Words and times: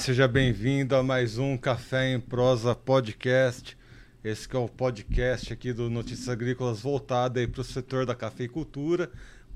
Seja 0.00 0.26
bem-vindo 0.26 0.96
a 0.96 1.02
mais 1.02 1.36
um 1.36 1.58
Café 1.58 2.14
em 2.14 2.18
Prosa 2.18 2.74
Podcast. 2.74 3.76
Esse 4.24 4.48
é 4.50 4.58
o 4.58 4.66
podcast 4.66 5.52
aqui 5.52 5.74
do 5.74 5.90
Notícias 5.90 6.30
Agrícolas 6.30 6.80
voltado 6.80 7.38
aí 7.38 7.46
para 7.46 7.60
o 7.60 7.64
setor 7.64 8.06
da 8.06 8.14
cafeicultura, 8.14 9.12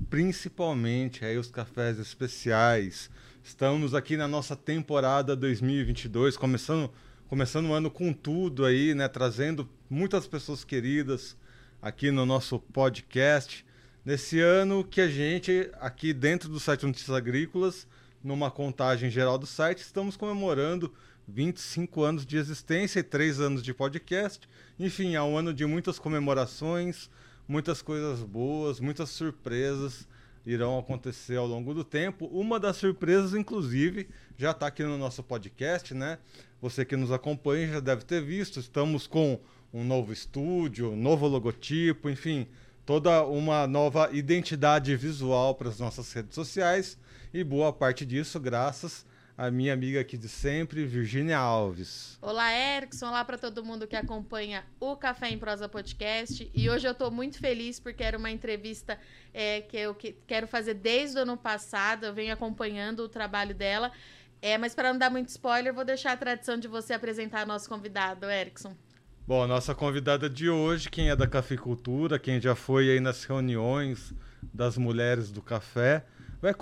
principalmente 0.07 1.25
aí 1.25 1.35
os 1.35 1.49
cafés 1.49 1.97
especiais. 1.97 3.09
Estamos 3.43 3.95
aqui 3.95 4.15
na 4.15 4.27
nossa 4.27 4.55
temporada 4.55 5.35
2022, 5.35 6.37
começando 6.37 6.91
começando 7.27 7.65
o 7.65 7.73
ano 7.73 7.89
com 7.89 8.13
tudo 8.13 8.65
aí, 8.65 8.93
né, 8.93 9.07
trazendo 9.07 9.67
muitas 9.89 10.27
pessoas 10.27 10.63
queridas 10.63 11.35
aqui 11.81 12.11
no 12.11 12.23
nosso 12.23 12.59
podcast. 12.59 13.65
Nesse 14.05 14.39
ano 14.41 14.83
que 14.83 15.01
a 15.01 15.07
gente 15.07 15.71
aqui 15.81 16.13
dentro 16.13 16.49
do 16.49 16.59
site 16.59 16.85
Notícias 16.85 17.17
Agrícolas, 17.17 17.87
numa 18.25 18.49
contagem 18.49 19.11
geral 19.11 19.37
do 19.37 19.45
site, 19.45 19.81
estamos 19.81 20.17
comemorando 20.17 20.91
25 21.27 22.01
anos 22.01 22.25
de 22.25 22.37
existência 22.37 22.99
e 22.99 23.03
3 23.03 23.39
anos 23.39 23.61
de 23.61 23.71
podcast. 23.71 24.49
Enfim, 24.79 25.13
é 25.13 25.21
um 25.21 25.37
ano 25.37 25.53
de 25.53 25.63
muitas 25.63 25.99
comemorações, 25.99 27.07
muitas 27.47 27.83
coisas 27.83 28.23
boas, 28.23 28.79
muitas 28.79 29.11
surpresas 29.11 30.07
irão 30.43 30.79
acontecer 30.79 31.35
ao 31.35 31.45
longo 31.45 31.71
do 31.71 31.83
tempo. 31.83 32.25
Uma 32.25 32.59
das 32.59 32.77
surpresas, 32.77 33.35
inclusive, 33.35 34.09
já 34.35 34.49
está 34.51 34.67
aqui 34.67 34.81
no 34.81 34.97
nosso 34.97 35.21
podcast, 35.21 35.93
né? 35.93 36.17
Você 36.59 36.83
que 36.83 36.95
nos 36.95 37.11
acompanha 37.11 37.73
já 37.73 37.79
deve 37.79 38.05
ter 38.05 38.23
visto. 38.23 38.59
Estamos 38.59 39.05
com 39.05 39.39
um 39.71 39.83
novo 39.83 40.11
estúdio, 40.11 40.95
novo 40.95 41.27
logotipo, 41.27 42.09
enfim, 42.09 42.47
toda 42.85 43.25
uma 43.25 43.65
nova 43.65 44.09
identidade 44.11 44.95
visual 44.95 45.55
para 45.55 45.69
as 45.69 45.79
nossas 45.79 46.11
redes 46.13 46.35
sociais. 46.35 46.97
E 47.33 47.43
boa 47.43 47.73
parte 47.73 48.05
disso 48.05 48.39
graças 48.39 49.05
a 49.37 49.51
minha 49.51 49.73
amiga 49.73 49.99
aqui 49.99 50.17
de 50.17 50.29
sempre, 50.29 50.85
Virgínia 50.85 51.37
Alves. 51.37 52.17
Olá, 52.21 52.53
Erickson. 52.53 53.07
Olá 53.07 53.25
para 53.25 53.37
todo 53.37 53.65
mundo 53.65 53.85
que 53.85 53.95
acompanha 53.95 54.63
o 54.79 54.95
Café 54.95 55.29
em 55.29 55.37
Prosa 55.37 55.67
Podcast. 55.67 56.49
E 56.53 56.69
hoje 56.69 56.87
eu 56.87 56.93
estou 56.93 57.11
muito 57.11 57.37
feliz 57.39 57.77
porque 57.77 58.01
era 58.01 58.17
uma 58.17 58.31
entrevista 58.31 58.97
é, 59.33 59.59
que 59.59 59.75
eu 59.75 59.93
que, 59.93 60.15
quero 60.25 60.47
fazer 60.47 60.75
desde 60.75 61.17
o 61.17 61.23
ano 61.23 61.35
passado. 61.35 62.05
Eu 62.05 62.13
venho 62.13 62.31
acompanhando 62.31 63.01
o 63.01 63.09
trabalho 63.09 63.53
dela. 63.53 63.91
É, 64.41 64.57
mas 64.57 64.73
para 64.73 64.93
não 64.93 64.99
dar 64.99 65.09
muito 65.09 65.27
spoiler, 65.29 65.73
vou 65.73 65.83
deixar 65.83 66.13
a 66.13 66.17
tradição 66.17 66.57
de 66.57 66.67
você 66.67 66.93
apresentar 66.93 67.45
nosso 67.45 67.67
convidado, 67.67 68.29
Erickson. 68.29 68.73
Bom, 69.27 69.41
a 69.41 69.47
nossa 69.47 69.73
convidada 69.73 70.29
de 70.29 70.51
hoje, 70.51 70.87
quem 70.87 71.09
é 71.09 71.15
da 71.15 71.25
cafeicultura, 71.25 72.19
quem 72.19 72.39
já 72.39 72.53
foi 72.53 72.91
aí 72.91 72.99
nas 72.99 73.23
reuniões 73.23 74.13
das 74.53 74.77
mulheres 74.77 75.31
do 75.31 75.41
café, 75.41 76.05
vai, 76.39 76.53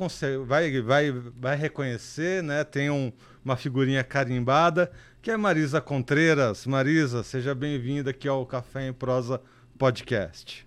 vai, 0.45 0.81
vai, 0.81 1.11
vai 1.11 1.55
reconhecer, 1.57 2.41
né? 2.41 2.63
Tem 2.63 2.89
um, 2.89 3.11
uma 3.43 3.57
figurinha 3.57 4.01
carimbada, 4.01 4.89
que 5.21 5.29
é 5.29 5.35
Marisa 5.35 5.81
Contreiras. 5.81 6.65
Marisa, 6.65 7.21
seja 7.21 7.53
bem-vinda 7.53 8.11
aqui 8.11 8.29
ao 8.29 8.45
Café 8.45 8.87
em 8.87 8.93
Prosa 8.93 9.41
Podcast. 9.77 10.65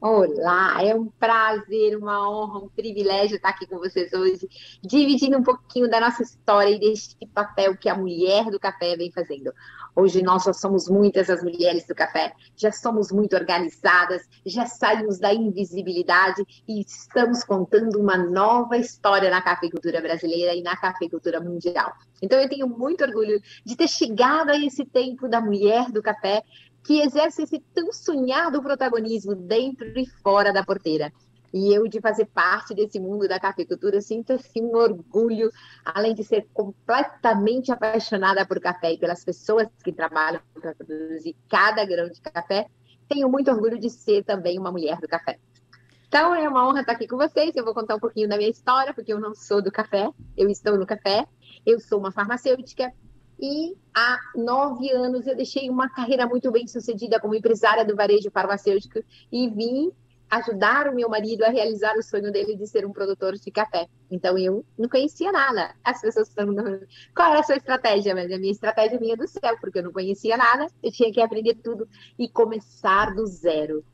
Olá, 0.00 0.82
é 0.82 0.94
um 0.94 1.08
prazer, 1.08 1.94
uma 1.98 2.26
honra, 2.26 2.60
um 2.60 2.68
privilégio 2.70 3.36
estar 3.36 3.50
aqui 3.50 3.66
com 3.66 3.76
vocês 3.76 4.10
hoje, 4.14 4.48
dividindo 4.80 5.36
um 5.36 5.42
pouquinho 5.42 5.90
da 5.90 6.00
nossa 6.00 6.22
história 6.22 6.70
e 6.74 6.80
deste 6.80 7.14
papel 7.34 7.76
que 7.76 7.86
a 7.86 7.94
mulher 7.94 8.44
do 8.46 8.58
café 8.58 8.96
vem 8.96 9.12
fazendo. 9.12 9.52
Hoje 9.94 10.22
nós 10.22 10.44
já 10.44 10.52
somos 10.52 10.88
muitas 10.88 11.28
as 11.28 11.42
mulheres 11.42 11.86
do 11.86 11.94
café, 11.94 12.32
já 12.56 12.70
somos 12.70 13.10
muito 13.10 13.34
organizadas, 13.36 14.22
já 14.46 14.66
saímos 14.66 15.18
da 15.18 15.32
invisibilidade 15.32 16.42
e 16.68 16.80
estamos 16.80 17.42
contando 17.44 18.00
uma 18.00 18.16
nova 18.16 18.76
história 18.76 19.30
na 19.30 19.42
cafeicultura 19.42 20.00
brasileira 20.00 20.54
e 20.54 20.62
na 20.62 20.76
cafeicultura 20.76 21.40
mundial. 21.40 21.92
Então 22.22 22.38
eu 22.38 22.48
tenho 22.48 22.68
muito 22.68 23.02
orgulho 23.04 23.40
de 23.64 23.76
ter 23.76 23.88
chegado 23.88 24.50
a 24.50 24.56
esse 24.56 24.84
tempo 24.84 25.28
da 25.28 25.40
mulher 25.40 25.90
do 25.90 26.02
café 26.02 26.42
que 26.84 27.00
exerce 27.00 27.42
esse 27.42 27.58
tão 27.74 27.92
sonhado 27.92 28.62
protagonismo 28.62 29.34
dentro 29.34 29.86
e 29.98 30.06
fora 30.22 30.52
da 30.52 30.64
porteira. 30.64 31.12
E 31.52 31.74
eu, 31.74 31.88
de 31.88 32.00
fazer 32.00 32.26
parte 32.26 32.74
desse 32.74 33.00
mundo 33.00 33.26
da 33.26 33.40
cafeicultura, 33.40 34.00
sinto 34.00 34.32
assim 34.32 34.62
um 34.62 34.76
orgulho, 34.76 35.50
além 35.84 36.14
de 36.14 36.22
ser 36.22 36.46
completamente 36.52 37.72
apaixonada 37.72 38.46
por 38.46 38.60
café 38.60 38.92
e 38.92 38.98
pelas 38.98 39.24
pessoas 39.24 39.68
que 39.82 39.92
trabalham 39.92 40.40
para 40.54 40.74
produzir 40.74 41.36
cada 41.48 41.84
grão 41.84 42.08
de 42.08 42.20
café, 42.20 42.66
tenho 43.08 43.28
muito 43.28 43.50
orgulho 43.50 43.78
de 43.78 43.90
ser 43.90 44.24
também 44.24 44.58
uma 44.58 44.70
mulher 44.70 44.98
do 45.00 45.08
café. 45.08 45.38
Então, 46.06 46.34
é 46.34 46.48
uma 46.48 46.68
honra 46.68 46.80
estar 46.80 46.92
aqui 46.92 47.06
com 47.06 47.16
vocês. 47.16 47.54
Eu 47.54 47.64
vou 47.64 47.74
contar 47.74 47.96
um 47.96 48.00
pouquinho 48.00 48.28
da 48.28 48.36
minha 48.36 48.50
história, 48.50 48.92
porque 48.92 49.12
eu 49.12 49.20
não 49.20 49.34
sou 49.34 49.62
do 49.62 49.70
café, 49.70 50.08
eu 50.36 50.48
estou 50.48 50.76
no 50.76 50.86
café. 50.86 51.26
Eu 51.64 51.78
sou 51.78 51.98
uma 51.98 52.10
farmacêutica, 52.10 52.92
e 53.40 53.74
há 53.94 54.18
nove 54.36 54.90
anos 54.90 55.26
eu 55.26 55.34
deixei 55.34 55.70
uma 55.70 55.88
carreira 55.88 56.26
muito 56.26 56.50
bem 56.50 56.66
sucedida 56.66 57.18
como 57.18 57.34
empresária 57.34 57.84
do 57.84 57.96
varejo 57.96 58.30
farmacêutico 58.30 59.02
e 59.32 59.48
vim 59.48 59.90
ajudar 60.30 60.88
o 60.88 60.94
meu 60.94 61.08
marido 61.08 61.42
a 61.42 61.48
realizar 61.48 61.96
o 61.96 62.02
sonho 62.02 62.30
dele 62.30 62.56
de 62.56 62.66
ser 62.66 62.86
um 62.86 62.92
produtor 62.92 63.34
de 63.34 63.50
café. 63.50 63.86
Então 64.10 64.38
eu 64.38 64.64
não 64.78 64.88
conhecia 64.88 65.32
nada. 65.32 65.74
As 65.84 66.00
pessoas 66.00 66.28
perguntam 66.28 66.80
qual 67.14 67.30
era 67.30 67.40
a 67.40 67.42
sua 67.42 67.56
estratégia, 67.56 68.14
mas 68.14 68.30
a 68.30 68.38
minha 68.38 68.52
estratégia 68.52 68.98
vinha 68.98 69.16
do 69.16 69.26
céu, 69.26 69.56
porque 69.60 69.80
eu 69.80 69.82
não 69.82 69.92
conhecia 69.92 70.36
nada, 70.36 70.66
eu 70.82 70.92
tinha 70.92 71.12
que 71.12 71.20
aprender 71.20 71.54
tudo 71.56 71.88
e 72.18 72.28
começar 72.28 73.14
do 73.14 73.26
zero. 73.26 73.84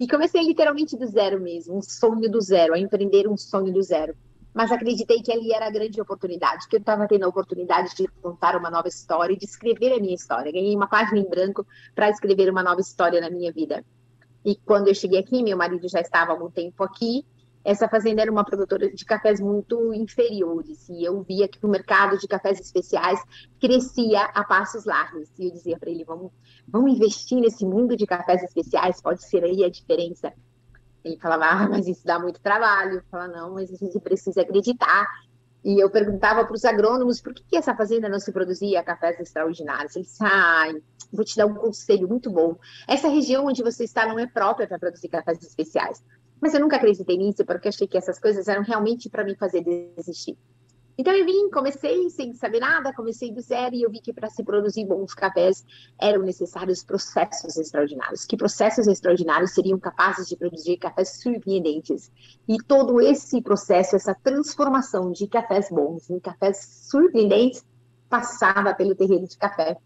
E 0.00 0.08
comecei 0.08 0.42
literalmente 0.42 0.96
do 0.96 1.06
zero 1.06 1.40
mesmo, 1.40 1.76
um 1.76 1.82
sonho 1.82 2.30
do 2.30 2.40
zero, 2.40 2.74
a 2.74 2.78
empreender 2.78 3.28
um 3.28 3.36
sonho 3.36 3.72
do 3.72 3.82
zero 3.82 4.16
mas 4.54 4.70
acreditei 4.70 5.20
que 5.20 5.32
ali 5.32 5.52
era 5.52 5.66
a 5.66 5.70
grande 5.70 6.00
oportunidade, 6.00 6.68
que 6.68 6.76
eu 6.76 6.80
estava 6.80 7.08
tendo 7.08 7.24
a 7.24 7.28
oportunidade 7.28 7.92
de 7.96 8.06
contar 8.22 8.56
uma 8.56 8.70
nova 8.70 8.86
história 8.86 9.34
e 9.34 9.36
de 9.36 9.44
escrever 9.44 9.92
a 9.92 9.98
minha 9.98 10.14
história. 10.14 10.52
Ganhei 10.52 10.76
uma 10.76 10.86
página 10.86 11.18
em 11.18 11.28
branco 11.28 11.66
para 11.92 12.08
escrever 12.08 12.48
uma 12.48 12.62
nova 12.62 12.80
história 12.80 13.20
na 13.20 13.28
minha 13.28 13.52
vida. 13.52 13.84
E 14.44 14.56
quando 14.56 14.88
eu 14.88 14.94
cheguei 14.94 15.18
aqui, 15.18 15.42
meu 15.42 15.56
marido 15.56 15.88
já 15.88 16.00
estava 16.00 16.32
há 16.32 16.34
algum 16.34 16.50
tempo 16.50 16.82
aqui, 16.84 17.24
essa 17.64 17.88
fazenda 17.88 18.20
era 18.20 18.30
uma 18.30 18.44
produtora 18.44 18.92
de 18.92 19.04
cafés 19.06 19.40
muito 19.40 19.94
inferiores 19.94 20.86
e 20.90 21.02
eu 21.02 21.22
via 21.22 21.48
que 21.48 21.64
o 21.64 21.68
mercado 21.68 22.18
de 22.18 22.28
cafés 22.28 22.60
especiais 22.60 23.18
crescia 23.58 24.22
a 24.22 24.44
passos 24.44 24.84
largos. 24.84 25.30
E 25.38 25.46
eu 25.46 25.50
dizia 25.50 25.78
para 25.78 25.90
ele, 25.90 26.04
vamos, 26.04 26.30
vamos 26.68 26.92
investir 26.92 27.40
nesse 27.40 27.64
mundo 27.64 27.96
de 27.96 28.06
cafés 28.06 28.42
especiais, 28.42 29.00
pode 29.00 29.24
ser 29.24 29.42
aí 29.42 29.64
a 29.64 29.70
diferença. 29.70 30.30
Ele 31.02 31.16
falava, 31.16 31.46
ah, 31.46 31.68
mas 31.68 31.88
isso 31.88 32.04
dá 32.04 32.18
muito 32.18 32.38
trabalho. 32.40 32.96
Eu 32.96 33.02
falava, 33.10 33.32
não, 33.32 33.54
mas 33.54 33.72
a 33.72 33.76
gente 33.76 33.98
precisa 33.98 34.42
acreditar. 34.42 35.06
E 35.64 35.82
eu 35.82 35.88
perguntava 35.88 36.44
para 36.44 36.54
os 36.54 36.64
agrônomos 36.64 37.20
por 37.22 37.32
que, 37.32 37.42
que, 37.42 37.56
essa 37.56 37.74
fazenda 37.74 38.08
não 38.08 38.20
se 38.20 38.30
produzia 38.30 38.82
cafés 38.82 39.18
extraordinários. 39.18 39.96
Eles 39.96 40.20
ah, 40.20 40.68
vou 41.10 41.24
te 41.24 41.36
dar 41.36 41.46
um 41.46 41.54
conselho 41.54 42.06
muito 42.06 42.30
bom. 42.30 42.56
Essa 42.86 43.08
região 43.08 43.46
onde 43.46 43.62
você 43.62 43.84
está 43.84 44.06
não 44.06 44.18
é 44.18 44.26
própria 44.26 44.68
para 44.68 44.78
produzir 44.78 45.08
cafés 45.08 45.42
especiais. 45.42 46.04
Mas 46.40 46.52
eu 46.52 46.60
nunca 46.60 46.76
acreditei 46.76 47.16
nisso, 47.16 47.44
porque 47.46 47.68
achei 47.68 47.86
que 47.86 47.96
essas 47.96 48.18
coisas 48.18 48.46
eram 48.48 48.62
realmente 48.62 49.08
para 49.08 49.24
me 49.24 49.34
fazer 49.34 49.64
desistir. 49.96 50.36
Então 50.96 51.12
eu 51.12 51.24
vim, 51.24 51.50
comecei 51.50 52.08
sem 52.08 52.32
saber 52.34 52.60
nada, 52.60 52.92
comecei 52.92 53.32
do 53.32 53.40
zero 53.40 53.74
e 53.74 53.82
eu 53.82 53.90
vi 53.90 54.00
que 54.00 54.12
para 54.12 54.30
se 54.30 54.44
produzir 54.44 54.86
bons 54.86 55.12
cafés 55.12 55.64
eram 56.00 56.22
necessários 56.22 56.84
processos 56.84 57.56
extraordinários. 57.56 58.24
Que 58.24 58.36
processos 58.36 58.86
extraordinários 58.86 59.52
seriam 59.52 59.78
capazes 59.78 60.28
de 60.28 60.36
produzir 60.36 60.76
cafés 60.76 61.20
surpreendentes? 61.20 62.12
E 62.46 62.58
todo 62.58 63.00
esse 63.00 63.42
processo, 63.42 63.96
essa 63.96 64.14
transformação 64.14 65.10
de 65.10 65.26
cafés 65.26 65.68
bons 65.68 66.08
em 66.08 66.20
cafés 66.20 66.86
surpreendentes, 66.88 67.64
passava 68.08 68.72
pelo 68.72 68.94
terreno 68.94 69.26
de 69.26 69.36
café. 69.36 69.76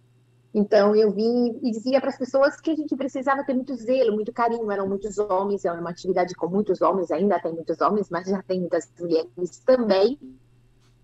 Então 0.52 0.94
eu 0.94 1.10
vim 1.10 1.58
e 1.62 1.70
dizia 1.70 2.00
para 2.00 2.10
as 2.10 2.18
pessoas 2.18 2.60
que 2.60 2.70
a 2.70 2.76
gente 2.76 2.94
precisava 2.96 3.44
ter 3.44 3.54
muito 3.54 3.74
zelo, 3.76 4.14
muito 4.14 4.32
carinho. 4.32 4.70
Eram 4.70 4.86
muitos 4.86 5.16
homens, 5.16 5.64
é 5.64 5.72
uma 5.72 5.88
atividade 5.88 6.34
com 6.34 6.48
muitos 6.48 6.82
homens, 6.82 7.10
ainda 7.10 7.40
tem 7.40 7.54
muitos 7.54 7.80
homens, 7.80 8.10
mas 8.10 8.26
já 8.26 8.42
tem 8.42 8.60
muitas 8.60 8.92
mulheres 8.98 9.58
também 9.64 10.18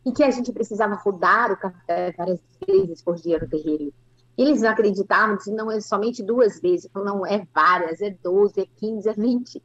e 0.04 0.12
que 0.12 0.22
a 0.22 0.30
gente 0.30 0.52
precisava 0.52 0.94
rodar 0.94 1.52
o 1.52 1.56
café 1.56 2.12
várias 2.12 2.40
vezes 2.66 3.02
por 3.02 3.16
dia 3.16 3.38
no 3.38 3.48
terreiro. 3.48 3.92
Eles 4.36 4.60
não 4.60 4.70
acreditavam 4.70 5.38
que 5.38 5.50
não 5.50 5.70
é 5.70 5.80
somente 5.80 6.22
duas 6.22 6.60
vezes, 6.60 6.90
não 6.94 7.24
é 7.24 7.46
várias, 7.54 8.00
é 8.00 8.10
12, 8.10 8.60
é 8.60 8.66
15, 8.76 9.08
é 9.08 9.12
20. 9.12 9.62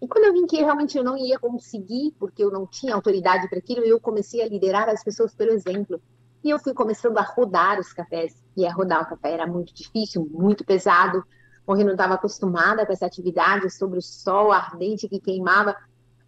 E 0.00 0.08
quando 0.08 0.24
eu 0.24 0.32
vi 0.32 0.46
que 0.46 0.56
realmente 0.56 0.96
eu 0.96 1.04
não 1.04 1.16
ia 1.16 1.38
conseguir, 1.38 2.14
porque 2.18 2.42
eu 2.42 2.50
não 2.50 2.66
tinha 2.66 2.94
autoridade 2.94 3.48
para 3.48 3.58
aquilo, 3.58 3.84
eu 3.84 4.00
comecei 4.00 4.42
a 4.42 4.48
liderar 4.48 4.88
as 4.88 5.04
pessoas 5.04 5.34
pelo 5.34 5.52
exemplo. 5.52 6.00
E 6.42 6.50
eu 6.50 6.58
fui 6.58 6.74
começando 6.74 7.18
a 7.18 7.22
rodar 7.22 7.78
os 7.78 7.92
cafés. 7.92 8.34
E 8.56 8.66
a 8.66 8.72
rodar 8.72 9.02
o 9.02 9.06
café 9.06 9.32
era 9.32 9.46
muito 9.46 9.74
difícil, 9.74 10.28
muito 10.30 10.64
pesado, 10.64 11.24
porque 11.64 11.82
eu 11.82 11.86
não 11.86 11.92
estava 11.92 12.14
acostumada 12.14 12.86
com 12.86 12.92
essa 12.92 13.06
atividade 13.06 13.70
sobre 13.70 13.98
o 13.98 14.02
sol 14.02 14.52
ardente 14.52 15.08
que 15.08 15.20
queimava. 15.20 15.76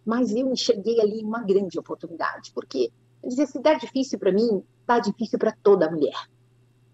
Mas 0.05 0.31
eu 0.31 0.51
enxerguei 0.51 0.99
ali 1.01 1.23
uma 1.23 1.43
grande 1.43 1.77
oportunidade, 1.79 2.51
porque 2.53 2.91
eu 3.23 3.29
dizia, 3.29 3.47
se 3.47 3.59
dá 3.59 3.73
difícil 3.73 4.17
para 4.17 4.31
mim, 4.31 4.63
tá 4.85 4.99
difícil 4.99 5.37
para 5.37 5.53
toda 5.63 5.91
mulher. 5.91 6.15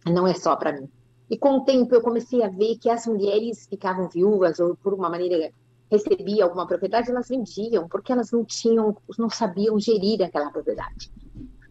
Não 0.05 0.27
é 0.27 0.33
só 0.33 0.55
para 0.55 0.73
mim. 0.73 0.89
E 1.29 1.37
com 1.37 1.57
o 1.57 1.61
tempo 1.65 1.93
eu 1.93 2.01
comecei 2.01 2.43
a 2.43 2.49
ver 2.49 2.77
que 2.77 2.89
as 2.89 3.07
mulheres 3.07 3.65
ficavam 3.67 4.07
viúvas 4.07 4.59
ou 4.59 4.75
por 4.75 4.93
uma 4.93 5.09
maneira 5.09 5.51
recebiam 5.89 6.47
alguma 6.47 6.67
propriedade, 6.67 7.09
elas 7.09 7.27
vendiam 7.27 7.87
porque 7.87 8.11
elas 8.11 8.31
não 8.31 8.43
tinham, 8.43 8.95
não 9.17 9.29
sabiam 9.29 9.79
gerir 9.79 10.21
aquela 10.21 10.51
propriedade. 10.51 11.11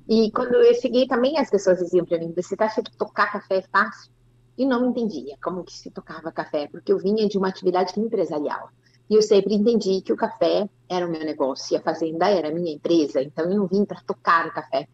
E 0.08 0.30
quando 0.30 0.54
eu 0.54 0.74
cheguei 0.74 1.06
também, 1.06 1.38
as 1.38 1.50
pessoas 1.50 1.78
diziam 1.78 2.04
para 2.04 2.18
mim: 2.18 2.32
você 2.34 2.54
acha 2.58 2.82
que 2.82 2.96
tocar 2.96 3.32
café 3.32 3.58
é 3.58 3.62
fácil? 3.62 4.12
E 4.56 4.64
não 4.64 4.90
entendia 4.90 5.36
como 5.42 5.64
que 5.64 5.72
se 5.72 5.90
tocava 5.90 6.30
café, 6.30 6.68
porque 6.68 6.92
eu 6.92 6.98
vinha 6.98 7.26
de 7.26 7.36
uma 7.36 7.48
atividade 7.48 7.98
empresarial. 7.98 8.70
E 9.08 9.14
eu 9.14 9.22
sempre 9.22 9.54
entendi 9.54 10.00
que 10.00 10.12
o 10.12 10.16
café 10.16 10.68
era 10.88 11.06
o 11.06 11.10
meu 11.10 11.24
negócio 11.24 11.74
e 11.74 11.76
a 11.76 11.82
fazenda 11.82 12.28
era 12.28 12.48
a 12.48 12.52
minha 12.52 12.72
empresa, 12.72 13.22
então 13.22 13.44
eu 13.44 13.58
não 13.58 13.66
vim 13.66 13.84
para 13.84 14.00
tocar 14.00 14.46
o 14.46 14.52
café. 14.52 14.88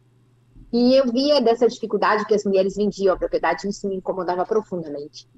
E 0.73 0.95
eu 0.95 1.11
via 1.11 1.41
dessa 1.41 1.67
dificuldade 1.69 2.25
que 2.27 2.35
as 2.35 2.45
mulheres 2.45 2.77
vendiam 2.77 3.15
a 3.15 3.19
propriedade, 3.19 3.69
isso 3.69 3.89
me 3.89 3.97
incomodava 3.97 4.45
profundamente. 4.45 5.29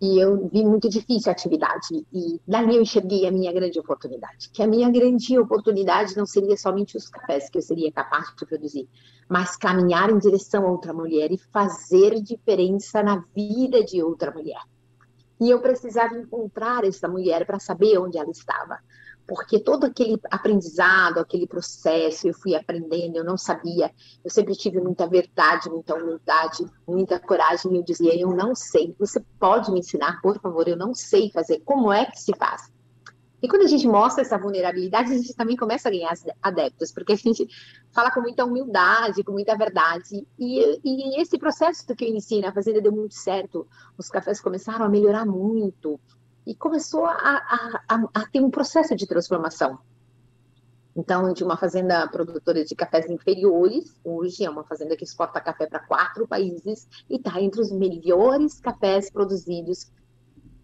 E 0.00 0.18
eu 0.18 0.48
vi 0.48 0.64
muito 0.64 0.88
difícil 0.88 1.30
a 1.30 1.32
atividade. 1.32 2.06
E 2.12 2.40
dali 2.46 2.76
eu 2.76 2.82
enxerguei 2.82 3.26
a 3.26 3.30
minha 3.30 3.52
grande 3.52 3.78
oportunidade. 3.78 4.50
Que 4.50 4.62
a 4.62 4.66
minha 4.66 4.90
grande 4.90 5.38
oportunidade 5.38 6.16
não 6.16 6.26
seria 6.26 6.56
somente 6.56 6.96
os 6.96 7.08
cafés 7.08 7.48
que 7.48 7.56
eu 7.56 7.62
seria 7.62 7.90
capaz 7.90 8.34
de 8.36 8.44
produzir, 8.44 8.88
mas 9.28 9.56
caminhar 9.56 10.10
em 10.10 10.18
direção 10.18 10.66
a 10.66 10.70
outra 10.70 10.92
mulher 10.92 11.32
e 11.32 11.38
fazer 11.38 12.20
diferença 12.20 13.02
na 13.02 13.24
vida 13.34 13.82
de 13.82 14.02
outra 14.02 14.30
mulher. 14.30 14.60
E 15.40 15.50
eu 15.50 15.60
precisava 15.60 16.16
encontrar 16.16 16.84
essa 16.84 17.08
mulher 17.08 17.46
para 17.46 17.58
saber 17.58 17.98
onde 17.98 18.18
ela 18.18 18.30
estava. 18.30 18.78
Porque 19.26 19.58
todo 19.58 19.84
aquele 19.84 20.20
aprendizado, 20.30 21.18
aquele 21.18 21.46
processo, 21.46 22.28
eu 22.28 22.34
fui 22.34 22.54
aprendendo, 22.54 23.16
eu 23.16 23.24
não 23.24 23.38
sabia, 23.38 23.90
eu 24.22 24.30
sempre 24.30 24.54
tive 24.54 24.80
muita 24.80 25.08
verdade, 25.08 25.70
muita 25.70 25.94
humildade, 25.94 26.66
muita 26.86 27.18
coragem, 27.18 27.72
e 27.72 27.76
eu 27.78 27.82
dizia, 27.82 28.20
eu 28.20 28.28
não 28.36 28.54
sei, 28.54 28.94
você 28.98 29.20
pode 29.38 29.72
me 29.72 29.80
ensinar, 29.80 30.20
por 30.20 30.38
favor, 30.40 30.68
eu 30.68 30.76
não 30.76 30.94
sei 30.94 31.30
fazer, 31.30 31.60
como 31.64 31.90
é 31.90 32.04
que 32.04 32.20
se 32.20 32.36
faz? 32.36 32.70
E 33.44 33.46
quando 33.48 33.60
a 33.60 33.66
gente 33.66 33.86
mostra 33.86 34.22
essa 34.22 34.38
vulnerabilidade, 34.38 35.12
a 35.12 35.16
gente 35.18 35.34
também 35.34 35.54
começa 35.54 35.86
a 35.86 35.92
ganhar 35.92 36.14
adeptos, 36.42 36.90
porque 36.90 37.12
a 37.12 37.16
gente 37.16 37.46
fala 37.92 38.10
com 38.10 38.22
muita 38.22 38.42
humildade, 38.42 39.22
com 39.22 39.32
muita 39.32 39.54
verdade. 39.54 40.26
E, 40.38 40.80
e 40.82 41.20
esse 41.20 41.36
processo 41.36 41.84
que 41.94 42.06
eu 42.06 42.08
iniciei 42.08 42.40
na 42.40 42.54
fazenda 42.54 42.80
deu 42.80 42.90
muito 42.90 43.12
certo. 43.12 43.68
Os 43.98 44.08
cafés 44.08 44.40
começaram 44.40 44.86
a 44.86 44.88
melhorar 44.88 45.26
muito 45.26 46.00
e 46.46 46.54
começou 46.54 47.04
a, 47.04 47.12
a, 47.12 47.80
a, 47.86 48.08
a 48.14 48.26
ter 48.28 48.40
um 48.40 48.50
processo 48.50 48.96
de 48.96 49.06
transformação. 49.06 49.78
Então, 50.96 51.30
de 51.34 51.44
uma 51.44 51.58
fazenda 51.58 52.08
produtora 52.08 52.64
de 52.64 52.74
cafés 52.74 53.10
inferiores, 53.10 53.94
hoje 54.02 54.42
é 54.42 54.48
uma 54.48 54.64
fazenda 54.64 54.96
que 54.96 55.04
exporta 55.04 55.38
café 55.38 55.66
para 55.66 55.80
quatro 55.80 56.26
países 56.26 56.88
e 57.10 57.16
está 57.16 57.38
entre 57.42 57.60
os 57.60 57.70
melhores 57.70 58.58
cafés 58.58 59.10
produzidos 59.10 59.92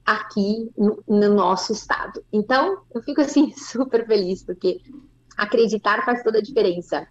aqui 0.05 0.70
no, 0.76 1.02
no, 1.06 1.35
nosso 1.35 1.73
estado. 1.73 2.25
Então, 2.32 2.82
eu 2.94 3.02
fico 3.02 3.20
assim 3.20 3.52
super 3.56 4.06
feliz 4.06 4.43
porque 4.43 4.81
acreditar 5.37 6.05
faz 6.05 6.23
toda 6.23 6.38
a 6.38 6.43
diferença. 6.43 7.06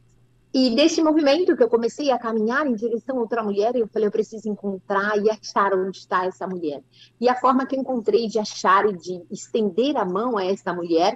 E 0.51 0.75
desse 0.75 1.01
movimento 1.03 1.55
que 1.55 1.61
eu 1.61 1.69
comecei 1.69 2.09
a 2.09 2.17
caminhar 2.17 2.65
em 2.65 2.73
direção 2.73 3.17
a 3.17 3.21
outra 3.21 3.43
mulher, 3.43 3.75
eu 3.75 3.87
falei, 3.87 4.07
eu 4.07 4.11
preciso 4.11 4.49
encontrar 4.49 5.15
e 5.17 5.29
achar 5.29 5.73
onde 5.73 5.97
está 5.97 6.25
essa 6.25 6.47
mulher. 6.47 6.81
E 7.21 7.29
a 7.29 7.35
forma 7.35 7.67
que 7.67 7.75
eu 7.75 7.79
encontrei 7.79 8.27
de 8.27 8.39
achar 8.39 8.89
e 8.89 8.97
de 8.97 9.21
estender 9.29 9.95
a 9.95 10.03
mão 10.03 10.37
a 10.37 10.45
essa 10.45 10.73
mulher 10.73 11.15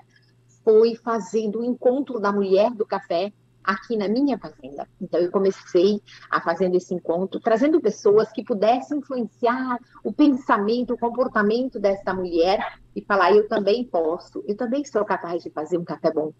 foi 0.63 0.95
fazendo 0.95 1.59
o 1.59 1.63
encontro 1.63 2.19
da 2.19 2.31
mulher 2.31 2.71
do 2.71 2.85
café 2.85 3.33
aqui 3.63 3.95
na 3.98 4.07
minha 4.07 4.38
fazenda. 4.38 4.88
Então 5.00 5.19
eu 5.19 5.31
comecei 5.31 6.01
a 6.30 6.42
fazendo 6.42 6.75
esse 6.75 6.94
encontro, 6.94 7.39
trazendo 7.39 7.80
pessoas 7.81 8.31
que 8.31 8.44
pudessem 8.44 9.00
influenciar 9.00 9.80
o 10.04 10.12
pensamento, 10.12 10.94
o 10.94 10.98
comportamento 10.98 11.80
dessa 11.80 12.13
mulher 12.13 12.80
e 12.95 13.01
falar, 13.01 13.33
eu 13.33 13.48
também 13.48 13.83
posso, 13.83 14.44
eu 14.48 14.56
também 14.56 14.83
sou 14.86 15.04
capaz 15.06 15.44
de 15.44 15.50
fazer 15.50 15.77
um 15.77 15.83
café 15.83 16.12
bom. 16.12 16.31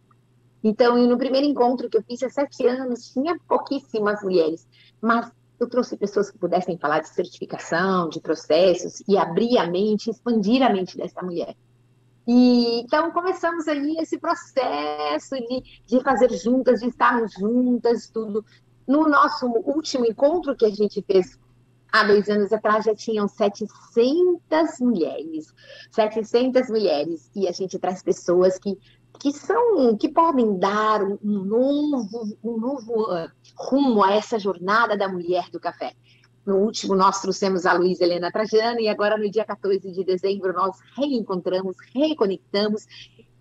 Então, 0.64 0.96
no 0.96 1.18
primeiro 1.18 1.46
encontro 1.46 1.90
que 1.90 1.98
eu 1.98 2.04
fiz 2.04 2.24
há 2.24 2.30
sete 2.30 2.66
anos, 2.66 3.12
tinha 3.12 3.38
pouquíssimas 3.48 4.24
mulheres, 4.24 4.68
mas 5.02 5.30
eu 5.60 5.68
trouxe 5.68 5.98
pessoas 5.98 6.32
que 6.32 6.38
pudessem 6.38 6.78
falar 6.78 7.00
de 7.00 7.10
certificação, 7.10 8.10
de 8.10 8.20
processos 8.20 9.04
e 9.08 9.18
abrir 9.18 9.58
a 9.58 9.68
mente, 9.68 10.10
expandir 10.10 10.62
a 10.64 10.70
mente 10.70 10.98
dessa 10.98 11.22
mulher. 11.22 11.56
E, 12.28 12.82
então 12.82 13.12
começamos 13.12 13.68
aí 13.68 13.98
esse 14.00 14.18
processo 14.18 15.36
de, 15.36 15.82
de 15.86 16.02
fazer 16.02 16.32
juntas, 16.32 16.80
de 16.80 16.88
estarmos 16.88 17.34
juntas, 17.34 18.10
tudo. 18.10 18.46
No 18.88 19.08
nosso 19.08 19.48
último 19.48 20.06
encontro 20.06 20.56
que 20.56 20.66
a 20.66 20.70
gente 20.70 21.02
fez 21.02 21.38
há 21.92 22.04
dois 22.04 22.28
anos 22.30 22.52
atrás 22.52 22.86
já 22.86 22.96
tinham 22.96 23.28
700 23.28 24.80
mulheres, 24.80 25.54
700 25.92 26.70
mulheres, 26.70 27.30
e 27.36 27.48
a 27.48 27.52
gente 27.52 27.78
traz 27.78 28.02
pessoas 28.02 28.58
que 28.58 28.78
que 29.20 29.32
são 29.32 29.96
que 29.96 30.10
podem 30.10 30.58
dar 30.58 31.02
um 31.04 31.18
novo, 31.22 32.38
um 32.44 32.58
novo 32.58 33.14
uh, 33.14 33.30
rumo 33.56 34.04
a 34.04 34.14
essa 34.14 34.40
jornada 34.40 34.98
da 34.98 35.08
mulher 35.08 35.50
do 35.52 35.60
café. 35.60 35.94
No 36.46 36.58
último, 36.58 36.96
nós 36.96 37.22
trouxemos 37.22 37.66
a 37.66 37.74
Luísa 37.74 38.04
Helena 38.04 38.32
Trajano 38.32 38.80
e 38.80 38.90
agora, 38.90 39.18
no 39.18 39.30
dia 39.30 39.46
14 39.46 39.92
de 39.92 40.04
dezembro, 40.04 40.52
nós 40.54 40.78
reencontramos, 40.98 41.78
reconectamos 41.96 42.86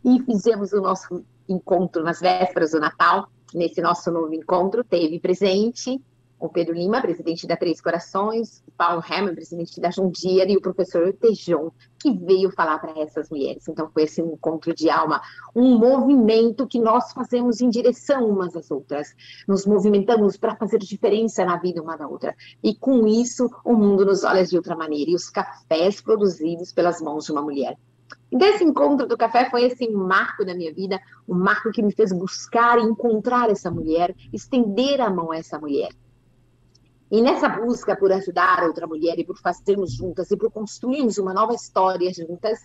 e 0.04 0.22
fizemos 0.22 0.72
o 0.72 0.80
nosso 0.80 1.24
encontro 1.48 2.02
nas 2.02 2.20
vésperas 2.20 2.70
do 2.70 2.80
Natal. 2.80 3.28
Nesse 3.52 3.82
nosso 3.82 4.10
novo 4.10 4.32
encontro, 4.32 4.84
teve 4.84 5.18
presente 5.18 6.00
o 6.42 6.48
Pedro 6.48 6.74
Lima, 6.74 7.00
presidente 7.00 7.46
da 7.46 7.56
Três 7.56 7.80
Corações, 7.80 8.64
o 8.66 8.72
Paulo 8.72 9.00
Hammer, 9.08 9.32
presidente 9.32 9.80
da 9.80 9.92
Jundiera, 9.92 10.50
e 10.50 10.56
o 10.56 10.60
professor 10.60 11.12
Tejon, 11.12 11.70
que 12.00 12.10
veio 12.10 12.50
falar 12.50 12.80
para 12.80 13.00
essas 13.00 13.30
mulheres. 13.30 13.68
Então, 13.68 13.88
foi 13.94 14.02
esse 14.02 14.20
encontro 14.20 14.74
de 14.74 14.90
alma, 14.90 15.22
um 15.54 15.78
movimento 15.78 16.66
que 16.66 16.80
nós 16.80 17.12
fazemos 17.12 17.60
em 17.60 17.70
direção 17.70 18.28
umas 18.28 18.56
às 18.56 18.72
outras. 18.72 19.14
Nos 19.46 19.64
movimentamos 19.64 20.36
para 20.36 20.56
fazer 20.56 20.78
diferença 20.78 21.44
na 21.44 21.58
vida 21.58 21.80
uma 21.80 21.96
da 21.96 22.08
outra. 22.08 22.34
E 22.60 22.74
com 22.74 23.06
isso, 23.06 23.48
o 23.64 23.74
mundo 23.74 24.04
nos 24.04 24.24
olha 24.24 24.44
de 24.44 24.56
outra 24.56 24.74
maneira. 24.74 25.12
E 25.12 25.14
os 25.14 25.30
cafés 25.30 26.00
produzidos 26.00 26.72
pelas 26.72 27.00
mãos 27.00 27.24
de 27.24 27.30
uma 27.30 27.42
mulher. 27.42 27.78
E 28.32 28.36
desse 28.36 28.64
encontro 28.64 29.06
do 29.06 29.16
café 29.16 29.48
foi 29.48 29.62
esse 29.62 29.88
marco 29.88 30.44
da 30.44 30.56
minha 30.56 30.74
vida, 30.74 31.00
um 31.28 31.36
marco 31.36 31.70
que 31.70 31.82
me 31.82 31.94
fez 31.94 32.12
buscar 32.12 32.80
e 32.80 32.82
encontrar 32.82 33.48
essa 33.48 33.70
mulher, 33.70 34.12
estender 34.32 35.00
a 35.00 35.08
mão 35.08 35.30
a 35.30 35.36
essa 35.36 35.56
mulher. 35.56 35.90
E 37.12 37.20
nessa 37.20 37.46
busca 37.46 37.94
por 37.94 38.10
ajudar 38.10 38.64
outra 38.64 38.86
mulher 38.86 39.18
e 39.18 39.24
por 39.24 39.38
fazermos 39.38 39.92
juntas 39.92 40.30
e 40.30 40.36
por 40.36 40.50
construirmos 40.50 41.18
uma 41.18 41.34
nova 41.34 41.52
história 41.52 42.10
juntas, 42.10 42.58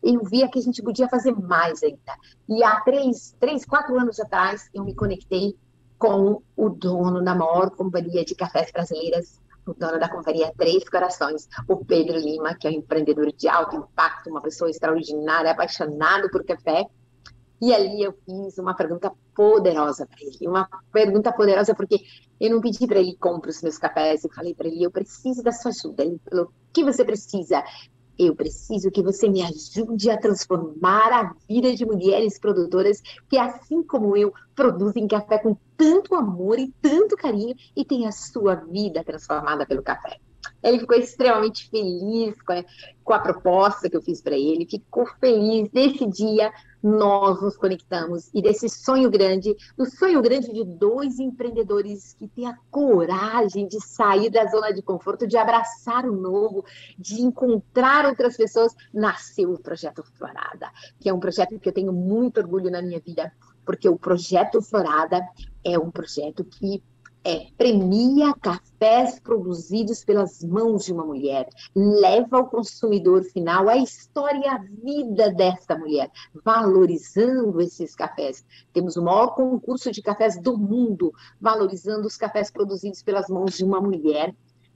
eu 0.00 0.22
via 0.22 0.48
que 0.48 0.60
a 0.60 0.62
gente 0.62 0.80
podia 0.80 1.08
fazer 1.08 1.32
mais 1.32 1.82
ainda. 1.82 2.16
E 2.48 2.62
há 2.62 2.80
três, 2.82 3.34
três, 3.40 3.64
quatro 3.64 3.98
anos 3.98 4.20
atrás, 4.20 4.70
eu 4.72 4.84
me 4.84 4.94
conectei 4.94 5.56
com 5.98 6.40
o 6.56 6.68
dono 6.70 7.24
da 7.24 7.34
maior 7.34 7.70
companhia 7.70 8.24
de 8.24 8.36
cafés 8.36 8.70
brasileiras, 8.70 9.40
o 9.66 9.74
dono 9.74 9.98
da 9.98 10.08
companhia 10.08 10.52
Três 10.56 10.88
Corações, 10.88 11.48
o 11.66 11.84
Pedro 11.84 12.16
Lima, 12.16 12.54
que 12.54 12.68
é 12.68 12.70
um 12.70 12.74
empreendedor 12.74 13.32
de 13.32 13.48
alto 13.48 13.74
impacto, 13.74 14.30
uma 14.30 14.40
pessoa 14.40 14.70
extraordinária, 14.70 15.50
apaixonado 15.50 16.30
por 16.30 16.44
café, 16.44 16.86
e 17.60 17.74
ali 17.74 18.02
eu 18.02 18.14
fiz 18.24 18.56
uma 18.58 18.74
pergunta 18.74 19.12
poderosa 19.34 20.06
para 20.06 20.18
ele, 20.20 20.48
uma 20.48 20.68
pergunta 20.92 21.32
poderosa 21.32 21.74
porque 21.74 22.00
eu 22.40 22.50
não 22.50 22.60
pedi 22.60 22.86
para 22.86 23.00
ele 23.00 23.16
comprar 23.16 23.50
os 23.50 23.62
meus 23.62 23.78
cafés, 23.78 24.24
eu 24.24 24.30
falei 24.30 24.54
para 24.54 24.68
ele, 24.68 24.84
eu 24.84 24.90
preciso 24.90 25.42
da 25.42 25.52
sua 25.52 25.70
ajuda. 25.70 26.04
Ele 26.04 26.20
falou, 26.28 26.46
o 26.46 26.72
que 26.72 26.84
você 26.84 27.04
precisa? 27.04 27.62
Eu 28.16 28.34
preciso 28.34 28.90
que 28.90 29.02
você 29.02 29.28
me 29.28 29.42
ajude 29.42 30.10
a 30.10 30.18
transformar 30.18 31.12
a 31.12 31.34
vida 31.48 31.74
de 31.74 31.86
mulheres 31.86 32.38
produtoras 32.38 33.00
que, 33.28 33.38
assim 33.38 33.82
como 33.82 34.16
eu, 34.16 34.32
produzem 34.56 35.06
café 35.06 35.38
com 35.38 35.56
tanto 35.76 36.16
amor 36.16 36.58
e 36.58 36.72
tanto 36.82 37.16
carinho 37.16 37.54
e 37.76 37.84
têm 37.84 38.08
a 38.08 38.12
sua 38.12 38.56
vida 38.56 39.04
transformada 39.04 39.64
pelo 39.64 39.82
café. 39.82 40.18
Ele 40.62 40.80
ficou 40.80 40.96
extremamente 40.96 41.68
feliz 41.70 42.40
com 42.42 42.52
a, 42.52 42.64
com 43.04 43.12
a 43.12 43.18
proposta 43.20 43.88
que 43.88 43.96
eu 43.96 44.02
fiz 44.02 44.20
para 44.20 44.36
ele, 44.36 44.66
ficou 44.68 45.06
feliz. 45.20 45.70
Nesse 45.72 46.06
dia, 46.06 46.52
nós 46.82 47.40
nos 47.40 47.56
conectamos 47.56 48.30
e 48.32 48.40
desse 48.40 48.68
sonho 48.68 49.10
grande, 49.10 49.56
do 49.76 49.86
sonho 49.86 50.22
grande 50.22 50.52
de 50.52 50.64
dois 50.64 51.18
empreendedores 51.18 52.14
que 52.14 52.28
têm 52.28 52.46
a 52.46 52.56
coragem 52.70 53.66
de 53.66 53.80
sair 53.80 54.30
da 54.30 54.46
zona 54.46 54.72
de 54.72 54.82
conforto, 54.82 55.26
de 55.26 55.36
abraçar 55.36 56.06
o 56.06 56.14
novo, 56.14 56.64
de 56.98 57.20
encontrar 57.22 58.06
outras 58.06 58.36
pessoas, 58.36 58.74
nasceu 58.92 59.52
o 59.52 59.58
Projeto 59.58 60.02
Florada, 60.16 60.70
que 61.00 61.08
é 61.08 61.12
um 61.12 61.20
projeto 61.20 61.58
que 61.58 61.68
eu 61.68 61.72
tenho 61.72 61.92
muito 61.92 62.38
orgulho 62.38 62.70
na 62.70 62.82
minha 62.82 63.00
vida, 63.00 63.32
porque 63.64 63.88
o 63.88 63.98
Projeto 63.98 64.62
Florada 64.62 65.20
é 65.64 65.78
um 65.78 65.90
projeto 65.90 66.44
que 66.44 66.82
é 67.24 67.46
premia 67.56 68.34
cafés 68.34 69.18
produzidos 69.20 70.04
pelas 70.04 70.42
mãos 70.42 70.84
de 70.84 70.92
uma 70.92 71.04
mulher, 71.04 71.48
leva 71.74 72.38
ao 72.38 72.48
consumidor 72.48 73.22
final 73.24 73.68
a 73.68 73.76
história 73.76 74.38
e 74.38 74.48
a 74.48 74.58
vida 74.58 75.30
dessa 75.32 75.76
mulher, 75.76 76.10
valorizando 76.44 77.60
esses 77.60 77.94
cafés. 77.94 78.44
Temos 78.72 78.96
o 78.96 79.02
maior 79.02 79.34
concurso 79.34 79.90
de 79.90 80.02
cafés 80.02 80.40
do 80.40 80.56
mundo, 80.56 81.12
valorizando 81.40 82.06
os 82.06 82.16
cafés 82.16 82.50
produzidos 82.50 83.02
pelas 83.02 83.28
mãos 83.28 83.56
de 83.56 83.64
uma 83.64 83.80
mulher. 83.80 84.34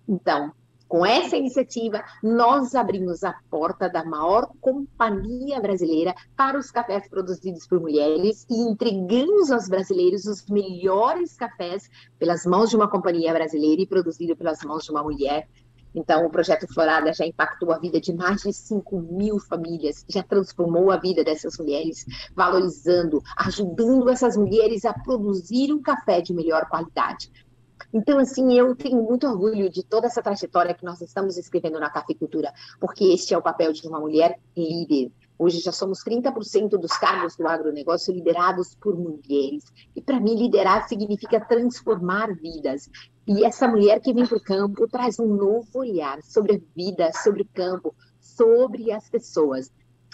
Então, 0.09 0.53
Com 0.93 1.07
essa 1.07 1.39
iniciativa, 1.39 2.05
nós 2.23 2.75
abrimos 2.75 3.25
a 3.25 3.35
porta 3.49 3.89
da 3.89 4.05
maior 4.05 4.53
companhia 4.61 5.59
brasileira 5.59 6.15
para 6.37 6.59
os 6.59 6.71
cafés 6.71 7.09
produzidos 7.09 7.67
por 7.67 7.81
mulheres 7.81 8.45
e 8.51 8.61
entregamos 8.61 9.51
aos 9.51 9.71
brasileiros 9.71 10.27
os 10.27 10.45
melhores 10.51 11.35
cafés 11.35 11.89
pelas 12.19 12.45
mãos 12.45 12.69
de 12.69 12.77
uma 12.77 12.91
companhia 12.91 13.33
brasileira 13.33 13.81
e 13.81 13.87
produzido 13.87 14.37
pelas 14.37 14.63
mãos 14.65 14.85
de 14.85 14.91
uma 14.91 15.03
mulher. 15.03 15.49
Então, 15.95 16.27
o 16.27 16.31
projeto 16.31 16.67
Florada 16.71 17.11
já 17.15 17.25
impactou 17.25 17.73
a 17.73 17.79
vida 17.79 17.99
de 17.99 18.13
mais 18.13 18.43
de 18.43 18.53
5 18.53 19.01
mil 19.01 19.39
famílias, 19.39 20.05
já 20.07 20.23
transformou 20.23 20.91
a 20.91 20.99
vida 20.99 21.25
dessas 21.25 21.57
mulheres, 21.57 22.05
valorizando, 22.37 23.23
ajudando 23.39 24.11
essas 24.11 24.37
mulheres 24.37 24.85
a 24.85 24.93
produzir 24.93 25.73
um 25.73 25.81
café 25.81 26.21
de 26.21 26.35
melhor 26.35 26.69
qualidade. 26.69 27.33
Então, 27.93 28.19
assim, 28.19 28.53
eu 28.53 28.75
tenho 28.75 29.03
muito 29.03 29.27
orgulho 29.27 29.71
de 29.71 29.83
toda 29.83 30.07
essa 30.07 30.23
trajetória 30.23 30.75
que 30.75 30.85
nós 30.85 31.01
estamos 31.01 31.37
escrevendo 31.37 31.81
na 31.81 31.91
cafeicultura, 31.91 32.53
porque 32.81 33.05
este 33.05 33.35
é 33.35 33.39
o 33.39 33.43
papel 33.43 33.73
de 33.73 33.87
uma 33.87 34.01
mulher 34.01 34.39
líder. 34.57 35.11
Hoje 35.39 35.59
já 35.59 35.73
somos 35.73 36.05
30% 36.05 36.79
dos 36.79 36.93
cargos 36.99 37.37
do 37.37 37.49
agronegócio 37.49 38.15
liderados 38.15 38.77
por 38.77 38.97
mulheres. 38.97 39.65
E 39.97 40.01
para 40.01 40.21
mim, 40.21 40.37
liderar 40.37 40.87
significa 40.89 41.41
transformar 41.41 42.33
vidas. 42.35 42.89
E 43.27 43.45
essa 43.45 43.67
mulher 43.67 44.01
que 44.01 44.13
vem 44.13 44.27
para 44.27 44.39
o 44.39 44.43
campo 44.43 44.87
traz 44.87 45.19
um 45.19 45.35
novo 45.35 45.67
olhar 45.75 46.23
sobre 46.23 46.57
a 46.57 46.61
vida, 46.77 47.11
sobre 47.13 47.43
o 47.43 47.49
campo, 47.53 47.95
sobre 48.21 48.93
as 48.93 49.09
pessoas. 49.09 49.73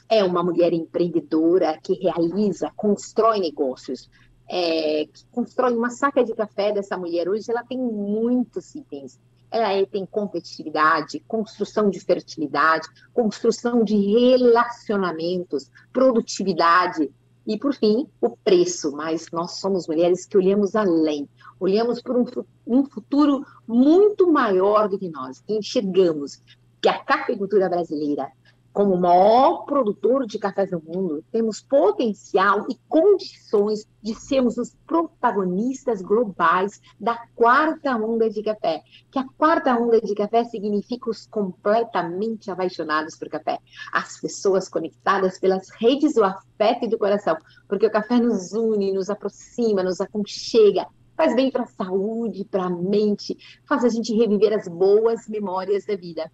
É 0.09 0.25
uma 0.25 0.43
mulher 0.43 0.73
empreendedora 0.73 1.79
que 1.83 1.93
realiza, 1.93 2.73
constrói 2.75 3.41
negócios 3.41 4.09
é, 4.49 5.07
que 5.13 5.25
constrói 5.31 5.77
uma 5.77 5.91
saca 5.91 6.25
de 6.25 6.35
café 6.35 6.73
dessa 6.73 6.97
mulher 6.97 7.29
hoje, 7.29 7.51
ela 7.51 7.63
tem 7.63 7.79
muitos 7.79 8.75
itens. 8.75 9.19
Ela 9.51 9.73
é, 9.73 9.85
tem 9.85 10.05
competitividade, 10.07 11.21
construção 11.27 11.89
de 11.89 12.01
fertilidade, 12.01 12.87
construção 13.13 13.83
de 13.83 13.97
relacionamentos, 13.97 15.71
produtividade 15.93 17.11
e, 17.47 17.59
por 17.59 17.75
fim, 17.75 18.07
o 18.21 18.37
preço. 18.37 18.93
Mas 18.93 19.31
nós 19.33 19.53
somos 19.53 19.87
mulheres 19.87 20.27
que 20.27 20.37
olhamos 20.37 20.77
além, 20.77 21.29
olhamos 21.59 22.03
por 22.03 22.17
um, 22.17 22.25
um 22.67 22.85
futuro 22.85 23.45
muito 23.67 24.31
maior 24.31 24.89
do 24.89 24.99
que 24.99 25.09
nós, 25.09 25.43
enxergamos 25.49 26.43
que 26.81 26.89
a 26.89 26.99
cafeicultura 26.99 27.69
brasileira 27.69 28.31
como 28.73 28.95
o 28.95 29.01
maior 29.01 29.65
produtor 29.65 30.27
de 30.27 30.39
cafés 30.39 30.71
do 30.71 30.81
mundo, 30.81 31.25
temos 31.33 31.61
potencial 31.61 32.67
e 32.69 32.79
condições 32.89 33.87
de 34.01 34.15
sermos 34.15 34.57
os 34.57 34.77
protagonistas 34.87 36.01
globais 36.01 36.81
da 36.99 37.17
quarta 37.35 37.97
onda 37.97 38.31
de 38.31 38.43
café. 38.43 38.83
Que 39.11 39.19
a 39.19 39.27
quarta 39.37 39.75
onda 39.75 40.01
de 40.01 40.15
café 40.15 40.45
significa 40.45 41.11
os 41.11 41.27
completamente 41.27 42.51
apaixonados 42.51 43.17
por 43.17 43.29
café. 43.29 43.59
As 43.93 44.21
pessoas 44.21 44.69
conectadas 44.69 45.39
pelas 45.39 45.69
redes 45.71 46.15
do 46.15 46.25
afeto 46.25 46.85
e 46.85 46.89
do 46.89 46.99
coração. 46.99 47.37
Porque 47.69 47.87
o 47.87 47.91
café 47.91 48.19
nos 48.21 48.53
une, 48.53 48.93
nos 48.93 49.11
aproxima, 49.11 49.83
nos 49.83 50.01
aconchega, 50.01 50.87
faz 51.17 51.35
bem 51.35 51.51
para 51.51 51.65
a 51.65 51.67
saúde, 51.67 52.45
para 52.45 52.67
a 52.67 52.71
mente, 52.71 53.37
faz 53.67 53.85
a 53.85 53.89
gente 53.89 54.15
reviver 54.15 54.53
as 54.53 54.69
boas 54.69 55.27
memórias 55.29 55.85
da 55.85 55.97
vida. 55.97 56.31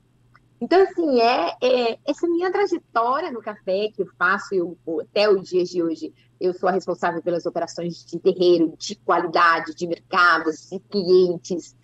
Então, 0.61 0.83
assim, 0.83 1.21
é, 1.21 1.57
é, 1.63 1.99
essa 2.07 2.27
minha 2.27 2.51
trajetória 2.51 3.31
no 3.31 3.43
café 3.43 3.89
que 3.95 4.03
eu 4.03 4.09
faço 4.19 4.55
eu, 4.55 4.79
até 5.01 5.29
os 5.29 5.49
dias 5.49 5.69
de 5.69 5.83
hoje. 5.83 6.15
Eu 6.41 6.55
sou 6.55 6.69
a 6.69 6.73
responsável 6.73 7.23
pelas 7.23 7.47
operações 7.47 8.05
de 8.05 8.19
terreiro, 8.19 8.75
de 8.77 8.97
qualidade, 8.97 9.75
de 9.75 9.87
mercados, 9.87 10.69
de 10.71 10.79
clientes. 10.79 11.77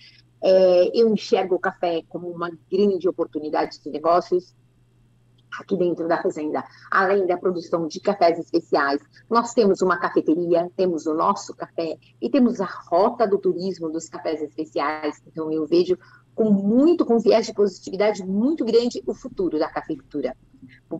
É, 0.42 0.90
eu 0.98 1.12
enxergo 1.12 1.54
o 1.54 1.58
café 1.58 2.02
como 2.08 2.28
uma 2.28 2.50
grande 2.70 3.08
oportunidade 3.08 3.80
de 3.80 3.90
negócios 3.90 4.54
aqui 5.58 5.76
dentro 5.76 6.06
da 6.06 6.22
fazenda, 6.22 6.64
além 6.90 7.26
da 7.26 7.36
produção 7.36 7.86
de 7.86 8.00
cafés 8.00 8.38
especiais, 8.38 9.00
nós 9.28 9.52
temos 9.52 9.82
uma 9.82 9.98
cafeteria, 9.98 10.70
temos 10.76 11.06
o 11.06 11.14
nosso 11.14 11.54
café 11.54 11.98
e 12.20 12.30
temos 12.30 12.60
a 12.60 12.66
rota 12.66 13.26
do 13.26 13.38
turismo 13.38 13.90
dos 13.90 14.08
cafés 14.08 14.40
especiais. 14.42 15.20
Então 15.26 15.50
eu 15.52 15.66
vejo 15.66 15.98
com 16.40 16.50
muito, 16.50 17.04
com 17.04 17.18
viés 17.18 17.44
de 17.44 17.52
positividade 17.52 18.24
muito 18.24 18.64
grande, 18.64 19.02
o 19.06 19.12
futuro 19.12 19.58
da 19.58 19.68
cafeicultura. 19.68 20.34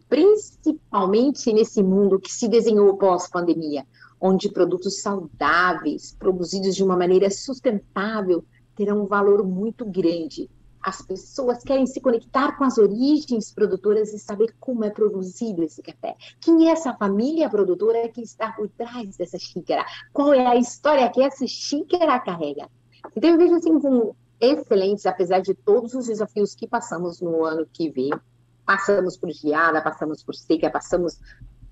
Principalmente 0.07 1.51
nesse 1.51 1.83
mundo 1.83 2.21
que 2.21 2.31
se 2.31 2.47
desenhou 2.47 2.95
pós-pandemia, 2.99 3.87
onde 4.21 4.53
produtos 4.53 5.01
saudáveis, 5.01 6.15
produzidos 6.19 6.77
de 6.77 6.85
uma 6.85 6.95
maneira 6.95 7.31
sustentável, 7.31 8.45
terão 8.77 9.05
um 9.05 9.07
valor 9.07 9.43
muito 9.43 9.87
grande. 9.87 10.51
As 10.83 11.01
pessoas 11.01 11.63
querem 11.63 11.87
se 11.87 12.03
conectar 12.03 12.59
com 12.59 12.65
as 12.65 12.77
origens 12.77 13.51
produtoras 13.51 14.13
e 14.13 14.19
saber 14.19 14.55
como 14.61 14.85
é 14.85 14.91
produzido 14.91 15.63
esse 15.63 15.81
café. 15.81 16.17
Quem 16.39 16.69
é 16.69 16.73
essa 16.73 16.93
família 16.93 17.49
produtora 17.49 18.07
que 18.11 18.21
está 18.21 18.53
por 18.53 18.69
trás 18.69 19.17
dessa 19.17 19.39
xícara? 19.39 19.87
Qual 20.13 20.35
é 20.35 20.47
a 20.47 20.57
história 20.57 21.09
que 21.09 21.23
essa 21.23 21.47
xícara 21.47 22.21
carrega? 22.21 22.69
Então, 23.17 23.31
eu 23.31 23.39
vejo 23.39 23.55
assim 23.55 23.81
com 23.81 24.15
excelentes, 24.41 25.07
apesar 25.07 25.41
de 25.41 25.55
todos 25.55 25.95
os 25.95 26.07
desafios 26.07 26.55
que 26.55 26.67
passamos 26.67 27.21
no 27.21 27.45
ano 27.45 27.67
que 27.71 27.91
veio. 27.91 28.21
Passamos 28.65 29.17
por 29.17 29.31
geada, 29.31 29.83
passamos 29.83 30.23
por 30.23 30.35
seca, 30.35 30.71
passamos 30.71 31.19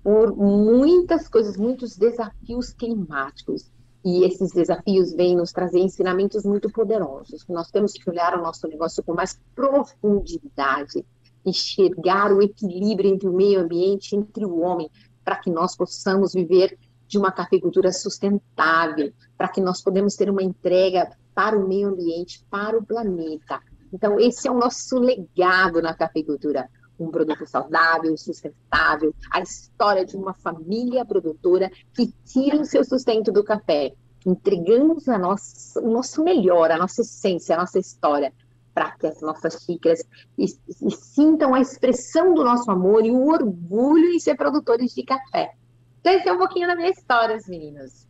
por 0.03 0.35
muitas 0.35 1.27
coisas, 1.27 1.57
muitos 1.57 1.97
desafios 1.97 2.73
climáticos. 2.73 3.71
E 4.03 4.23
esses 4.23 4.51
desafios 4.51 5.13
vêm 5.13 5.35
nos 5.35 5.51
trazer 5.51 5.79
ensinamentos 5.79 6.43
muito 6.45 6.69
poderosos. 6.71 7.45
Nós 7.49 7.69
temos 7.69 7.93
que 7.93 8.09
olhar 8.09 8.37
o 8.37 8.41
nosso 8.41 8.67
negócio 8.67 9.03
com 9.03 9.13
mais 9.13 9.39
profundidade, 9.53 11.05
enxergar 11.45 12.31
o 12.31 12.41
equilíbrio 12.41 13.13
entre 13.13 13.27
o 13.27 13.33
meio 13.33 13.59
ambiente, 13.59 14.15
entre 14.15 14.45
o 14.45 14.59
homem, 14.59 14.89
para 15.23 15.35
que 15.35 15.49
nós 15.49 15.75
possamos 15.75 16.33
viver 16.33 16.77
de 17.07 17.17
uma 17.17 17.31
cafeicultura 17.31 17.91
sustentável, 17.91 19.11
para 19.37 19.49
que 19.49 19.59
nós 19.59 19.81
podemos 19.81 20.15
ter 20.15 20.29
uma 20.29 20.43
entrega 20.43 21.11
para 21.33 21.57
o 21.57 21.67
meio 21.67 21.89
ambiente, 21.89 22.43
para 22.49 22.77
o 22.77 22.85
planeta. 22.85 23.61
Então, 23.93 24.19
esse 24.19 24.47
é 24.47 24.51
o 24.51 24.57
nosso 24.57 24.99
legado 24.99 25.81
na 25.81 25.93
cafeicultura. 25.93 26.69
Um 26.99 27.09
produto 27.09 27.45
saudável, 27.45 28.15
sustentável, 28.17 29.13
a 29.31 29.39
história 29.39 30.05
de 30.05 30.17
uma 30.17 30.33
família 30.33 31.05
produtora 31.05 31.71
que 31.93 32.13
tira 32.25 32.57
o 32.57 32.65
seu 32.65 32.83
sustento 32.83 33.31
do 33.31 33.43
café. 33.43 33.93
Entregamos 34.25 35.07
a 35.07 35.17
nossa, 35.17 35.79
o 35.79 35.89
nosso 35.89 36.23
melhor, 36.23 36.71
a 36.71 36.77
nossa 36.77 37.01
essência, 37.01 37.55
a 37.55 37.59
nossa 37.59 37.79
história, 37.79 38.33
para 38.73 38.91
que 38.91 39.07
as 39.07 39.21
nossas 39.21 39.63
xícaras 39.63 40.01
e, 40.37 40.45
e 40.45 40.91
sintam 40.91 41.55
a 41.55 41.61
expressão 41.61 42.33
do 42.33 42.43
nosso 42.43 42.69
amor 42.69 43.05
e 43.05 43.11
o 43.11 43.27
orgulho 43.27 44.11
em 44.11 44.19
ser 44.19 44.35
produtores 44.35 44.93
de 44.93 45.03
café. 45.03 45.53
Então, 46.01 46.13
esse 46.13 46.27
é 46.27 46.33
um 46.33 46.37
pouquinho 46.37 46.67
da 46.67 46.75
minha 46.75 46.89
história, 46.89 47.37
meninos. 47.47 48.07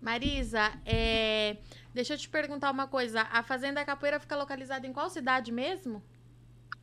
Marisa, 0.00 0.72
é... 0.84 1.56
Deixa 1.94 2.14
eu 2.14 2.18
te 2.18 2.28
perguntar 2.28 2.70
uma 2.70 2.86
coisa. 2.86 3.22
A 3.30 3.42
Fazenda 3.42 3.84
Capoeira 3.84 4.18
fica 4.18 4.36
localizada 4.36 4.86
em 4.86 4.92
qual 4.92 5.10
cidade 5.10 5.52
mesmo? 5.52 6.02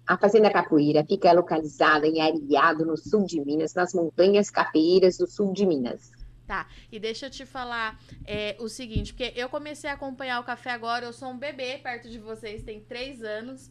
A 0.05 0.17
Fazenda 0.17 0.51
Capoeira 0.51 1.03
fica 1.03 1.31
localizada 1.31 2.07
em 2.07 2.21
Ariado, 2.21 2.85
no 2.85 2.97
sul 2.97 3.25
de 3.25 3.39
Minas, 3.39 3.73
nas 3.73 3.93
montanhas 3.93 4.49
cafeeiras 4.49 5.17
do 5.17 5.27
sul 5.27 5.53
de 5.53 5.65
Minas. 5.65 6.11
Tá, 6.47 6.67
e 6.91 6.99
deixa 6.99 7.27
eu 7.27 7.29
te 7.29 7.45
falar 7.45 7.99
é, 8.25 8.55
o 8.59 8.67
seguinte, 8.67 9.13
porque 9.13 9.31
eu 9.35 9.47
comecei 9.49 9.87
a 9.87 9.93
acompanhar 9.93 10.39
o 10.39 10.43
café 10.43 10.71
agora, 10.71 11.05
eu 11.05 11.13
sou 11.13 11.29
um 11.29 11.37
bebê 11.37 11.77
perto 11.77 12.09
de 12.09 12.17
vocês, 12.17 12.63
tem 12.63 12.79
três 12.81 13.23
anos, 13.23 13.69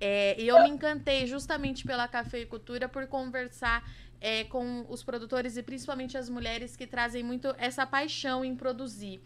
é, 0.00 0.40
e 0.40 0.46
eu 0.46 0.62
me 0.62 0.70
encantei 0.70 1.26
justamente 1.26 1.84
pela 1.84 2.06
cafeicultura 2.06 2.88
por 2.88 3.08
conversar 3.08 3.82
é, 4.20 4.44
com 4.44 4.86
os 4.88 5.02
produtores 5.02 5.56
e 5.56 5.62
principalmente 5.62 6.16
as 6.16 6.28
mulheres 6.28 6.76
que 6.76 6.86
trazem 6.86 7.24
muito 7.24 7.52
essa 7.58 7.84
paixão 7.84 8.44
em 8.44 8.54
produzir. 8.54 9.20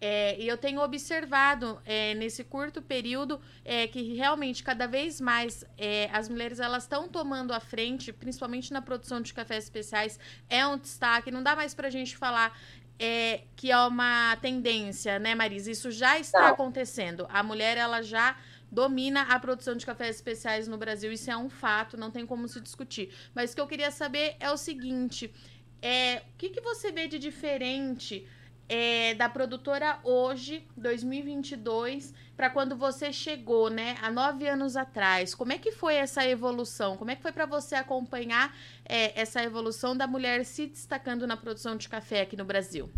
É, 0.00 0.38
e 0.38 0.46
eu 0.46 0.58
tenho 0.58 0.82
observado 0.82 1.80
é, 1.84 2.14
nesse 2.14 2.44
curto 2.44 2.82
período 2.82 3.40
é, 3.64 3.86
que 3.86 4.14
realmente 4.14 4.62
cada 4.62 4.86
vez 4.86 5.20
mais 5.20 5.64
é, 5.78 6.10
as 6.12 6.28
mulheres 6.28 6.60
elas 6.60 6.82
estão 6.82 7.08
tomando 7.08 7.52
a 7.52 7.60
frente, 7.60 8.12
principalmente 8.12 8.72
na 8.72 8.82
produção 8.82 9.20
de 9.20 9.32
cafés 9.32 9.64
especiais, 9.64 10.18
é 10.48 10.66
um 10.66 10.76
destaque. 10.76 11.30
Não 11.30 11.42
dá 11.42 11.56
mais 11.56 11.74
para 11.74 11.88
a 11.88 11.90
gente 11.90 12.16
falar 12.16 12.58
é, 12.98 13.42
que 13.56 13.70
é 13.70 13.78
uma 13.78 14.36
tendência, 14.36 15.18
né, 15.18 15.34
Marisa? 15.34 15.70
Isso 15.70 15.90
já 15.90 16.18
está 16.18 16.48
acontecendo. 16.48 17.26
A 17.30 17.42
mulher 17.42 17.76
ela 17.76 18.02
já 18.02 18.36
domina 18.70 19.22
a 19.22 19.38
produção 19.38 19.76
de 19.76 19.86
cafés 19.86 20.16
especiais 20.16 20.68
no 20.68 20.76
Brasil. 20.76 21.10
Isso 21.12 21.30
é 21.30 21.36
um 21.36 21.48
fato, 21.48 21.96
não 21.96 22.10
tem 22.10 22.26
como 22.26 22.46
se 22.48 22.60
discutir. 22.60 23.12
Mas 23.34 23.52
o 23.52 23.54
que 23.54 23.60
eu 23.60 23.66
queria 23.66 23.90
saber 23.90 24.36
é 24.38 24.50
o 24.50 24.56
seguinte: 24.56 25.32
é, 25.80 26.22
o 26.34 26.38
que, 26.38 26.50
que 26.50 26.60
você 26.60 26.90
vê 26.90 27.06
de 27.06 27.18
diferente? 27.18 28.26
É, 28.68 29.14
da 29.14 29.28
produtora 29.28 29.98
hoje, 30.02 30.66
2022, 30.76 32.14
para 32.36 32.50
quando 32.50 32.76
você 32.76 33.12
chegou, 33.12 33.70
né, 33.70 33.96
há 34.02 34.10
nove 34.10 34.48
anos 34.48 34.76
atrás. 34.76 35.34
Como 35.34 35.52
é 35.52 35.58
que 35.58 35.70
foi 35.72 35.94
essa 35.94 36.26
evolução? 36.26 36.96
Como 36.96 37.10
é 37.10 37.16
que 37.16 37.22
foi 37.22 37.32
para 37.32 37.46
você 37.46 37.74
acompanhar 37.74 38.54
é, 38.84 39.20
essa 39.20 39.42
evolução 39.42 39.96
da 39.96 40.06
mulher 40.06 40.44
se 40.44 40.66
destacando 40.66 41.26
na 41.26 41.36
produção 41.36 41.76
de 41.76 41.88
café 41.88 42.22
aqui 42.22 42.36
no 42.36 42.44
Brasil? 42.44 42.90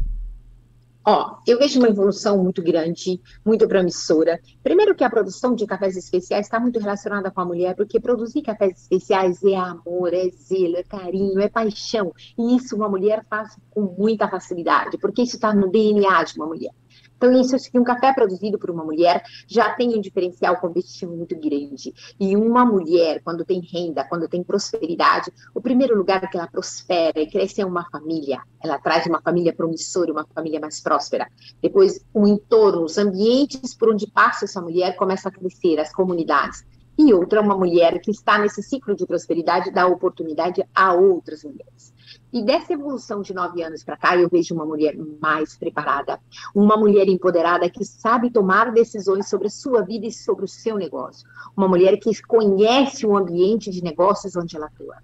Ó, 1.09 1.37
eu 1.47 1.57
vejo 1.57 1.79
uma 1.79 1.89
evolução 1.89 2.43
muito 2.43 2.61
grande, 2.61 3.21
muito 3.45 3.69
promissora. 3.69 4.41
Primeiro 4.61 4.93
que 4.93 5.05
a 5.05 5.09
produção 5.09 5.55
de 5.55 5.65
cafés 5.65 5.97
especiais 5.97 6.47
está 6.47 6.59
muito 6.59 6.81
relacionada 6.81 7.31
com 7.31 7.41
a 7.41 7.45
mulher, 7.45 7.77
porque 7.77 8.01
produzir 8.01 8.43
cafés 8.43 8.81
especiais 8.83 9.41
é 9.45 9.55
amor, 9.55 10.13
é 10.13 10.29
zelo, 10.31 10.77
é 10.77 10.83
carinho, 10.83 11.39
é 11.39 11.49
paixão. 11.49 12.13
E 12.37 12.57
isso 12.57 12.75
uma 12.75 12.89
mulher 12.89 13.25
faz 13.31 13.57
com 13.71 13.83
muita 13.97 14.29
facilidade, 14.29 14.99
porque 14.99 15.23
isso 15.23 15.37
está 15.37 15.55
no 15.55 15.71
DNA 15.71 16.25
de 16.25 16.35
uma 16.39 16.47
mulher. 16.47 16.73
Então, 17.17 17.33
isso 17.41 17.57
que 17.71 17.79
um 17.79 17.85
café 17.85 18.13
produzido 18.13 18.59
por 18.59 18.71
uma 18.71 18.85
mulher 18.85 19.23
já 19.47 19.73
tem 19.75 19.97
um 19.97 20.01
diferencial 20.01 20.57
competitivo 20.59 21.17
muito 21.17 21.35
grande. 21.35 21.95
E 22.21 22.37
uma 22.37 22.65
mulher, 22.65 23.23
quando 23.23 23.45
tem 23.45 23.61
renda, 23.61 24.05
quando 24.05 24.29
tem 24.29 24.43
prosperidade, 24.43 25.33
o 25.55 25.61
primeiro 25.61 25.97
lugar 25.97 26.29
que 26.31 26.37
ela 26.37 26.47
prospera 26.47 27.21
e 27.21 27.31
cresce 27.31 27.61
é 27.61 27.67
uma 27.67 27.89
família. 27.91 28.41
Ela 28.63 28.79
traz 28.79 29.07
uma 29.07 29.21
família 29.21 29.55
promissora, 29.55 30.13
uma 30.13 30.27
família 30.35 30.61
mais 30.61 30.81
próspera. 30.81 31.27
Depois, 31.63 32.05
o 32.13 32.27
entorno, 32.27 32.85
os 32.85 32.99
ambientes 32.99 33.75
por 33.75 33.91
onde 33.91 34.07
passa 34.07 34.45
essa 34.45 34.61
mulher 34.61 34.97
começam 34.97 35.31
a 35.31 35.35
crescer, 35.35 35.81
as 35.81 35.93
comunidades. 35.93 36.65
E 36.99 37.13
outra, 37.13 37.43
uma 37.43 37.57
mulher 37.57 38.01
que 38.01 38.11
está 38.11 38.39
nesse 38.39 38.63
ciclo 38.63 38.97
de 38.97 39.07
prosperidade, 39.07 39.71
dá 39.71 39.87
oportunidade 39.87 40.65
a 40.75 40.95
outras 40.95 41.45
mulheres. 41.45 41.95
E 42.37 42.43
dessa 42.43 42.75
evolução 42.75 43.23
de 43.23 43.33
nove 43.33 43.63
anos 43.63 43.83
para 43.83 43.97
cá, 43.97 44.15
eu 44.15 44.29
vejo 44.29 44.55
uma 44.55 44.67
mulher 44.67 44.95
mais 45.23 45.57
preparada, 45.57 46.21
uma 46.55 46.77
mulher 46.77 47.09
empoderada 47.09 47.71
que 47.71 47.83
sabe 47.83 48.29
tomar 48.29 48.73
decisões 48.73 49.27
sobre 49.27 49.47
a 49.47 49.51
sua 49.51 49.81
vida 49.81 50.05
e 50.05 50.13
sobre 50.13 50.45
o 50.45 50.49
seu 50.49 50.77
negócio, 50.77 51.27
uma 51.57 51.67
mulher 51.67 51.97
que 51.97 52.11
conhece 52.25 53.07
o 53.07 53.17
ambiente 53.17 53.71
de 53.71 53.83
negócios 53.83 54.37
onde 54.37 54.55
ela 54.55 54.67
atua, 54.67 54.97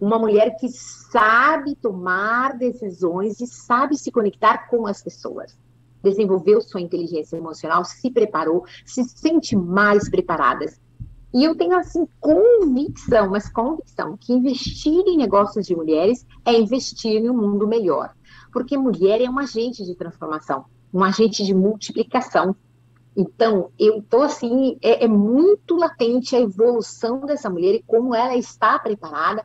uma 0.00 0.18
mulher 0.18 0.56
que 0.58 0.68
sabe 0.68 1.76
tomar 1.76 2.58
decisões 2.58 3.40
e 3.40 3.46
sabe 3.46 3.96
se 3.96 4.10
conectar 4.10 4.68
com 4.68 4.84
as 4.84 5.00
pessoas. 5.00 5.56
Desenvolveu 6.02 6.60
sua 6.60 6.80
inteligência 6.80 7.36
emocional, 7.36 7.84
se 7.84 8.10
preparou, 8.10 8.64
se 8.84 9.04
sente 9.04 9.54
mais 9.54 10.10
preparada 10.10 10.64
e 11.34 11.44
eu 11.44 11.56
tenho, 11.56 11.76
assim, 11.76 12.06
convicção, 12.20 13.30
mas 13.30 13.48
convicção, 13.48 14.18
que 14.18 14.34
investir 14.34 15.02
em 15.06 15.16
negócios 15.16 15.66
de 15.66 15.74
mulheres 15.74 16.26
é 16.44 16.52
investir 16.52 17.22
em 17.22 17.30
um 17.30 17.36
mundo 17.36 17.66
melhor. 17.66 18.14
Porque 18.52 18.76
mulher 18.76 19.20
é 19.20 19.30
um 19.30 19.38
agente 19.38 19.82
de 19.82 19.94
transformação, 19.94 20.66
um 20.92 21.02
agente 21.02 21.42
de 21.42 21.54
multiplicação. 21.54 22.54
Então, 23.16 23.70
eu 23.78 23.98
estou 23.98 24.22
assim, 24.22 24.76
é, 24.82 25.04
é, 25.04 25.08
muito 25.08 25.76
latente 25.76 26.36
a 26.36 26.40
evolução 26.40 27.20
dessa 27.20 27.48
mulher 27.48 27.76
e 27.76 27.82
como 27.82 28.14
ela 28.14 28.36
está 28.36 28.78
preparada 28.78 29.42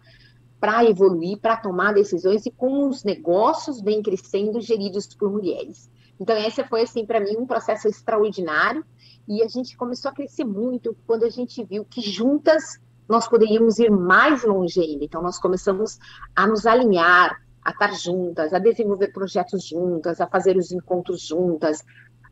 para 0.60 0.84
evoluir, 0.84 1.38
para 1.38 1.56
tomar 1.56 1.94
decisões 1.94 2.46
e 2.46 2.52
como 2.52 2.90
os 2.90 3.04
negócios 3.04 3.80
vêm 3.80 4.02
crescendo 4.02 4.60
geridos 4.60 5.08
por 5.16 5.32
mulheres. 5.32 5.90
Então, 6.20 6.36
esse 6.36 6.64
foi, 6.66 6.82
assim, 6.82 7.06
para 7.06 7.20
mim, 7.20 7.38
um 7.38 7.46
processo 7.46 7.88
extraordinário 7.88 8.84
e 9.28 9.44
a 9.44 9.48
gente 9.48 9.76
começou 9.76 10.10
a 10.10 10.14
crescer 10.14 10.46
muito 10.46 10.96
quando 11.06 11.24
a 11.24 11.30
gente 11.30 11.64
viu 11.64 11.84
que 11.84 12.02
juntas 12.02 12.80
nós 13.08 13.28
poderíamos 13.28 13.80
ir 13.80 13.90
mais 13.90 14.44
longe 14.44 14.80
ainda. 14.80 15.04
Então, 15.04 15.22
nós 15.22 15.40
começamos 15.40 15.98
a 16.36 16.46
nos 16.46 16.66
alinhar, 16.66 17.42
a 17.64 17.72
estar 17.72 17.94
juntas, 17.94 18.54
a 18.54 18.60
desenvolver 18.60 19.10
projetos 19.10 19.66
juntas, 19.66 20.22
a 20.22 20.28
fazer 20.28 20.58
os 20.58 20.72
encontros 20.72 21.22
juntas, 21.22 21.84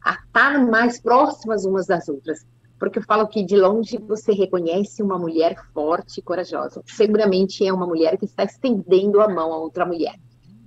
a 0.04 0.14
estar 0.14 0.66
mais 0.66 1.00
próximas 1.00 1.66
umas 1.66 1.88
das 1.88 2.08
outras. 2.08 2.46
Porque 2.78 3.00
eu 3.00 3.04
falo 3.04 3.28
que 3.28 3.44
de 3.44 3.56
longe 3.56 3.98
você 3.98 4.34
reconhece 4.34 5.02
uma 5.02 5.18
mulher 5.18 5.56
forte 5.74 6.20
e 6.20 6.24
corajosa. 6.24 6.82
Seguramente 6.86 7.66
é 7.66 7.72
uma 7.72 7.88
mulher 7.88 8.18
que 8.18 8.26
está 8.26 8.44
estendendo 8.44 9.22
a 9.22 9.30
mão 9.30 9.54
a 9.54 9.58
outra 9.58 9.86
mulher. 9.86 10.16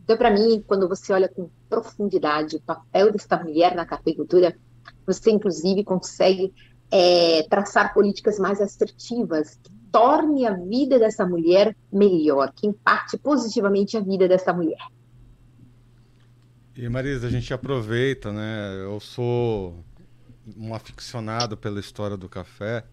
Então, 0.04 0.16
para 0.16 0.30
mim, 0.30 0.64
quando 0.66 0.88
você 0.88 1.12
olha 1.12 1.28
com 1.28 1.50
profundidade 1.68 2.56
o 2.56 2.62
papel 2.62 3.12
desta 3.12 3.42
mulher 3.42 3.74
na 3.74 3.84
cafeicultura, 3.84 4.56
você, 5.08 5.30
inclusive, 5.30 5.82
consegue 5.82 6.52
é, 6.90 7.42
traçar 7.44 7.94
políticas 7.94 8.38
mais 8.38 8.60
assertivas 8.60 9.58
que 9.62 9.70
torne 9.90 10.46
a 10.46 10.52
vida 10.52 10.98
dessa 10.98 11.26
mulher 11.26 11.74
melhor, 11.90 12.52
que 12.54 12.66
impacte 12.66 13.16
positivamente 13.16 13.96
a 13.96 14.00
vida 14.00 14.28
dessa 14.28 14.52
mulher. 14.52 14.86
E 16.76 16.88
Marisa, 16.88 17.26
a 17.26 17.30
gente 17.30 17.52
aproveita, 17.52 18.30
né? 18.32 18.84
Eu 18.84 19.00
sou 19.00 19.82
um 20.56 20.74
aficionado 20.74 21.56
pela 21.56 21.80
história 21.80 22.16
do 22.16 22.28
café 22.28 22.84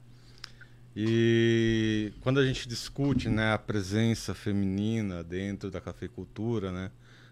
e 0.96 2.14
quando 2.22 2.40
a 2.40 2.46
gente 2.46 2.68
discute, 2.68 3.28
né, 3.28 3.54
a 3.54 3.58
presença 3.58 4.34
feminina 4.34 5.24
dentro 5.24 5.70
da 5.70 5.82
cafeicultura, 5.82 6.72
né? 6.72 6.90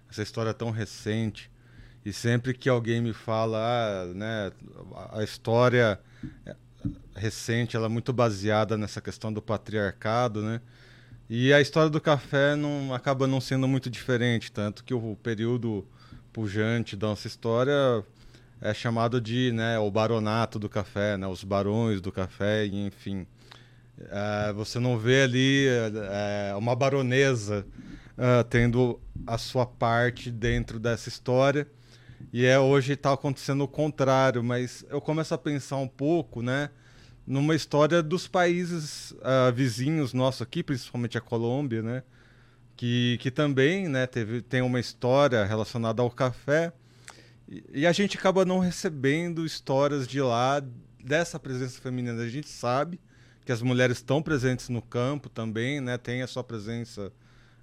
Essa 0.09 0.21
história 0.21 0.53
tão 0.53 0.69
recente, 0.69 1.49
e 2.05 2.11
sempre 2.11 2.53
que 2.53 2.67
alguém 2.69 3.01
me 3.01 3.13
fala, 3.13 3.57
ah, 3.59 4.05
né, 4.13 4.51
a 5.11 5.23
história 5.23 5.99
recente 7.15 7.75
ela 7.75 7.85
é 7.85 7.89
muito 7.89 8.11
baseada 8.11 8.77
nessa 8.77 8.99
questão 9.01 9.31
do 9.31 9.41
patriarcado, 9.41 10.41
né? 10.41 10.61
E 11.29 11.53
a 11.53 11.61
história 11.61 11.89
do 11.89 12.01
café 12.01 12.55
não 12.55 12.93
acaba 12.93 13.25
não 13.25 13.39
sendo 13.39 13.67
muito 13.67 13.89
diferente, 13.89 14.51
tanto 14.51 14.83
que 14.83 14.93
o 14.93 15.17
período 15.23 15.87
pujante 16.33 16.95
da 16.95 17.07
nossa 17.07 17.27
história 17.27 18.03
é 18.59 18.73
chamado 18.73 19.21
de 19.21 19.51
né, 19.51 19.77
o 19.79 19.89
baronato 19.89 20.59
do 20.59 20.69
café, 20.69 21.17
né, 21.17 21.27
os 21.27 21.43
barões 21.43 22.01
do 22.01 22.11
café, 22.11 22.65
enfim. 22.65 23.25
É, 23.99 24.53
você 24.53 24.79
não 24.79 24.97
vê 24.97 25.23
ali 25.23 25.67
é, 25.67 26.53
uma 26.55 26.75
baronesa 26.75 27.65
é, 28.17 28.43
tendo 28.43 28.99
a 29.25 29.37
sua 29.37 29.65
parte 29.65 30.31
dentro 30.31 30.79
dessa 30.79 31.09
história. 31.09 31.67
E 32.31 32.45
é 32.45 32.59
hoje 32.59 32.93
está 32.93 33.13
acontecendo 33.13 33.63
o 33.63 33.67
contrário, 33.67 34.43
mas 34.43 34.85
eu 34.89 35.01
começo 35.01 35.33
a 35.33 35.37
pensar 35.37 35.77
um 35.77 35.87
pouco, 35.87 36.41
né, 36.41 36.69
numa 37.25 37.55
história 37.55 38.01
dos 38.01 38.27
países 38.27 39.11
uh, 39.11 39.51
vizinhos 39.53 40.13
nossos 40.13 40.41
aqui, 40.41 40.63
principalmente 40.63 41.17
a 41.17 41.21
Colômbia, 41.21 41.81
né, 41.81 42.03
que, 42.75 43.17
que 43.21 43.31
também, 43.31 43.87
né, 43.87 44.07
teve, 44.07 44.41
tem 44.41 44.61
uma 44.61 44.79
história 44.79 45.43
relacionada 45.45 46.01
ao 46.01 46.09
café. 46.09 46.73
E, 47.47 47.63
e 47.73 47.87
a 47.87 47.91
gente 47.91 48.17
acaba 48.17 48.45
não 48.45 48.59
recebendo 48.59 49.45
histórias 49.45 50.07
de 50.07 50.21
lá 50.21 50.61
dessa 51.03 51.39
presença 51.39 51.81
feminina. 51.81 52.21
A 52.21 52.29
gente 52.29 52.49
sabe 52.49 52.99
que 53.45 53.51
as 53.51 53.61
mulheres 53.61 53.97
estão 53.97 54.21
presentes 54.21 54.69
no 54.69 54.81
campo 54.81 55.29
também, 55.29 55.81
né, 55.81 55.97
tem 55.97 56.21
a 56.21 56.27
sua 56.27 56.43
presença 56.43 57.11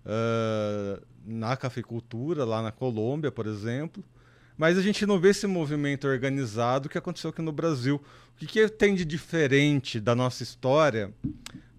uh, 0.05 1.03
na 1.25 1.57
cafeicultura 1.57 2.45
lá 2.45 2.63
na 2.63 2.71
Colômbia, 2.71 3.31
por 3.31 3.47
exemplo. 3.47 4.05
Mas 4.61 4.77
a 4.77 4.83
gente 4.83 5.07
não 5.07 5.19
vê 5.19 5.31
esse 5.31 5.47
movimento 5.47 6.07
organizado 6.07 6.87
que 6.87 6.99
aconteceu 6.99 7.31
aqui 7.31 7.41
no 7.41 7.51
Brasil. 7.51 7.97
O 7.97 8.37
que, 8.37 8.47
que 8.47 8.69
tem 8.69 8.95
de 8.95 9.07
diferente 9.07 9.99
da 9.99 10.15
nossa 10.15 10.43
história 10.43 11.15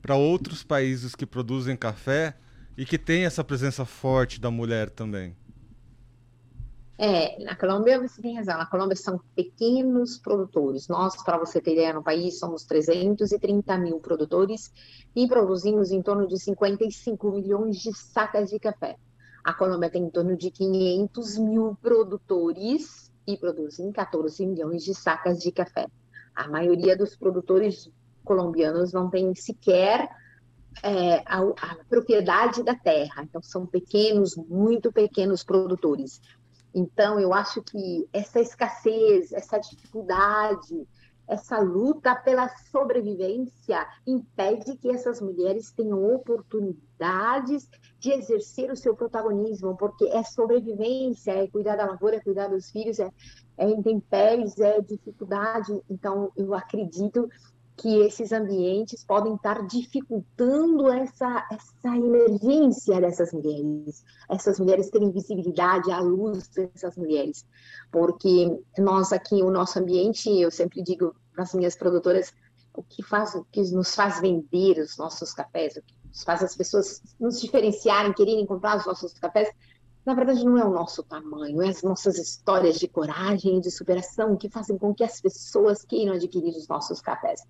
para 0.02 0.16
outros 0.16 0.64
países 0.64 1.14
que 1.14 1.28
produzem 1.28 1.78
café 1.78 2.36
e 2.76 2.84
que 2.84 2.98
tem 2.98 3.24
essa 3.24 3.44
presença 3.44 3.86
forte 3.86 4.42
da 4.42 4.50
mulher 4.50 4.90
também? 4.90 5.38
É, 6.98 7.44
na 7.44 7.56
Colômbia 7.56 8.00
você 8.00 8.20
tem 8.20 8.38
razão. 8.38 8.58
Na 8.58 8.66
Colômbia 8.66 8.96
são 8.96 9.22
pequenos 9.36 10.18
produtores. 10.18 10.88
Nós, 10.88 11.22
para 11.24 11.38
você 11.38 11.62
ter 11.62 11.74
ideia, 11.74 11.94
no 11.94 12.02
país 12.02 12.40
somos 12.40 12.64
330 12.64 13.78
mil 13.78 14.00
produtores 14.00 14.74
e 15.16 15.28
produzimos 15.28 15.92
em 15.92 16.02
torno 16.02 16.28
de 16.28 16.40
55 16.40 17.32
milhões 17.32 17.78
de 17.78 17.96
sacas 17.96 18.50
de 18.50 18.58
café. 18.58 18.98
A 19.44 19.54
Colômbia 19.54 19.90
tem 19.90 20.04
em 20.04 20.10
torno 20.10 20.36
de 20.38 20.52
500 20.52 21.38
mil 21.38 21.78
produtores 21.82 23.12
e 23.26 23.38
produzem 23.38 23.92
14 23.92 24.46
milhões 24.46 24.84
de 24.84 24.94
sacas 24.94 25.40
de 25.40 25.52
café. 25.52 25.88
A 26.36 26.48
maioria 26.48 26.96
dos 26.96 27.16
produtores 27.16 27.90
colombianos 28.24 28.94
não 28.94 29.10
tem 29.10 29.34
sequer 29.36 30.10
é, 30.84 31.16
a, 31.26 31.40
a, 31.40 31.76
propriedade 31.90 32.64
da 32.64 32.76
terra, 32.76 33.24
então 33.24 33.42
são 33.42 33.66
pequenos, 33.66 34.36
muito 34.36 34.92
pequenos 34.92 35.44
produtores. 35.44 36.22
Então, 36.74 37.20
eu 37.20 37.34
acho 37.34 37.62
que 37.62 38.08
essa 38.14 38.40
escassez, 38.40 39.34
essa 39.34 39.58
dificuldade, 39.58 40.88
essa 41.32 41.60
luta 41.60 42.14
pela 42.14 42.50
sobrevivência 42.70 43.88
impede 44.06 44.76
que 44.76 44.90
essas 44.90 45.22
mulheres 45.22 45.72
tenham 45.72 46.14
oportunidades 46.14 47.70
de 47.98 48.12
exercer 48.12 48.70
o 48.70 48.76
seu 48.76 48.94
protagonismo, 48.94 49.78
porque 49.78 50.06
é 50.08 50.24
sobrevivência, 50.24 51.32
é 51.32 51.48
cuidar 51.48 51.78
da 51.78 51.86
lavoura, 51.86 52.18
é 52.18 52.20
cuidar 52.20 52.50
dos 52.50 52.70
filhos, 52.70 53.00
é, 53.00 53.10
é 53.58 53.70
intempéries, 53.70 54.60
é 54.60 54.82
dificuldade. 54.82 55.82
Então, 55.90 56.34
eu 56.36 56.54
acredito 56.54 57.30
que 57.78 58.02
esses 58.02 58.34
ambientes 58.34 59.04
podem 59.06 59.34
estar 59.36 59.66
dificultando 59.66 60.92
essa, 60.92 61.48
essa 61.50 61.96
emergência 61.96 63.00
dessas 63.00 63.32
mulheres, 63.32 64.04
essas 64.30 64.60
mulheres 64.60 64.90
terem 64.90 65.12
visibilidade 65.12 65.90
à 65.92 66.00
luz 66.02 66.50
dessas 66.50 66.98
mulheres, 66.98 67.46
porque 67.90 68.60
nós 68.78 69.14
aqui, 69.14 69.42
o 69.42 69.50
nosso 69.50 69.80
ambiente, 69.80 70.30
eu 70.30 70.52
sempre 70.52 70.84
digo 70.84 71.16
as 71.38 71.54
minhas 71.54 71.76
produtoras, 71.76 72.34
o 72.74 72.84
que 72.84 73.04
faz, 73.04 73.36
o 73.36 73.46
que 73.52 73.62
nos 73.72 73.94
faz 73.94 74.20
vender 74.22 74.80
os 74.80 74.98
nossos 74.98 75.34
cafés, 75.34 75.76
o 75.76 75.82
que 75.82 75.96
faz 76.24 76.44
as 76.44 76.56
pessoas 76.56 77.02
nos 77.20 77.40
diferenciarem, 77.42 78.14
quererem 78.14 78.46
comprar 78.46 78.78
os 78.78 78.86
nossos 78.86 79.14
cafés, 79.14 79.50
na 80.06 80.16
verdade, 80.16 80.44
não 80.44 80.58
é 80.58 80.66
o 80.66 80.72
nosso 80.72 81.04
tamanho, 81.04 81.62
é 81.62 81.70
as 81.70 81.84
nossas 81.84 82.18
histórias 82.18 82.80
de 82.80 82.88
coragem 82.88 83.58
e 83.58 83.62
de 83.62 83.70
superação 83.70 84.36
que 84.36 84.50
fazem 84.50 84.78
com 84.78 84.96
que 84.96 85.04
as 85.04 85.22
pessoas 85.22 85.84
queiram 85.84 86.14
adquirir 86.14 86.56
os 86.56 86.68
nossos 86.68 87.00
cafés. 87.00 87.42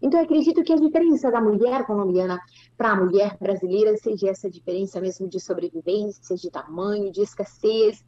Então, 0.00 0.18
eu 0.18 0.24
acredito 0.24 0.62
que 0.62 0.72
a 0.72 0.76
diferença 0.76 1.30
da 1.30 1.42
mulher 1.42 1.84
colombiana 1.84 2.40
para 2.76 2.92
a 2.92 2.96
mulher 2.96 3.36
brasileira 3.38 3.94
seja 3.98 4.30
essa 4.30 4.48
diferença 4.48 4.98
mesmo 4.98 5.28
de 5.28 5.38
sobrevivência, 5.38 6.36
de 6.36 6.50
tamanho, 6.50 7.12
de 7.12 7.20
escassez 7.20 8.02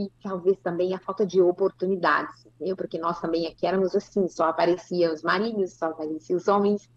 e 0.00 0.10
talvez 0.22 0.58
também 0.58 0.94
a 0.94 0.98
falta 0.98 1.26
de 1.26 1.40
oportunidades, 1.40 2.46
porque 2.76 2.98
nós 2.98 3.20
também 3.20 3.46
aqui 3.46 3.66
éramos 3.66 3.94
assim, 3.94 4.28
só 4.28 4.44
apareciam 4.44 5.12
os 5.12 5.22
maridos, 5.22 5.74
só 5.74 5.86
apareciam 5.86 6.38
os 6.38 6.48
homens, 6.48 6.88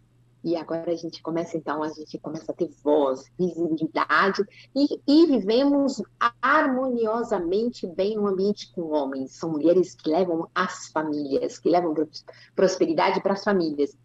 e 0.44 0.58
agora 0.58 0.92
a 0.92 0.96
gente 0.96 1.22
começa, 1.22 1.56
então, 1.56 1.82
a 1.82 1.90
gente 1.90 2.20
começa 2.20 2.52
a 2.52 2.56
ter 2.56 2.70
voz, 2.84 3.32
visibilidade, 3.40 4.44
e, 4.76 5.02
e 5.08 5.26
vivemos 5.26 6.02
harmoniosamente 6.42 7.88
bem 7.88 8.18
no 8.18 8.28
ambiente 8.28 8.70
com 8.74 8.92
homens. 8.92 9.32
São 9.32 9.52
mulheres 9.52 9.96
que 9.96 10.10
levam 10.10 10.50
as 10.54 10.90
famílias, 10.90 11.58
que 11.58 11.70
levam 11.70 11.96
prosperidade 12.54 13.22
para 13.22 13.34
as 13.34 13.44
famílias. 13.44 13.98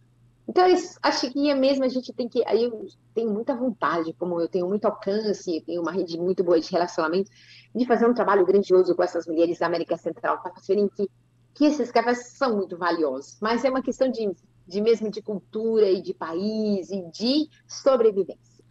Então, 0.48 0.64
acho 1.02 1.30
que 1.30 1.50
é 1.50 1.54
mesmo 1.54 1.84
a 1.84 1.88
gente 1.88 2.12
tem 2.12 2.28
que. 2.28 2.42
Aí 2.46 2.64
eu 2.64 2.87
tenho 3.14 3.30
muita 3.30 3.54
vontade, 3.54 4.14
como 4.14 4.40
eu 4.40 4.48
tenho 4.48 4.66
muito 4.66 4.87
alcance, 4.87 5.62
tenho 5.66 5.82
uma 5.82 5.92
rede 5.92 6.18
muito 6.18 6.42
boa 6.42 6.58
de 6.58 6.70
relacionamento, 6.70 7.30
de 7.74 7.87
fazer 7.87 8.06
um 8.06 8.14
trabalho 8.14 8.46
grandioso 8.46 8.94
com 8.94 9.02
essas 9.02 9.26
mulheres 9.26 9.58
da 9.58 9.66
América 9.66 9.96
Central, 9.98 10.40
para 10.40 10.54
fazerem 10.54 10.88
que, 10.88 11.08
que 11.54 11.66
esses 11.66 11.90
cafés 11.90 12.28
são 12.28 12.56
muito 12.56 12.78
valiosos. 12.78 13.37
Mas 13.40 13.64
é 13.64 13.68
uma 13.68 13.82
questão 13.82 14.11
de 14.11 14.26
de 14.68 14.82
mesmo 14.82 15.11
de 15.11 15.22
cultura 15.22 15.90
e 15.90 16.02
de 16.02 16.12
país 16.12 16.90
e 16.90 17.11
de 17.11 17.48
sobrevivência. 17.66 18.62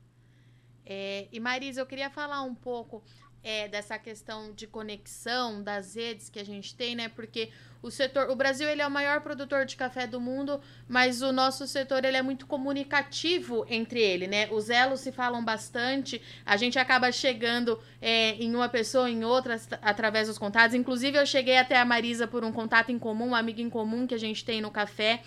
É, 0.85 1.27
e 1.31 1.39
Marisa, 1.39 1.81
eu 1.81 1.85
queria 1.87 2.09
falar 2.09 2.43
um 2.43 2.53
pouco 2.53 3.03
é, 3.43 3.67
dessa 3.67 3.97
questão 3.97 4.53
de 4.53 4.67
conexão 4.67 5.61
das 5.63 5.95
redes 5.95 6.29
que 6.29 6.39
a 6.39 6.45
gente 6.45 6.75
tem, 6.75 6.95
né? 6.95 7.09
Porque 7.09 7.51
o 7.81 7.91
setor, 7.91 8.29
o 8.29 8.35
Brasil 8.35 8.67
ele 8.67 8.81
é 8.81 8.87
o 8.87 8.91
maior 8.91 9.21
produtor 9.21 9.65
de 9.65 9.75
café 9.75 10.07
do 10.07 10.19
mundo, 10.19 10.59
mas 10.87 11.21
o 11.21 11.31
nosso 11.31 11.67
setor 11.67 12.03
ele 12.03 12.17
é 12.17 12.21
muito 12.21 12.45
comunicativo 12.45 13.65
entre 13.69 14.01
ele, 14.01 14.27
né? 14.27 14.47
Os 14.51 14.69
elos 14.69 15.01
se 15.01 15.11
falam 15.11 15.43
bastante, 15.43 16.21
a 16.45 16.57
gente 16.57 16.79
acaba 16.79 17.11
chegando 17.11 17.79
é, 18.01 18.31
em 18.35 18.53
uma 18.55 18.69
pessoa, 18.69 19.09
em 19.09 19.23
outra 19.23 19.59
através 19.81 20.27
dos 20.27 20.37
contatos. 20.37 20.75
Inclusive 20.75 21.17
eu 21.17 21.25
cheguei 21.25 21.57
até 21.57 21.77
a 21.77 21.85
Marisa 21.85 22.27
por 22.27 22.43
um 22.43 22.51
contato 22.51 22.91
em 22.91 22.99
comum, 22.99 23.29
um 23.29 23.35
amigo 23.35 23.61
em 23.61 23.69
comum 23.69 24.07
que 24.07 24.15
a 24.15 24.19
gente 24.19 24.43
tem 24.43 24.61
no 24.61 24.71
café. 24.71 25.21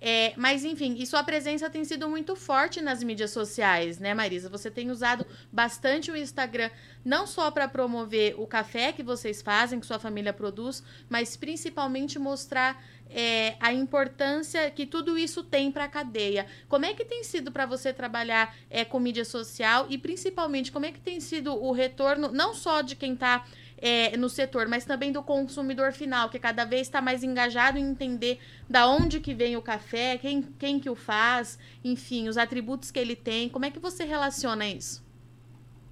É, 0.00 0.32
mas, 0.36 0.64
enfim, 0.64 0.96
e 0.98 1.06
sua 1.06 1.22
presença 1.22 1.70
tem 1.70 1.84
sido 1.84 2.08
muito 2.08 2.36
forte 2.36 2.80
nas 2.80 3.02
mídias 3.02 3.30
sociais, 3.30 3.98
né, 3.98 4.14
Marisa? 4.14 4.48
Você 4.48 4.70
tem 4.70 4.90
usado 4.90 5.26
bastante 5.50 6.10
o 6.10 6.16
Instagram, 6.16 6.70
não 7.04 7.26
só 7.26 7.50
para 7.50 7.68
promover 7.68 8.34
o 8.38 8.46
café 8.46 8.92
que 8.92 9.02
vocês 9.02 9.42
fazem, 9.42 9.80
que 9.80 9.86
sua 9.86 9.98
família 9.98 10.32
produz, 10.32 10.82
mas 11.08 11.36
principalmente 11.36 12.18
mostrar 12.18 12.82
é, 13.10 13.56
a 13.60 13.72
importância 13.72 14.70
que 14.70 14.86
tudo 14.86 15.16
isso 15.18 15.42
tem 15.42 15.70
para 15.70 15.84
a 15.84 15.88
cadeia. 15.88 16.46
Como 16.68 16.84
é 16.84 16.94
que 16.94 17.04
tem 17.04 17.22
sido 17.24 17.52
para 17.52 17.66
você 17.66 17.92
trabalhar 17.92 18.54
é, 18.68 18.84
com 18.84 18.98
mídia 18.98 19.24
social 19.24 19.86
e, 19.88 19.96
principalmente, 19.96 20.72
como 20.72 20.86
é 20.86 20.92
que 20.92 21.00
tem 21.00 21.20
sido 21.20 21.54
o 21.54 21.72
retorno, 21.72 22.30
não 22.32 22.54
só 22.54 22.82
de 22.82 22.96
quem 22.96 23.14
está 23.14 23.44
é, 23.78 24.16
no 24.16 24.28
setor, 24.28 24.66
mas 24.68 24.84
também 24.84 25.12
do 25.12 25.22
consumidor 25.22 25.92
final, 25.92 26.28
que 26.28 26.38
cada 26.38 26.64
vez 26.64 26.82
está 26.82 27.00
mais 27.00 27.22
engajado 27.22 27.78
em 27.78 27.90
entender 27.90 28.40
da 28.68 28.88
onde 28.88 29.20
que 29.20 29.34
vem 29.34 29.56
o 29.56 29.62
café, 29.62 30.18
quem, 30.18 30.42
quem 30.42 30.80
que 30.80 30.90
o 30.90 30.94
faz, 30.94 31.58
enfim, 31.84 32.28
os 32.28 32.36
atributos 32.36 32.90
que 32.90 32.98
ele 32.98 33.14
tem. 33.14 33.48
Como 33.48 33.64
é 33.64 33.70
que 33.70 33.78
você 33.78 34.04
relaciona 34.04 34.66
isso? 34.66 35.05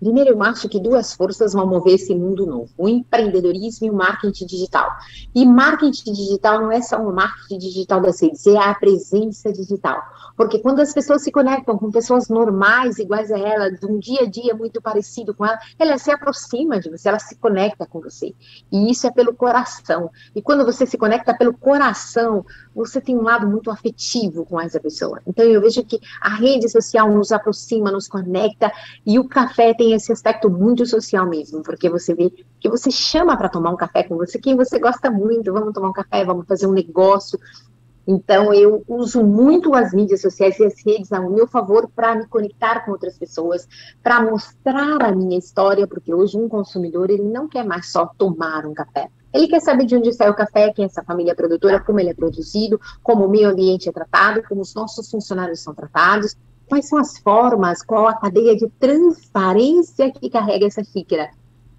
Primeiro, 0.05 0.33
eu 0.33 0.43
acho 0.43 0.69
que 0.69 0.79
duas 0.79 1.15
forças 1.15 1.55
vão 1.55 1.67
mover 1.67 1.95
esse 1.95 2.15
mundo 2.15 2.45
novo: 2.45 2.69
o 2.77 2.87
empreendedorismo 2.87 3.87
e 3.87 3.91
o 3.91 3.95
marketing 3.95 4.45
digital. 4.45 4.91
E 5.35 5.47
marketing 5.47 6.13
digital 6.13 6.61
não 6.61 6.71
é 6.71 6.83
só 6.83 6.99
o 6.99 7.11
marketing 7.11 7.57
digital 7.57 8.03
das 8.03 8.21
redes, 8.21 8.47
é 8.47 8.59
a 8.59 8.75
presença 8.75 9.51
digital. 9.51 10.03
Porque 10.37 10.59
quando 10.59 10.81
as 10.81 10.93
pessoas 10.93 11.23
se 11.23 11.33
conectam 11.33 11.79
com 11.79 11.91
pessoas 11.91 12.29
normais, 12.29 12.99
iguais 12.99 13.31
a 13.33 13.39
ela, 13.39 13.71
de 13.71 13.87
um 13.87 13.99
dia 13.99 14.23
a 14.23 14.27
dia 14.27 14.55
muito 14.55 14.83
parecido 14.83 15.33
com 15.33 15.47
ela, 15.47 15.59
ela 15.79 15.97
se 15.97 16.11
aproxima 16.11 16.79
de 16.79 16.91
você, 16.91 17.09
ela 17.09 17.19
se 17.19 17.37
conecta 17.37 17.87
com 17.87 18.01
você. 18.01 18.35
E 18.71 18.91
isso 18.91 19.07
é 19.07 19.11
pelo 19.11 19.33
coração. 19.33 20.11
E 20.35 20.43
quando 20.43 20.67
você 20.67 20.85
se 20.85 20.99
conecta 20.99 21.33
pelo 21.33 21.57
coração, 21.57 22.45
você 22.75 23.01
tem 23.01 23.17
um 23.17 23.23
lado 23.23 23.47
muito 23.47 23.71
afetivo 23.71 24.45
com 24.45 24.61
essa 24.61 24.79
pessoa. 24.79 25.23
Então 25.27 25.47
eu 25.47 25.63
vejo 25.63 25.83
que 25.85 25.99
a 26.21 26.35
rede 26.35 26.69
social 26.69 27.11
nos 27.11 27.33
aproxima, 27.33 27.91
nos 27.91 28.09
conecta, 28.09 28.71
e 29.07 29.19
o 29.19 29.27
café 29.27 29.73
tem 29.73 29.94
esse 29.95 30.13
aspecto 30.13 30.51
muito 30.51 30.85
social 30.87 31.29
mesmo, 31.29 31.63
porque 31.63 31.89
você 31.89 32.15
vê 32.15 32.31
que 32.61 32.69
você 32.69 32.91
chama 32.91 33.37
para 33.37 33.49
tomar 33.49 33.71
um 33.71 33.77
café 33.77 34.03
com 34.03 34.17
você, 34.17 34.39
quem 34.39 34.57
você 34.57 34.79
gosta 34.79 35.11
muito, 35.11 35.53
vamos 35.53 35.73
tomar 35.73 35.91
um 35.91 35.93
café, 35.93 36.25
vamos 36.25 36.47
fazer 36.47 36.67
um 36.67 36.73
negócio. 36.73 37.39
Então, 38.07 38.53
eu 38.53 38.85
uso 38.87 39.25
muito 39.25 39.75
as 39.75 39.93
mídias 39.93 40.21
sociais 40.21 40.59
e 40.59 40.65
as 40.65 40.75
redes 40.85 41.11
a 41.11 41.21
meu 41.21 41.47
favor 41.47 41.89
para 41.89 42.15
me 42.15 42.27
conectar 42.27 42.85
com 42.85 42.93
outras 42.93 43.19
pessoas, 43.19 43.67
para 44.03 44.23
mostrar 44.23 45.03
a 45.03 45.13
minha 45.13 45.39
história, 45.39 45.87
porque 45.87 46.13
hoje 46.13 46.37
um 46.37 46.49
consumidor 46.49 47.11
ele 47.11 47.23
não 47.23 47.49
quer 47.49 47.65
mais 47.65 47.91
só 47.91 48.07
tomar 48.19 48.67
um 48.67 48.75
café. 48.75 49.09
Ele 49.33 49.49
quer 49.49 49.61
saber 49.61 49.87
de 49.87 49.97
onde 49.97 50.13
sai 50.13 50.31
o 50.31 50.35
café, 50.35 50.73
quem 50.73 50.85
é 50.85 50.87
essa 50.87 51.03
família 51.03 51.35
produtora, 51.35 51.81
como 51.81 51.99
ele 51.99 52.11
é 52.11 52.15
produzido, 52.15 52.81
como 53.03 53.25
o 53.25 53.29
meio 53.29 53.49
ambiente 53.49 53.89
é 53.89 53.93
tratado, 53.93 54.43
como 54.49 54.61
os 54.61 54.75
nossos 54.75 55.11
funcionários 55.11 55.61
são 55.61 55.75
tratados, 55.75 56.37
quais 56.69 56.89
são 56.89 56.99
as 56.99 57.19
formas, 57.19 57.83
qual 57.83 58.07
a 58.07 58.15
cadeia 58.15 58.57
de 58.57 58.69
transparência 58.79 60.11
que 60.11 60.31
carrega 60.31 60.67
essa 60.67 60.83
xícara. 60.83 61.31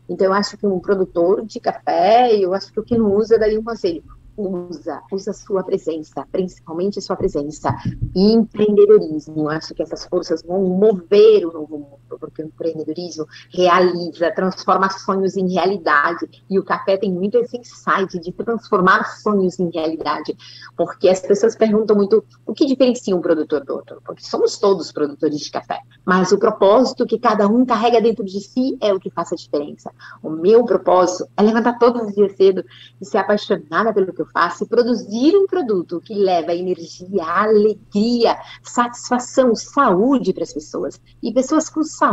Então, 0.08 0.28
eu 0.28 0.34
acho 0.34 0.58
que 0.58 0.67
um 0.67 0.80
produtor 0.80 1.45
de 1.45 1.60
café, 1.60 2.36
eu 2.36 2.54
acho 2.54 2.71
que 2.71 2.80
o 2.80 2.84
que 2.84 2.98
não 2.98 3.13
usa 3.13 3.39
daria 3.39 3.60
um 3.60 3.63
conselho 3.63 4.04
usa, 4.38 5.02
usa 5.12 5.34
sua 5.34 5.63
presença, 5.63 6.26
principalmente 6.32 7.02
sua 7.02 7.15
presença. 7.15 7.74
E 8.15 8.34
empreendedorismo, 8.34 9.50
acho 9.50 9.74
que 9.74 9.82
essas 9.82 10.06
forças 10.06 10.43
vão 10.43 10.62
mover 10.63 11.45
o 11.45 11.54
novo 11.54 11.78
mundo, 11.78 12.00
porque 12.17 12.41
o 12.41 12.45
empreendedorismo 12.45 13.25
realiza, 13.49 14.32
transforma 14.32 14.89
sonhos 14.89 15.36
em 15.38 15.51
realidade. 15.51 16.30
E 16.49 16.60
o 16.60 16.63
café 16.63 16.97
tem 16.97 17.12
muito 17.12 17.38
esse 17.38 17.58
insight 17.58 18.19
de 18.19 18.32
transformar 18.32 19.04
sonhos 19.17 19.60
em 19.60 19.69
realidade, 19.69 20.36
porque 20.75 21.10
as 21.10 21.19
pessoas 21.19 21.56
perguntam 21.56 21.95
muito 21.95 22.23
o 22.45 22.54
que 22.54 22.65
diferencia 22.65 23.15
um 23.15 23.21
produtor 23.21 23.63
do 23.63 23.73
outro, 23.73 24.01
porque 24.06 24.23
somos 24.23 24.58
todos 24.58 24.91
produtores 24.91 25.39
de 25.39 25.51
café, 25.51 25.80
mas 26.06 26.32
o 26.32 26.38
propósito 26.38 27.06
que 27.06 27.19
cada 27.19 27.47
um 27.47 27.65
carrega 27.65 28.01
dentro 28.01 28.23
de 28.23 28.39
si 28.39 28.78
é 28.82 28.93
o 28.93 28.99
que 28.99 29.10
faz 29.10 29.32
a 29.32 29.36
diferença. 29.36 29.91
O 30.21 30.30
meu 30.30 30.63
propósito 30.65 31.28
é 31.38 31.41
levantar 31.41 31.78
todos 31.80 32.08
os 32.08 32.13
dias 32.13 32.36
cedo 32.36 32.63
e 33.01 33.06
ser 33.06 33.17
apaixonada 33.17 33.93
pelo 33.93 34.13
que 34.13 34.21
eu 34.21 34.28
faço 34.28 34.63
e 34.63 34.67
produzir 34.67 35.36
um 35.36 35.47
produto 35.47 36.01
que 36.01 36.13
leva 36.13 36.54
energia, 36.54 37.23
alegria, 37.23 38.38
satisfação, 38.62 39.56
saúde 39.56 40.34
para 40.34 40.43
as 40.43 40.54
pessoas. 40.54 40.99
E 41.21 41.34
pessoas 41.34 41.69
com 41.69 41.84
saúde, 41.84 42.04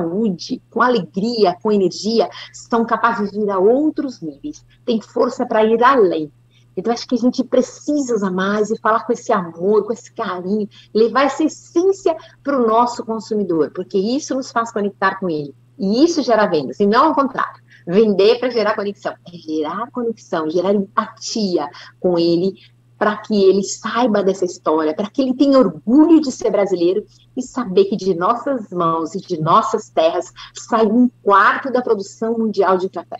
com 0.71 0.83
alegria, 0.83 1.57
com 1.63 1.73
energia, 1.73 2.29
são 2.53 2.85
capazes 2.85 3.31
de 3.31 3.41
ir 3.41 3.51
a 3.51 3.59
outros 3.59 4.21
níveis, 4.21 4.65
têm 4.85 5.01
força 5.01 5.47
para 5.47 5.65
ir 5.65 5.83
além. 5.83 6.31
Então, 6.77 6.93
acho 6.93 7.07
que 7.07 7.15
a 7.15 7.19
gente 7.19 7.45
precisa 7.45 8.15
usar 8.15 8.31
mais 8.31 8.71
e 8.71 8.79
falar 8.79 9.05
com 9.05 9.13
esse 9.13 9.33
amor, 9.33 9.85
com 9.85 9.93
esse 9.93 10.13
carinho, 10.13 10.69
levar 10.95 11.25
essa 11.25 11.45
essência 11.45 12.17
para 12.43 12.59
o 12.59 12.67
nosso 12.67 13.05
consumidor, 13.05 13.71
porque 13.75 13.99
isso 13.99 14.35
nos 14.35 14.51
faz 14.51 14.73
conectar 14.73 15.21
com 15.21 15.29
ele. 15.29 15.55
E 15.79 16.05
isso 16.05 16.23
gera 16.23 16.47
vendas, 16.47 16.81
e 16.81 16.87
não 16.87 17.07
ao 17.07 17.15
contrário. 17.15 17.63
Vender 17.87 18.39
para 18.39 18.51
gerar 18.51 18.75
conexão. 18.75 19.13
É 19.27 19.37
gerar 19.37 19.91
conexão, 19.91 20.49
gerar 20.49 20.73
empatia 20.73 21.69
com 21.99 22.19
ele, 22.19 22.55
para 23.03 23.17
que 23.17 23.35
ele 23.35 23.65
saiba 23.65 24.23
dessa 24.23 24.45
história, 24.45 24.95
para 24.95 25.11
que 25.11 25.21
ele 25.21 25.35
tenha 25.35 25.59
orgulho 25.59 26.21
de 26.21 26.31
ser 26.31 26.53
brasileiro 26.53 27.05
e 27.37 27.43
saber 27.43 27.87
que 27.87 27.97
de 27.97 28.15
nossas 28.15 28.71
mãos 28.71 29.17
e 29.17 29.19
de 29.21 29.41
nossas 29.41 29.89
terras 29.89 30.33
sai 30.55 30.87
um 30.87 31.11
quarto 31.21 31.73
da 31.73 31.83
produção 31.83 32.39
mundial 32.39 32.79
de 32.79 32.89
café. 32.89 33.17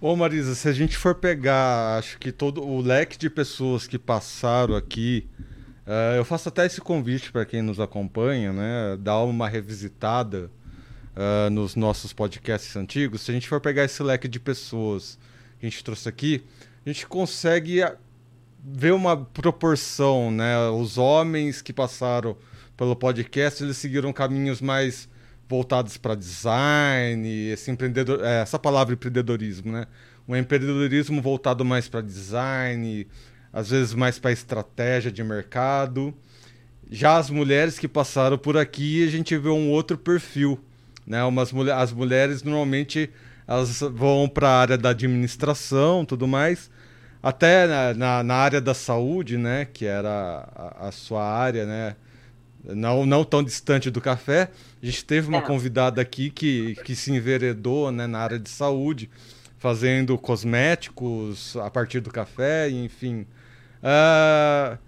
Ô 0.00 0.16
Marisa, 0.16 0.56
se 0.56 0.68
a 0.68 0.72
gente 0.72 0.96
for 0.96 1.14
pegar, 1.14 1.96
acho 1.96 2.18
que 2.18 2.32
todo 2.32 2.60
o 2.60 2.80
leque 2.80 3.16
de 3.16 3.30
pessoas 3.30 3.86
que 3.86 4.00
passaram 4.00 4.74
aqui, 4.74 5.28
uh, 5.86 6.16
eu 6.16 6.24
faço 6.24 6.48
até 6.48 6.66
esse 6.66 6.80
convite 6.80 7.30
para 7.30 7.46
quem 7.46 7.62
nos 7.62 7.78
acompanha, 7.78 8.52
né, 8.52 8.96
dar 8.98 9.22
uma 9.22 9.48
revisitada 9.48 10.50
uh, 11.14 11.48
nos 11.50 11.76
nossos 11.76 12.12
podcasts 12.12 12.74
antigos, 12.74 13.20
se 13.20 13.30
a 13.30 13.34
gente 13.34 13.48
for 13.48 13.60
pegar 13.60 13.84
esse 13.84 14.02
leque 14.02 14.26
de 14.26 14.40
pessoas 14.40 15.16
que 15.60 15.66
a 15.66 15.70
gente 15.70 15.84
trouxe 15.84 16.08
aqui, 16.08 16.42
a 16.84 16.88
gente 16.88 17.06
consegue 17.06 17.82
ah, 17.82 17.96
ver 18.62 18.92
uma 18.92 19.16
proporção, 19.16 20.30
né? 20.30 20.58
Os 20.68 20.98
homens 20.98 21.60
que 21.62 21.72
passaram 21.72 22.36
pelo 22.76 22.96
podcast, 22.96 23.62
eles 23.62 23.76
seguiram 23.76 24.12
caminhos 24.12 24.60
mais 24.60 25.08
voltados 25.48 25.96
para 25.96 26.14
design, 26.14 27.28
esse 27.48 27.70
empreendedor, 27.70 28.24
é, 28.24 28.40
essa 28.40 28.58
palavra 28.58 28.94
empreendedorismo, 28.94 29.72
né? 29.72 29.86
Um 30.26 30.36
empreendedorismo 30.36 31.20
voltado 31.20 31.64
mais 31.64 31.88
para 31.88 32.00
design, 32.00 33.06
às 33.52 33.70
vezes 33.70 33.94
mais 33.94 34.18
para 34.18 34.32
estratégia 34.32 35.10
de 35.10 35.24
mercado. 35.24 36.14
Já 36.90 37.18
as 37.18 37.30
mulheres 37.30 37.78
que 37.78 37.88
passaram 37.88 38.38
por 38.38 38.56
aqui, 38.56 39.04
a 39.04 39.10
gente 39.10 39.36
vê 39.36 39.48
um 39.48 39.70
outro 39.70 39.96
perfil 39.98 40.58
Né? 41.06 41.22
Umas 41.24 41.52
as 41.54 41.92
mulheres 41.92 42.42
normalmente 42.42 43.10
elas 43.50 43.80
vão 43.80 44.28
para 44.28 44.48
a 44.48 44.60
área 44.60 44.78
da 44.78 44.90
administração, 44.90 46.04
tudo 46.04 46.28
mais, 46.28 46.70
até 47.20 47.66
na, 47.66 47.94
na, 47.94 48.22
na, 48.22 48.34
área 48.36 48.60
da 48.60 48.72
saúde, 48.72 49.36
né, 49.36 49.64
que 49.64 49.84
era 49.84 50.48
a, 50.54 50.86
a, 50.86 50.92
sua 50.92 51.24
área, 51.24 51.66
né, 51.66 51.96
não, 52.64 53.04
não 53.04 53.24
tão 53.24 53.42
distante 53.42 53.90
do 53.90 54.00
café. 54.00 54.52
A 54.80 54.86
gente 54.86 55.04
teve 55.04 55.26
uma 55.26 55.38
é. 55.38 55.42
convidada 55.42 56.00
aqui 56.00 56.30
que, 56.30 56.76
que 56.84 56.94
se 56.94 57.10
enveredou 57.10 57.90
né, 57.90 58.06
na 58.06 58.20
área 58.20 58.38
de 58.38 58.48
saúde, 58.48 59.10
fazendo 59.58 60.16
cosméticos 60.16 61.56
a 61.56 61.68
partir 61.68 61.98
do 61.98 62.10
café, 62.10 62.70
enfim. 62.70 63.26
Uh, 63.82 64.78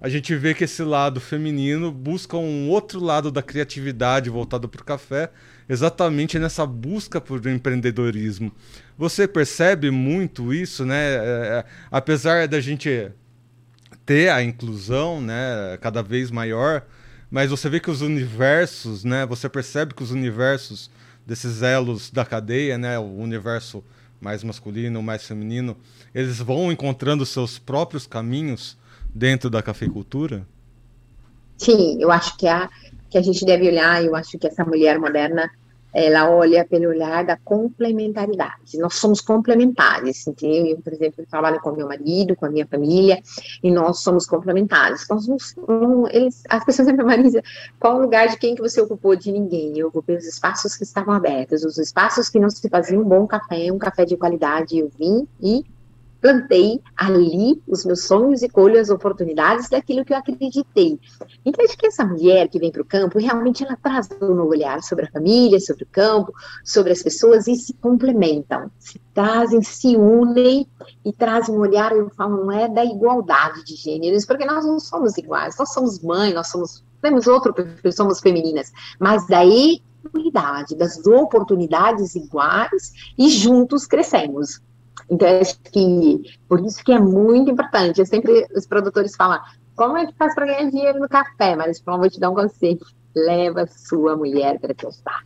a 0.00 0.08
gente 0.08 0.32
vê 0.36 0.54
que 0.54 0.62
esse 0.62 0.84
lado 0.84 1.20
feminino 1.20 1.90
busca 1.90 2.36
um 2.36 2.68
outro 2.70 3.00
lado 3.00 3.32
da 3.32 3.42
criatividade 3.42 4.30
voltado 4.30 4.68
para 4.68 4.80
o 4.80 4.84
café, 4.84 5.28
exatamente 5.68 6.38
nessa 6.38 6.66
busca 6.66 7.20
por 7.20 7.44
empreendedorismo. 7.46 8.52
Você 8.96 9.26
percebe 9.26 9.90
muito 9.90 10.52
isso, 10.52 10.84
né? 10.84 10.96
É, 10.96 11.18
é, 11.18 11.64
apesar 11.90 12.46
da 12.46 12.60
gente 12.60 13.10
ter 14.04 14.30
a 14.30 14.42
inclusão, 14.42 15.20
né, 15.20 15.76
cada 15.80 16.00
vez 16.00 16.30
maior, 16.30 16.86
mas 17.28 17.50
você 17.50 17.68
vê 17.68 17.80
que 17.80 17.90
os 17.90 18.02
universos, 18.02 19.02
né, 19.02 19.26
você 19.26 19.48
percebe 19.48 19.94
que 19.94 20.02
os 20.02 20.12
universos 20.12 20.88
desses 21.26 21.60
elos 21.60 22.08
da 22.10 22.24
cadeia, 22.24 22.78
né, 22.78 22.96
o 23.00 23.16
universo 23.16 23.82
mais 24.20 24.44
masculino, 24.44 25.02
mais 25.02 25.26
feminino, 25.26 25.76
eles 26.14 26.38
vão 26.38 26.70
encontrando 26.70 27.26
seus 27.26 27.58
próprios 27.58 28.06
caminhos 28.06 28.78
dentro 29.12 29.50
da 29.50 29.60
cafeicultura? 29.60 30.46
Sim, 31.58 32.00
eu 32.00 32.12
acho 32.12 32.36
que 32.36 32.46
a, 32.46 32.70
que 33.16 33.20
a 33.20 33.22
gente 33.22 33.46
deve 33.46 33.66
olhar, 33.66 34.04
eu 34.04 34.14
acho 34.14 34.38
que 34.38 34.46
essa 34.46 34.62
mulher 34.62 34.98
moderna, 34.98 35.50
ela 35.94 36.28
olha 36.28 36.66
pelo 36.66 36.90
olhar 36.90 37.24
da 37.24 37.38
complementaridade. 37.38 38.76
Nós 38.78 38.96
somos 38.96 39.22
complementares, 39.22 40.26
entendeu? 40.26 40.66
Eu, 40.66 40.82
por 40.82 40.92
exemplo, 40.92 41.24
trabalho 41.30 41.58
com 41.62 41.72
meu 41.72 41.88
marido, 41.88 42.36
com 42.36 42.44
a 42.44 42.50
minha 42.50 42.66
família, 42.66 43.18
e 43.62 43.70
nós 43.70 44.00
somos 44.00 44.26
complementares. 44.26 45.06
Nós 45.08 45.26
eles, 46.10 46.42
as 46.50 46.62
pessoas 46.62 46.88
sempre 46.88 47.22
dizem, 47.22 47.42
qual 47.80 47.96
o 47.96 48.02
lugar 48.02 48.28
de 48.28 48.36
quem 48.36 48.54
que 48.54 48.60
você 48.60 48.82
ocupou? 48.82 49.16
De 49.16 49.32
ninguém. 49.32 49.78
Eu 49.78 49.88
ocupei 49.88 50.16
os 50.16 50.26
espaços 50.26 50.76
que 50.76 50.84
estavam 50.84 51.14
abertos, 51.14 51.64
os 51.64 51.78
espaços 51.78 52.28
que 52.28 52.38
não 52.38 52.50
se 52.50 52.68
fazia 52.68 53.00
um 53.00 53.04
bom 53.04 53.26
café, 53.26 53.72
um 53.72 53.78
café 53.78 54.04
de 54.04 54.18
qualidade. 54.18 54.78
Eu 54.78 54.90
vim 54.98 55.26
e 55.40 55.64
plantei 56.26 56.82
ali 56.96 57.62
os 57.68 57.84
meus 57.84 58.04
sonhos 58.04 58.42
e 58.42 58.48
colho 58.48 58.80
as 58.80 58.90
oportunidades 58.90 59.68
daquilo 59.68 60.04
que 60.04 60.12
eu 60.12 60.16
acreditei. 60.16 60.98
Então, 61.44 61.64
acho 61.64 61.78
que 61.78 61.86
essa 61.86 62.04
mulher 62.04 62.48
que 62.48 62.58
vem 62.58 62.72
para 62.72 62.82
o 62.82 62.84
campo, 62.84 63.20
realmente 63.20 63.64
ela 63.64 63.76
traz 63.80 64.08
um 64.20 64.34
novo 64.34 64.50
olhar 64.50 64.82
sobre 64.82 65.04
a 65.04 65.10
família, 65.12 65.60
sobre 65.60 65.84
o 65.84 65.86
campo, 65.86 66.32
sobre 66.64 66.90
as 66.90 67.00
pessoas 67.00 67.46
e 67.46 67.54
se 67.54 67.74
complementam, 67.74 68.68
se 68.76 69.00
trazem, 69.14 69.62
se 69.62 69.96
unem 69.96 70.66
e 71.04 71.12
trazem 71.12 71.54
um 71.54 71.60
olhar, 71.60 71.92
eu 71.92 72.10
falo, 72.10 72.44
não 72.44 72.50
é 72.50 72.68
da 72.68 72.84
igualdade 72.84 73.64
de 73.64 73.76
gêneros, 73.76 74.26
porque 74.26 74.44
nós 74.44 74.66
não 74.66 74.80
somos 74.80 75.16
iguais, 75.16 75.56
nós 75.56 75.72
somos 75.72 76.00
mãe, 76.00 76.34
nós 76.34 76.48
somos, 76.48 76.82
temos 77.00 77.28
outro 77.28 77.54
somos 77.92 78.18
femininas, 78.18 78.72
mas 78.98 79.24
daí 79.28 79.80
das 80.76 81.04
oportunidades 81.06 82.14
iguais 82.14 82.92
e 83.16 83.28
juntos 83.28 83.86
crescemos. 83.86 84.60
Então, 85.10 85.28
acho 85.40 85.58
que 85.60 86.22
por 86.48 86.64
isso 86.64 86.82
que 86.84 86.92
é 86.92 86.98
muito 86.98 87.50
importante. 87.50 88.00
Eu 88.00 88.06
sempre, 88.06 88.46
os 88.54 88.66
produtores 88.66 89.14
falam, 89.14 89.40
como 89.74 89.96
é 89.96 90.06
que 90.06 90.14
faz 90.16 90.34
para 90.34 90.46
ganhar 90.46 90.70
dinheiro 90.70 90.98
no 90.98 91.08
café? 91.08 91.54
Mas 91.54 91.82
eu 91.86 91.98
vou 91.98 92.10
te 92.10 92.18
dar 92.18 92.30
um 92.30 92.34
conselho 92.34 92.80
leva 93.16 93.66
sua 93.66 94.14
mulher 94.14 94.60
para 94.60 94.74
testar. 94.74 95.24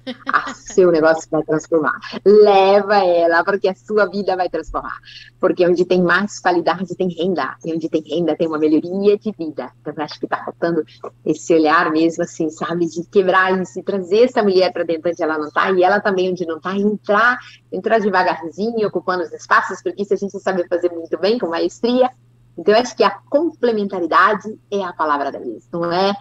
O 0.48 0.54
seu 0.54 0.92
negócio 0.92 1.28
vai 1.28 1.42
transformar. 1.42 1.98
Leva 2.24 3.04
ela, 3.04 3.42
porque 3.42 3.68
a 3.68 3.74
sua 3.74 4.06
vida 4.06 4.36
vai 4.36 4.48
transformar. 4.48 4.96
Porque 5.40 5.66
onde 5.66 5.84
tem 5.84 6.00
mais 6.00 6.38
qualidade 6.38 6.94
tem 6.94 7.08
renda. 7.08 7.56
E 7.64 7.74
onde 7.74 7.88
tem 7.88 8.02
renda 8.02 8.36
tem 8.36 8.46
uma 8.46 8.58
melhoria 8.58 9.18
de 9.18 9.32
vida. 9.32 9.72
Então, 9.80 9.92
acho 10.04 10.20
que 10.20 10.26
está 10.26 10.44
faltando 10.44 10.84
esse 11.26 11.52
olhar 11.52 11.90
mesmo, 11.90 12.22
assim, 12.22 12.48
sabe, 12.48 12.86
de 12.86 13.04
quebrar 13.06 13.60
isso 13.60 13.82
trazer 13.82 14.24
essa 14.24 14.42
mulher 14.42 14.72
para 14.72 14.84
dentro 14.84 15.10
onde 15.10 15.22
ela 15.22 15.36
não 15.36 15.48
está. 15.48 15.72
E 15.72 15.82
ela 15.82 16.00
também 16.00 16.30
onde 16.30 16.46
não 16.46 16.58
está, 16.58 16.76
entrar, 16.76 17.38
entrar 17.72 17.98
devagarzinho, 17.98 18.86
ocupando 18.86 19.24
os 19.24 19.32
espaços, 19.32 19.82
porque 19.82 20.02
isso 20.02 20.14
a 20.14 20.16
gente 20.16 20.38
sabe 20.38 20.66
fazer 20.68 20.90
muito 20.92 21.18
bem, 21.18 21.38
com 21.38 21.48
maestria. 21.48 22.08
Então, 22.56 22.72
eu 22.72 22.80
acho 22.80 22.96
que 22.96 23.02
a 23.02 23.18
complementaridade 23.28 24.56
é 24.70 24.84
a 24.84 24.92
palavra 24.92 25.32
da 25.32 25.40
vez. 25.40 25.68
Não 25.72 25.90
é, 25.90 26.14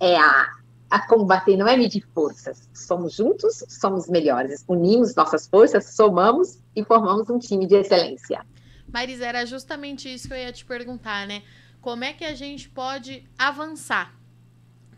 é 0.00 0.18
a 0.18 0.61
a 0.92 1.06
combater, 1.06 1.56
não 1.56 1.66
é 1.66 1.74
medir 1.74 2.06
forças. 2.14 2.68
Somos 2.74 3.14
juntos, 3.14 3.64
somos 3.66 4.08
melhores. 4.08 4.62
Unimos 4.68 5.14
nossas 5.14 5.46
forças, 5.46 5.94
somamos 5.94 6.58
e 6.76 6.84
formamos 6.84 7.30
um 7.30 7.38
time 7.38 7.66
de 7.66 7.76
excelência. 7.76 8.44
Marisa, 8.92 9.24
era 9.24 9.46
justamente 9.46 10.12
isso 10.12 10.28
que 10.28 10.34
eu 10.34 10.38
ia 10.38 10.52
te 10.52 10.66
perguntar, 10.66 11.26
né? 11.26 11.42
Como 11.80 12.04
é 12.04 12.12
que 12.12 12.26
a 12.26 12.34
gente 12.34 12.68
pode 12.68 13.26
avançar 13.38 14.14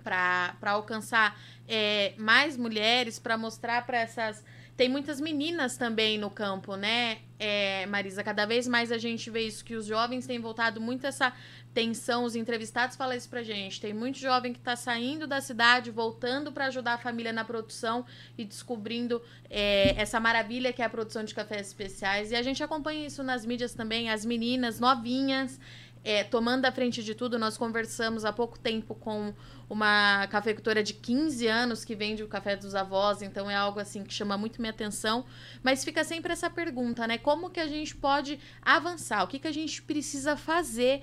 para 0.02 0.72
alcançar 0.72 1.38
é, 1.68 2.12
mais 2.18 2.56
mulheres, 2.56 3.20
para 3.20 3.38
mostrar 3.38 3.86
para 3.86 3.98
essas. 3.98 4.44
Tem 4.76 4.88
muitas 4.88 5.20
meninas 5.20 5.76
também 5.76 6.18
no 6.18 6.28
campo, 6.28 6.74
né, 6.74 7.18
é, 7.38 7.86
Marisa? 7.86 8.24
Cada 8.24 8.44
vez 8.44 8.66
mais 8.66 8.90
a 8.90 8.98
gente 8.98 9.30
vê 9.30 9.46
isso, 9.46 9.64
que 9.64 9.76
os 9.76 9.86
jovens 9.86 10.26
têm 10.26 10.40
voltado 10.40 10.80
muito 10.80 11.06
essa 11.06 11.32
tensão, 11.72 12.24
os 12.24 12.34
entrevistados 12.34 12.96
falam 12.96 13.16
isso 13.16 13.28
pra 13.28 13.42
gente. 13.42 13.80
Tem 13.80 13.92
muito 13.92 14.18
jovem 14.18 14.52
que 14.52 14.58
está 14.58 14.74
saindo 14.74 15.26
da 15.26 15.40
cidade, 15.40 15.90
voltando 15.92 16.50
para 16.50 16.66
ajudar 16.66 16.94
a 16.94 16.98
família 16.98 17.32
na 17.32 17.44
produção 17.44 18.04
e 18.36 18.44
descobrindo 18.44 19.22
é, 19.48 19.94
essa 20.00 20.18
maravilha 20.18 20.72
que 20.72 20.82
é 20.82 20.84
a 20.84 20.90
produção 20.90 21.22
de 21.22 21.34
cafés 21.34 21.68
especiais. 21.68 22.32
E 22.32 22.36
a 22.36 22.42
gente 22.42 22.62
acompanha 22.62 23.06
isso 23.06 23.22
nas 23.22 23.46
mídias 23.46 23.74
também, 23.74 24.10
as 24.10 24.24
meninas 24.24 24.80
novinhas. 24.80 25.60
É, 26.04 26.22
tomando 26.22 26.66
a 26.66 26.70
frente 26.70 27.02
de 27.02 27.14
tudo, 27.14 27.38
nós 27.38 27.56
conversamos 27.56 28.26
há 28.26 28.32
pouco 28.32 28.58
tempo 28.58 28.94
com 28.94 29.32
uma 29.70 30.26
cafeicultora 30.26 30.82
de 30.82 30.92
15 30.92 31.46
anos 31.46 31.82
que 31.82 31.94
vende 31.94 32.22
o 32.22 32.28
café 32.28 32.54
dos 32.54 32.74
avós, 32.74 33.22
então 33.22 33.50
é 33.50 33.56
algo 33.56 33.80
assim 33.80 34.04
que 34.04 34.12
chama 34.12 34.36
muito 34.36 34.60
minha 34.60 34.70
atenção. 34.70 35.24
Mas 35.62 35.82
fica 35.82 36.04
sempre 36.04 36.32
essa 36.32 36.50
pergunta, 36.50 37.06
né? 37.06 37.16
Como 37.16 37.48
que 37.48 37.58
a 37.58 37.66
gente 37.66 37.96
pode 37.96 38.38
avançar? 38.60 39.24
O 39.24 39.26
que, 39.26 39.38
que 39.38 39.48
a 39.48 39.52
gente 39.52 39.82
precisa 39.82 40.36
fazer 40.36 41.02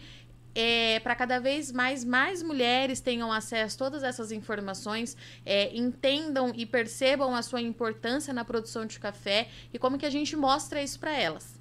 é, 0.54 1.00
para 1.00 1.16
cada 1.16 1.40
vez 1.40 1.72
mais 1.72 2.04
mais 2.04 2.44
mulheres 2.44 3.00
tenham 3.00 3.32
acesso 3.32 3.76
a 3.76 3.80
todas 3.80 4.04
essas 4.04 4.32
informações, 4.32 5.16
é, 5.46 5.76
entendam 5.76 6.52
e 6.56 6.66
percebam 6.66 7.36
a 7.36 7.42
sua 7.42 7.62
importância 7.62 8.34
na 8.34 8.46
produção 8.46 8.86
de 8.86 9.00
café 9.00 9.48
e 9.74 9.80
como 9.80 9.98
que 9.98 10.06
a 10.06 10.10
gente 10.10 10.36
mostra 10.36 10.84
isso 10.84 11.00
para 11.00 11.18
elas. 11.18 11.61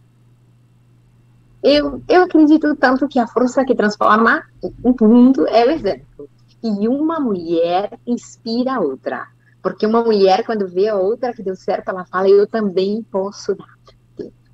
Eu, 1.62 2.02
eu 2.08 2.22
acredito 2.22 2.74
tanto 2.74 3.06
que 3.08 3.18
a 3.18 3.26
força 3.26 3.64
que 3.64 3.74
transforma 3.74 4.42
o 4.82 5.04
mundo 5.06 5.46
é 5.46 5.66
o 5.66 5.70
exemplo. 5.70 6.28
E 6.62 6.88
uma 6.88 7.20
mulher 7.20 7.98
inspira 8.06 8.74
a 8.74 8.80
outra. 8.80 9.26
Porque 9.62 9.86
uma 9.86 10.02
mulher, 10.02 10.44
quando 10.44 10.66
vê 10.66 10.88
a 10.88 10.96
outra 10.96 11.34
que 11.34 11.42
deu 11.42 11.54
certo, 11.54 11.90
ela 11.90 12.06
fala, 12.06 12.28
eu 12.28 12.46
também 12.46 13.02
posso 13.10 13.54
dar. 13.54 13.78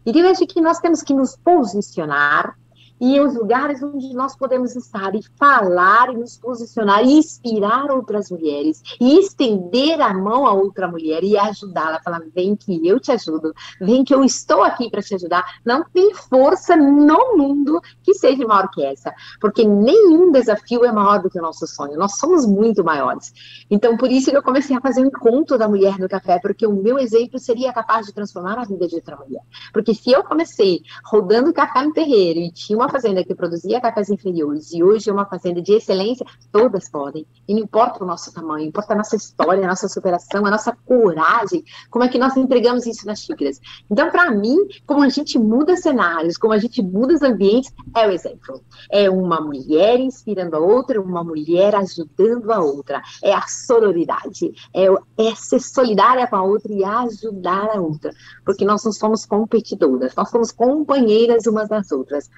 E 0.05 0.19
eu 0.19 0.29
acho 0.29 0.47
que 0.47 0.61
nós 0.61 0.79
temos 0.79 1.03
que 1.03 1.15
nos 1.15 1.37
posicionar 1.37 2.57
e 3.01 3.21
os 3.21 3.35
lugares 3.35 3.83
onde 3.83 4.15
nós 4.15 4.37
podemos 4.37 4.75
estar 4.75 5.15
e 5.15 5.23
falar 5.39 6.13
e 6.13 6.17
nos 6.17 6.39
posicionar 6.39 7.05
e 7.05 7.19
inspirar 7.19 7.91
outras 7.91 8.31
mulheres 8.31 8.83
e 9.01 9.19
estender 9.19 10.01
a 10.01 10.13
mão 10.15 10.47
a 10.47 10.53
outra 10.53 10.89
mulher 10.89 11.23
e 11.23 11.37
ajudá-la, 11.37 12.01
falar 12.01 12.23
vem 12.35 12.57
que 12.57 12.87
eu 12.87 12.99
te 12.99 13.13
ajudo, 13.13 13.55
vem 13.81 14.05
que 14.05 14.15
eu 14.15 14.25
estou 14.25 14.63
aqui 14.63 14.91
para 14.91 15.03
te 15.03 15.15
ajudar. 15.15 15.45
Não 15.65 15.85
tem 15.85 16.15
força 16.15 16.77
no 16.77 17.37
mundo 17.37 17.81
que 18.03 18.15
seja 18.15 18.47
maior 18.47 18.69
que 18.71 18.85
essa, 18.85 19.13
porque 19.41 19.65
nenhum 19.65 20.33
desafio 20.33 20.85
é 20.85 20.93
maior 20.93 21.23
do 21.23 21.31
que 21.31 21.39
o 21.39 21.43
nosso 21.43 21.67
sonho. 21.67 21.99
Nós 21.99 22.19
somos 22.19 22.47
muito 22.47 22.83
maiores. 22.83 23.33
Então 23.71 23.97
por 23.97 24.11
isso 24.11 24.31
que 24.31 24.37
eu 24.37 24.43
comecei 24.43 24.77
a 24.77 24.81
fazer 24.81 25.03
um 25.03 25.07
encontro 25.07 25.59
da 25.59 25.69
mulher 25.69 25.99
no 25.99 26.09
café, 26.09 26.39
porque 26.39 26.67
o 26.67 26.73
meu 26.73 26.99
exemplo 26.99 27.39
seria 27.39 27.73
capaz 27.73 28.07
de 28.07 28.13
transformar 28.13 28.59
a 28.59 28.65
vida 28.65 28.87
de 28.87 28.97
outra 28.97 29.17
mulher. 29.17 29.43
Porque 29.73 29.95
se 29.95 30.11
eu 30.11 30.25
comecei 30.25 30.83
rodando 31.05 31.53
café 31.53 31.83
no 31.83 31.93
terreiro 31.93 32.41
e 32.41 32.51
tinha 32.51 32.77
uma 32.77 32.86
uma 32.87 32.93
fazenda 32.93 33.25
que 33.25 33.35
produzia 33.35 33.81
cafés 33.81 34.09
inferiores 34.09 34.73
e 34.73 34.83
hoje 34.83 35.11
é 35.11 35.13
uma 35.13 35.27
fazenda 35.27 35.61
de 35.61 35.73
excelência, 35.73 36.25
todas 36.53 36.89
podem. 36.89 37.27
E 37.49 37.55
não 37.55 37.63
importa 37.63 38.03
o 38.03 38.07
nosso 38.07 38.33
tamanho, 38.33 38.69
importa 38.69 38.95
a 38.95 38.97
nossa 38.97 39.17
história, 39.17 39.65
a 39.65 39.69
nossa 39.69 39.89
superação, 39.89 40.47
a 40.47 40.51
nossa 40.51 40.77
coragem, 40.87 41.65
como 41.91 42.05
é 42.05 42.09
que 42.09 42.19
nós 42.19 42.37
entregamos 42.37 42.87
isso 42.87 43.05
nas 43.07 43.21
xícaras. 43.21 43.61
Então, 43.91 44.11
para 44.11 44.31
mim, 44.31 44.57
como 44.87 45.03
a 45.03 45.09
gente 45.09 45.37
muda 45.39 45.77
cenários, 45.77 46.39
como 46.39 46.53
a 46.53 46.59
gente 46.59 46.81
muda 46.81 47.15
os 47.15 47.23
ambientes, 47.23 47.75
é 47.95 48.07
o 48.07 48.11
exemplo. 48.13 48.63
É 48.91 49.11
uma 49.11 49.41
mulher 49.41 49.99
inspirando 49.99 50.55
a 50.55 50.61
outra, 50.61 51.01
uma 51.01 51.25
mulher 51.25 51.75
ajudando 51.75 52.53
a 52.53 52.61
outra. 52.61 53.03
É 53.23 53.35
a 53.35 53.43
sororidade, 53.49 54.53
é, 54.73 54.87
é 55.19 55.35
ser 55.35 55.61
solidária 55.61 56.27
com 56.29 56.37
a 56.37 56.43
outra 56.43 56.73
e 56.73 56.85
ajudar 56.85 57.71
a 57.75 57.81
outra. 57.81 58.13
Porque 58.45 58.65
nós 58.65 58.85
não 58.85 58.93
somos 58.93 59.27
competidoras, 59.27 60.15
nós 60.15 60.31
somos 60.31 60.53
companheiras 60.53 61.47
umas 61.47 61.69
das 61.69 61.91
outras 61.91 62.31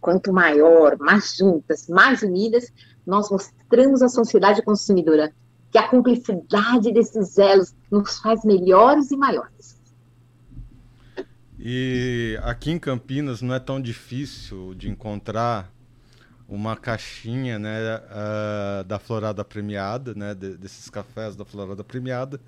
quanto 0.00 0.32
maior, 0.32 0.96
mais 0.98 1.36
juntas, 1.36 1.88
mais 1.88 2.22
unidas, 2.22 2.72
nós 3.06 3.30
mostramos 3.30 4.02
à 4.02 4.08
sociedade 4.08 4.62
consumidora 4.62 5.32
que 5.70 5.78
a 5.78 5.88
cumplicidade 5.88 6.92
desses 6.92 7.38
elos 7.38 7.74
nos 7.90 8.18
faz 8.18 8.44
melhores 8.44 9.10
e 9.10 9.16
maiores. 9.16 9.78
E 11.58 12.38
aqui 12.42 12.70
em 12.70 12.78
Campinas 12.78 13.42
não 13.42 13.54
é 13.54 13.58
tão 13.58 13.80
difícil 13.80 14.74
de 14.74 14.88
encontrar 14.88 15.72
uma 16.48 16.76
caixinha 16.76 17.58
né, 17.58 17.78
uh, 17.96 18.84
da 18.84 18.98
Florada 18.98 19.44
Premiada, 19.44 20.14
né, 20.14 20.34
de, 20.34 20.56
desses 20.56 20.88
cafés 20.88 21.36
da 21.36 21.44
Florada 21.44 21.84
Premiada. 21.84 22.40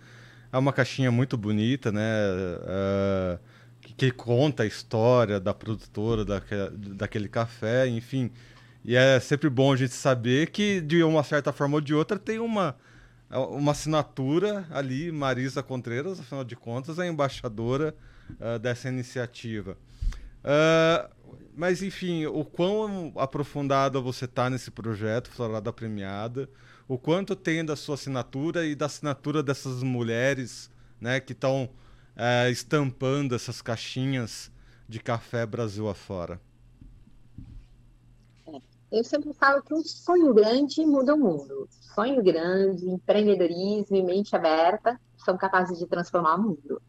É 0.53 0.57
uma 0.57 0.73
caixinha 0.73 1.11
muito 1.11 1.37
bonita, 1.37 1.93
né, 1.93 2.01
uh, 2.03 3.39
que, 3.97 4.11
conta 4.11 4.63
a 4.63 4.67
história 4.67 5.41
da 5.41 5.55
produtora 5.55 6.25
daquele, 6.25 6.71
daquele 6.95 7.29
café, 7.29 7.87
enfim. 7.87 8.31
E 8.85 8.97
é 8.97 9.21
sempre 9.21 9.51
bom 9.51 9.73
a 9.73 9.77
gente 9.77 9.95
saber 9.95 10.51
que, 10.51 10.81
de 10.81 11.03
uma 11.03 11.23
certa 11.23 11.53
forma 11.53 11.77
ou 11.77 11.81
de 11.81 11.95
outra, 11.95 12.19
tem 12.19 12.39
uma, 12.39 12.77
uma 13.31 13.73
assinatura 13.73 14.67
ali, 14.71 15.13
Marisa 15.13 15.63
Contreiras, 15.63 16.19
afinal 16.21 16.45
de 16.45 16.57
contas, 16.57 16.99
é 16.99 17.03
a 17.03 17.07
embaixadora 17.07 17.95
uh, 18.41 18.59
dessa 18.59 18.89
iniciativa. 18.89 19.77
Uh, 20.43 21.09
mas, 21.55 21.83
enfim, 21.83 22.25
o 22.27 22.45
quão 22.45 23.13
aprofundada 23.17 24.01
você 24.01 24.25
está 24.25 24.49
nesse 24.49 24.71
projeto, 24.71 25.31
Florada 25.31 25.73
Premiada, 25.73 26.49
o 26.89 26.99
quanto 26.99 27.37
tem 27.37 27.65
da 27.65 27.77
sua 27.77 27.95
assinatura 27.95 28.67
e 28.67 28.75
da 28.75 28.87
assinatura 28.87 29.43
dessas 29.43 29.83
mulheres 29.83 30.71
né, 31.01 31.21
que 31.21 31.33
estão 31.33 31.69
é, 32.21 32.51
estampando 32.51 33.35
essas 33.35 33.63
caixinhas 33.63 34.53
de 34.87 35.01
café 35.01 35.47
Brasil 35.47 35.89
afora? 35.89 36.39
É, 38.47 38.61
eu 38.93 39.03
sempre 39.03 39.33
falo 39.33 39.63
que 39.63 39.73
um 39.73 39.83
sonho 39.83 40.35
grande 40.35 40.85
muda 40.85 41.15
o 41.15 41.19
mundo. 41.19 41.67
Sonho 41.95 42.23
grande, 42.23 42.87
empreendedorismo 42.87 43.97
e 43.97 44.03
mente 44.03 44.37
aberta 44.37 45.01
são 45.17 45.39
capazes 45.39 45.79
de 45.79 45.87
transformar 45.87 46.35
o 46.35 46.43
mundo. 46.43 46.83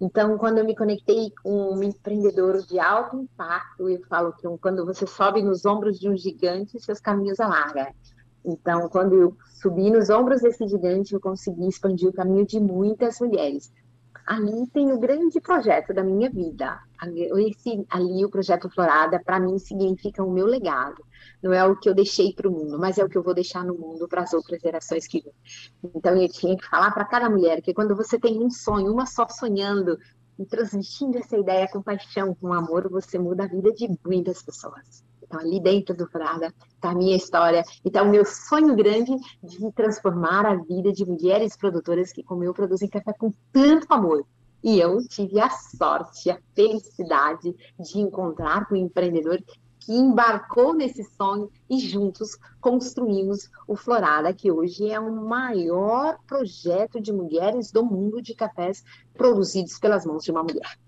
Então, 0.00 0.38
quando 0.38 0.58
eu 0.58 0.64
me 0.64 0.74
conectei 0.74 1.30
com 1.42 1.74
um 1.74 1.82
empreendedor 1.82 2.64
de 2.66 2.80
alto 2.80 3.16
impacto, 3.16 3.90
eu 3.90 4.02
falo 4.08 4.32
que 4.32 4.48
quando 4.58 4.86
você 4.86 5.06
sobe 5.06 5.42
nos 5.42 5.66
ombros 5.66 6.00
de 6.00 6.08
um 6.08 6.16
gigante, 6.16 6.80
seus 6.80 6.98
caminhos 6.98 7.38
alargam. 7.38 7.92
Então, 8.42 8.88
quando 8.88 9.14
eu 9.14 9.36
subi 9.60 9.90
nos 9.90 10.08
ombros 10.08 10.40
desse 10.40 10.66
gigante, 10.66 11.12
eu 11.12 11.20
consegui 11.20 11.68
expandir 11.68 12.08
o 12.08 12.12
caminho 12.12 12.46
de 12.46 12.58
muitas 12.58 13.20
mulheres. 13.20 13.70
Ali 14.26 14.66
tem 14.68 14.92
o 14.92 14.98
grande 14.98 15.40
projeto 15.40 15.92
da 15.92 16.02
minha 16.02 16.30
vida. 16.30 16.78
Esse, 17.48 17.84
ali, 17.90 18.24
o 18.24 18.30
projeto 18.30 18.70
Florada, 18.70 19.20
para 19.20 19.40
mim, 19.40 19.58
significa 19.58 20.22
o 20.22 20.30
meu 20.30 20.46
legado 20.46 21.02
não 21.42 21.52
é 21.52 21.64
o 21.64 21.76
que 21.76 21.88
eu 21.88 21.94
deixei 21.94 22.32
para 22.32 22.48
o 22.48 22.52
mundo, 22.52 22.78
mas 22.78 22.98
é 22.98 23.04
o 23.04 23.08
que 23.08 23.18
eu 23.18 23.22
vou 23.22 23.34
deixar 23.34 23.64
no 23.64 23.74
mundo 23.74 24.06
para 24.06 24.22
as 24.22 24.32
outras 24.32 24.60
gerações 24.60 25.06
que 25.06 25.20
vêm. 25.20 25.34
Então 25.94 26.16
eu 26.16 26.28
tinha 26.28 26.56
que 26.56 26.66
falar 26.68 26.92
para 26.92 27.04
cada 27.04 27.28
mulher 27.28 27.60
que 27.60 27.74
quando 27.74 27.96
você 27.96 28.18
tem 28.18 28.42
um 28.42 28.50
sonho, 28.50 28.92
uma 28.92 29.06
só 29.06 29.26
sonhando 29.28 29.98
e 30.38 30.46
transmitindo 30.46 31.18
essa 31.18 31.36
ideia 31.36 31.68
com 31.68 31.82
paixão, 31.82 32.34
com 32.34 32.52
amor, 32.52 32.88
você 32.88 33.18
muda 33.18 33.44
a 33.44 33.48
vida 33.48 33.72
de 33.72 33.88
muitas 34.04 34.42
pessoas. 34.42 35.04
Então, 35.32 35.40
ali 35.40 35.58
dentro 35.58 35.96
do 35.96 36.06
Frada 36.06 36.52
está 36.74 36.90
a 36.90 36.94
minha 36.94 37.16
história. 37.16 37.64
Então, 37.82 38.06
o 38.06 38.10
meu 38.10 38.22
sonho 38.22 38.76
grande 38.76 39.16
de 39.42 39.72
transformar 39.72 40.44
a 40.44 40.56
vida 40.56 40.92
de 40.92 41.06
mulheres 41.06 41.56
produtoras 41.56 42.12
que, 42.12 42.22
como 42.22 42.44
eu, 42.44 42.52
produzem 42.52 42.86
café 42.86 43.14
com 43.14 43.32
tanto 43.50 43.86
amor. 43.88 44.26
E 44.62 44.78
eu 44.78 44.98
tive 45.08 45.40
a 45.40 45.48
sorte, 45.48 46.30
a 46.30 46.38
felicidade 46.54 47.56
de 47.80 47.98
encontrar 47.98 48.68
com 48.68 48.74
um 48.74 48.78
empreendedor 48.78 49.42
que 49.80 49.94
embarcou 49.94 50.74
nesse 50.74 51.02
sonho 51.02 51.50
e 51.68 51.78
juntos 51.78 52.38
construímos 52.60 53.50
o 53.66 53.74
Florada, 53.74 54.34
que 54.34 54.52
hoje 54.52 54.90
é 54.90 55.00
o 55.00 55.10
maior 55.10 56.18
projeto 56.26 57.00
de 57.00 57.10
mulheres 57.10 57.72
do 57.72 57.82
mundo 57.82 58.20
de 58.20 58.34
cafés 58.34 58.84
produzidos 59.14 59.78
pelas 59.78 60.04
mãos 60.04 60.22
de 60.24 60.30
uma 60.30 60.42
mulher. 60.42 60.78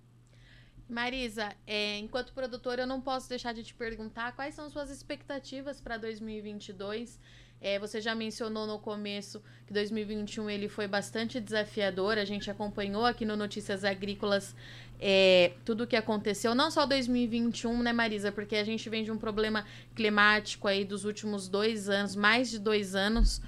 Marisa, 0.88 1.54
é, 1.66 1.98
enquanto 1.98 2.32
produtora, 2.32 2.82
eu 2.82 2.86
não 2.86 3.00
posso 3.00 3.28
deixar 3.28 3.52
de 3.52 3.62
te 3.62 3.74
perguntar 3.74 4.32
quais 4.32 4.54
são 4.54 4.68
suas 4.68 4.90
expectativas 4.90 5.80
para 5.80 5.96
2022 5.96 7.18
é, 7.64 7.78
você 7.78 7.98
já 7.98 8.14
mencionou 8.14 8.66
no 8.66 8.78
começo 8.78 9.42
que 9.66 9.72
2021 9.72 10.50
ele 10.50 10.68
foi 10.68 10.86
bastante 10.86 11.40
desafiador. 11.40 12.18
A 12.18 12.24
gente 12.26 12.50
acompanhou 12.50 13.06
aqui 13.06 13.24
no 13.24 13.38
Notícias 13.38 13.84
Agrícolas 13.84 14.54
é, 15.00 15.52
tudo 15.64 15.84
o 15.84 15.86
que 15.86 15.96
aconteceu, 15.96 16.54
não 16.54 16.70
só 16.70 16.84
2021, 16.84 17.82
né, 17.82 17.90
Marisa? 17.90 18.30
Porque 18.30 18.56
a 18.56 18.64
gente 18.64 18.90
vem 18.90 19.02
de 19.02 19.10
um 19.10 19.16
problema 19.16 19.64
climático 19.94 20.68
aí 20.68 20.84
dos 20.84 21.06
últimos 21.06 21.48
dois 21.48 21.88
anos, 21.88 22.14
mais 22.14 22.50
de 22.50 22.58
dois 22.58 22.94
anos. 22.94 23.40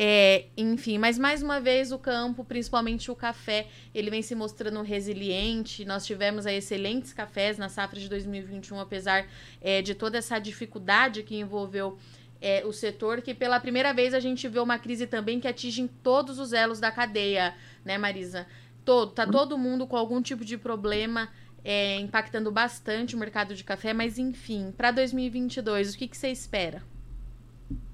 É, 0.00 0.44
enfim, 0.56 0.96
mas 0.96 1.18
mais 1.18 1.42
uma 1.42 1.58
vez 1.60 1.90
o 1.90 1.98
campo, 1.98 2.44
principalmente 2.44 3.10
o 3.10 3.16
café, 3.16 3.66
ele 3.92 4.10
vem 4.10 4.22
se 4.22 4.32
mostrando 4.32 4.80
resiliente. 4.80 5.84
Nós 5.84 6.06
tivemos 6.06 6.46
aí 6.46 6.58
excelentes 6.58 7.12
cafés 7.12 7.58
na 7.58 7.68
safra 7.68 7.98
de 7.98 8.08
2021, 8.08 8.78
apesar 8.78 9.26
é, 9.60 9.82
de 9.82 9.96
toda 9.96 10.16
essa 10.16 10.38
dificuldade 10.38 11.24
que 11.24 11.34
envolveu 11.34 11.98
é, 12.40 12.64
o 12.64 12.72
setor, 12.72 13.20
que 13.20 13.34
pela 13.34 13.58
primeira 13.58 13.92
vez 13.92 14.14
a 14.14 14.20
gente 14.20 14.46
vê 14.46 14.60
uma 14.60 14.78
crise 14.78 15.04
também 15.04 15.40
que 15.40 15.48
atinge 15.48 15.90
todos 16.00 16.38
os 16.38 16.52
elos 16.52 16.78
da 16.78 16.92
cadeia, 16.92 17.52
né, 17.84 17.98
Marisa? 17.98 18.46
Todo, 18.84 19.10
tá 19.10 19.26
todo 19.26 19.58
mundo 19.58 19.84
com 19.84 19.96
algum 19.96 20.22
tipo 20.22 20.44
de 20.44 20.56
problema, 20.56 21.28
é, 21.64 21.96
impactando 21.96 22.52
bastante 22.52 23.16
o 23.16 23.18
mercado 23.18 23.52
de 23.52 23.64
café, 23.64 23.92
mas 23.92 24.16
enfim, 24.16 24.72
para 24.76 24.92
2022, 24.92 25.92
o 25.92 25.98
que, 25.98 26.06
que 26.06 26.16
você 26.16 26.28
espera? 26.28 26.84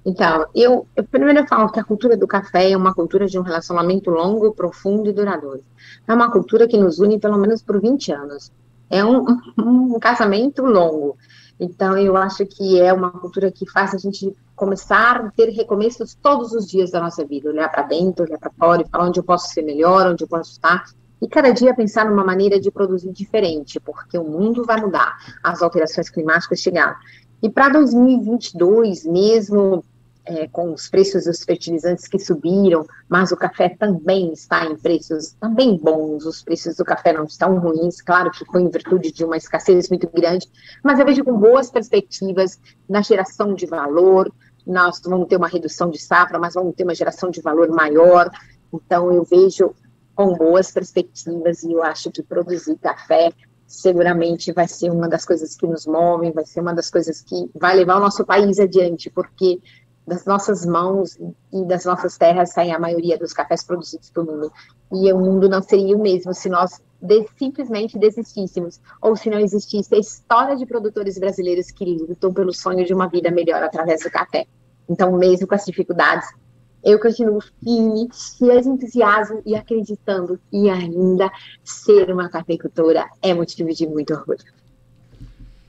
Então, 0.05 0.47
eu, 0.55 0.87
eu 0.95 1.05
primeiro 1.05 1.47
falo 1.47 1.71
que 1.71 1.81
a 1.81 1.85
cultura 1.85 2.17
do 2.17 2.27
café 2.27 2.71
é 2.71 2.77
uma 2.77 2.95
cultura 2.95 3.27
de 3.27 3.39
um 3.39 3.43
relacionamento 3.43 4.11
longo, 4.11 4.53
profundo 4.53 5.09
e 5.09 5.13
duradouro. 5.13 5.65
É 6.07 6.13
uma 6.13 6.31
cultura 6.31 6.69
que 6.69 6.77
nos 6.77 6.99
une 6.99 7.19
pelo 7.19 7.39
menos 7.39 7.63
por 7.63 7.81
20 7.81 8.13
anos. 8.13 8.53
É 8.91 9.03
um, 9.03 9.25
um 9.59 9.99
casamento 9.99 10.63
longo. 10.63 11.17
Então, 11.59 11.97
eu 11.97 12.17
acho 12.17 12.45
que 12.45 12.79
é 12.79 12.93
uma 12.93 13.11
cultura 13.11 13.51
que 13.51 13.69
faz 13.71 13.95
a 13.95 13.99
gente 13.99 14.35
começar 14.55 15.17
a 15.17 15.31
ter 15.31 15.49
recomeços 15.51 16.15
todos 16.21 16.53
os 16.53 16.69
dias 16.69 16.91
da 16.91 17.01
nossa 17.01 17.25
vida, 17.25 17.49
olhar 17.49 17.71
para 17.71 17.83
dentro, 17.83 18.25
olhar 18.25 18.39
para 18.39 18.51
fora 18.51 18.83
e 18.83 18.89
falar 18.89 19.09
onde 19.09 19.21
eu 19.21 19.25
posso 19.25 19.49
ser 19.53 19.63
melhor, 19.63 20.07
onde 20.07 20.23
eu 20.23 20.29
posso 20.29 20.53
estar. 20.53 20.85
E 21.23 21.29
cada 21.29 21.51
dia 21.53 21.75
pensar 21.75 22.05
numa 22.05 22.25
maneira 22.25 22.61
de 22.61 22.71
produzir 22.71 23.11
diferente, 23.11 23.81
porque 23.81 24.19
o 24.19 24.25
mundo 24.25 24.65
vai 24.65 24.81
mudar, 24.81 25.17
as 25.43 25.63
alterações 25.63 26.11
climáticas 26.11 26.61
chegaram. 26.61 26.95
E 27.43 27.49
para 27.49 27.71
2022, 27.71 29.07
mesmo 29.07 29.83
é, 30.27 30.49
com 30.49 30.73
os 30.73 30.89
preços 30.89 31.25
dos 31.25 31.45
fertilizantes 31.45 32.09
que 32.09 32.19
subiram, 32.19 32.87
mas 33.09 33.31
o 33.31 33.37
café 33.37 33.69
também 33.69 34.33
está 34.33 34.65
em 34.65 34.77
preços 34.77 35.33
também 35.41 35.77
bons, 35.77 36.25
os 36.25 36.43
preços 36.43 36.77
do 36.77 36.85
café 36.85 37.13
não 37.13 37.25
estão 37.25 37.59
ruins, 37.59 38.01
claro 38.01 38.31
que 38.31 38.45
foi 38.45 38.63
em 38.63 38.71
virtude 38.71 39.13
de 39.13 39.25
uma 39.25 39.37
escassez 39.37 39.89
muito 39.89 40.09
grande, 40.11 40.49
mas 40.83 40.99
eu 40.99 41.07
vejo 41.07 41.25
com 41.25 41.39
boas 41.39 41.71
perspectivas 41.71 42.59
na 42.89 43.03
geração 43.03 43.55
de 43.55 43.67
valor, 43.67 44.33
nós 44.67 45.01
vamos 45.05 45.29
ter 45.29 45.37
uma 45.37 45.49
redução 45.49 45.91
de 45.91 46.01
safra, 46.01 46.39
mas 46.39 46.55
vamos 46.55 46.75
ter 46.75 46.85
uma 46.85 46.95
geração 46.95 47.31
de 47.31 47.43
valor 47.43 47.69
maior, 47.69 48.31
então 48.73 49.13
eu 49.13 49.25
vejo 49.25 49.75
com 50.15 50.33
boas 50.33 50.71
perspectivas 50.71 51.63
e 51.63 51.73
eu 51.73 51.83
acho 51.83 52.11
que 52.11 52.23
produzir 52.23 52.77
café 52.77 53.33
seguramente 53.67 54.53
vai 54.53 54.69
ser 54.69 54.91
uma 54.91 55.09
das 55.09 55.25
coisas 55.25 55.57
que 55.57 55.67
nos 55.67 55.87
movem, 55.87 56.33
vai 56.33 56.45
ser 56.45 56.61
uma 56.61 56.73
das 56.73 56.91
coisas 56.91 57.21
que 57.21 57.51
vai 57.55 57.75
levar 57.75 57.97
o 57.97 58.01
nosso 58.01 58.25
país 58.25 58.59
adiante, 58.59 59.11
porque 59.11 59.61
das 60.07 60.25
nossas 60.25 60.67
mãos 60.67 61.19
e 61.53 61.65
das 61.65 61.85
nossas 61.85 62.19
terras 62.19 62.53
saem 62.53 62.75
a 62.75 62.79
maioria 62.79 63.19
dos 63.19 63.33
cafés 63.33 63.65
produzidos 63.65 64.11
pelo 64.11 64.27
mundo. 64.27 64.53
E 64.93 65.13
o 65.13 65.19
mundo 65.19 65.49
não 65.49 65.63
seria 65.63 65.97
o 65.97 66.01
mesmo 66.01 66.35
se 66.35 66.49
nós 66.49 66.81
de, 67.01 67.27
simplesmente 67.39 67.99
desistíssemos, 67.99 68.81
ou 69.01 69.15
se 69.15 69.29
não 69.29 69.39
existisse 69.39 69.95
a 69.95 69.99
história 69.99 70.57
de 70.57 70.65
produtores 70.67 71.19
brasileiros 71.19 71.71
que 71.71 71.85
lutam 71.85 72.33
pelo 72.33 72.53
sonho 72.53 72.85
de 72.85 72.95
uma 72.95 73.09
vida 73.09 73.31
melhor 73.31 73.63
através 73.63 74.03
do 74.03 74.11
café. 74.11 74.47
Então, 74.89 75.13
mesmo 75.13 75.47
com 75.47 75.55
as 75.55 75.65
dificuldades, 75.65 76.27
eu 76.83 76.99
continuo 77.01 77.41
firme, 77.41 78.09
cheia 78.13 78.61
de 78.61 78.69
entusiasmo 78.69 79.43
e 79.47 79.55
acreditando 79.55 80.39
que 80.51 80.69
ainda 80.69 81.31
ser 81.63 82.11
uma 82.11 82.29
cafeicultora 82.29 83.09
é 83.23 83.33
motivo 83.33 83.71
de 83.71 83.87
muito 83.87 84.13
orgulho. 84.13 84.45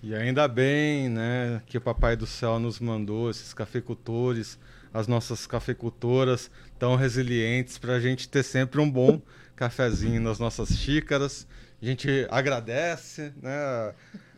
E 0.08 0.14
ainda 0.14 0.48
bem, 0.48 1.10
né, 1.10 1.64
que 1.66 1.80
o 1.80 1.82
Papai 1.82 2.16
do 2.16 2.28
Céu 2.28 2.60
nos 2.60 2.80
mandou 2.80 3.28
esses 3.28 3.56
cafeicultores, 3.56 4.60
as 4.94 5.08
nossas 5.08 5.48
cafeicultoras 5.48 6.52
tão 6.78 6.96
resilientes 6.96 7.80
para 7.80 7.94
a 7.94 8.00
gente 8.00 8.30
ter 8.30 8.44
sempre 8.44 8.80
um 8.80 8.88
bom 8.88 9.20
cafezinho 9.56 10.22
nas 10.22 10.38
nossas 10.38 10.70
xícaras. 10.78 11.48
A 11.82 11.86
gente 11.86 12.28
agradece, 12.30 13.34
né, 13.42 13.96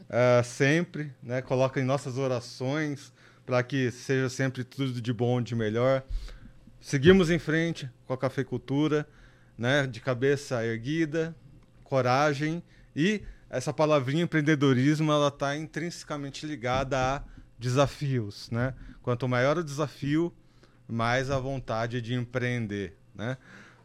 é, 0.10 0.42
sempre, 0.42 1.12
né, 1.22 1.42
coloca 1.42 1.82
em 1.82 1.84
nossas 1.84 2.18
orações 2.18 3.12
para 3.46 3.62
que 3.62 3.92
seja 3.92 4.30
sempre 4.30 4.64
tudo 4.64 5.02
de 5.02 5.12
bom, 5.12 5.42
de 5.42 5.54
melhor. 5.54 6.02
Seguimos 6.80 7.30
em 7.30 7.40
frente 7.40 7.90
com 8.06 8.14
a 8.14 8.18
cafeicultura, 8.18 9.06
né, 9.58 9.86
de 9.86 10.00
cabeça 10.00 10.66
erguida, 10.66 11.36
coragem 11.84 12.64
e 12.96 13.22
essa 13.50 13.74
palavrinha 13.74 14.24
empreendedorismo 14.24 15.12
ela 15.12 15.30
está 15.30 15.56
intrinsecamente 15.56 16.46
ligada 16.46 16.98
a 16.98 17.24
desafios, 17.58 18.50
né? 18.52 18.74
Quanto 19.02 19.28
maior 19.28 19.58
o 19.58 19.64
desafio, 19.64 20.34
mais 20.88 21.32
a 21.32 21.40
vontade 21.40 22.02
de 22.02 22.14
empreender, 22.14 22.98
né? 23.16 23.38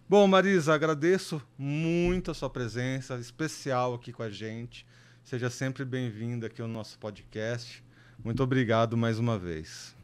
Bom, 0.09 0.27
Marisa, 0.27 0.75
agradeço 0.75 1.41
muito 1.57 2.31
a 2.31 2.35
sua 2.35 2.51
presença 2.51 3.15
especial 3.17 3.95
aqui 3.95 4.13
com 4.13 4.23
a 4.23 4.29
gente. 4.29 4.87
Seja 5.25 5.49
sempre 5.49 5.85
bem-vinda 5.85 6.49
aqui 6.49 6.61
ao 6.61 6.69
nosso 6.69 6.99
podcast. 6.99 7.83
Muito 8.23 8.43
obrigado 8.43 8.97
mais 8.97 9.19
uma 9.19 9.39
vez. 9.39 9.95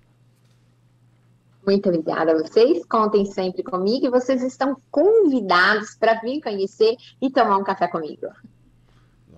Muito 1.67 1.89
obrigada 1.89 2.33
a 2.33 2.39
vocês. 2.39 2.87
Contem 2.87 3.27
sempre 3.27 3.63
comigo 3.63 4.07
e 4.07 4.11
vocês 4.11 4.43
estão 4.43 4.81
convidados 4.91 5.95
para 5.97 6.15
vir 6.21 6.41
conhecer 6.41 6.97
e 7.21 7.29
tomar 7.29 7.59
um 7.59 7.65
café 7.65 7.87
comigo. 7.89 8.29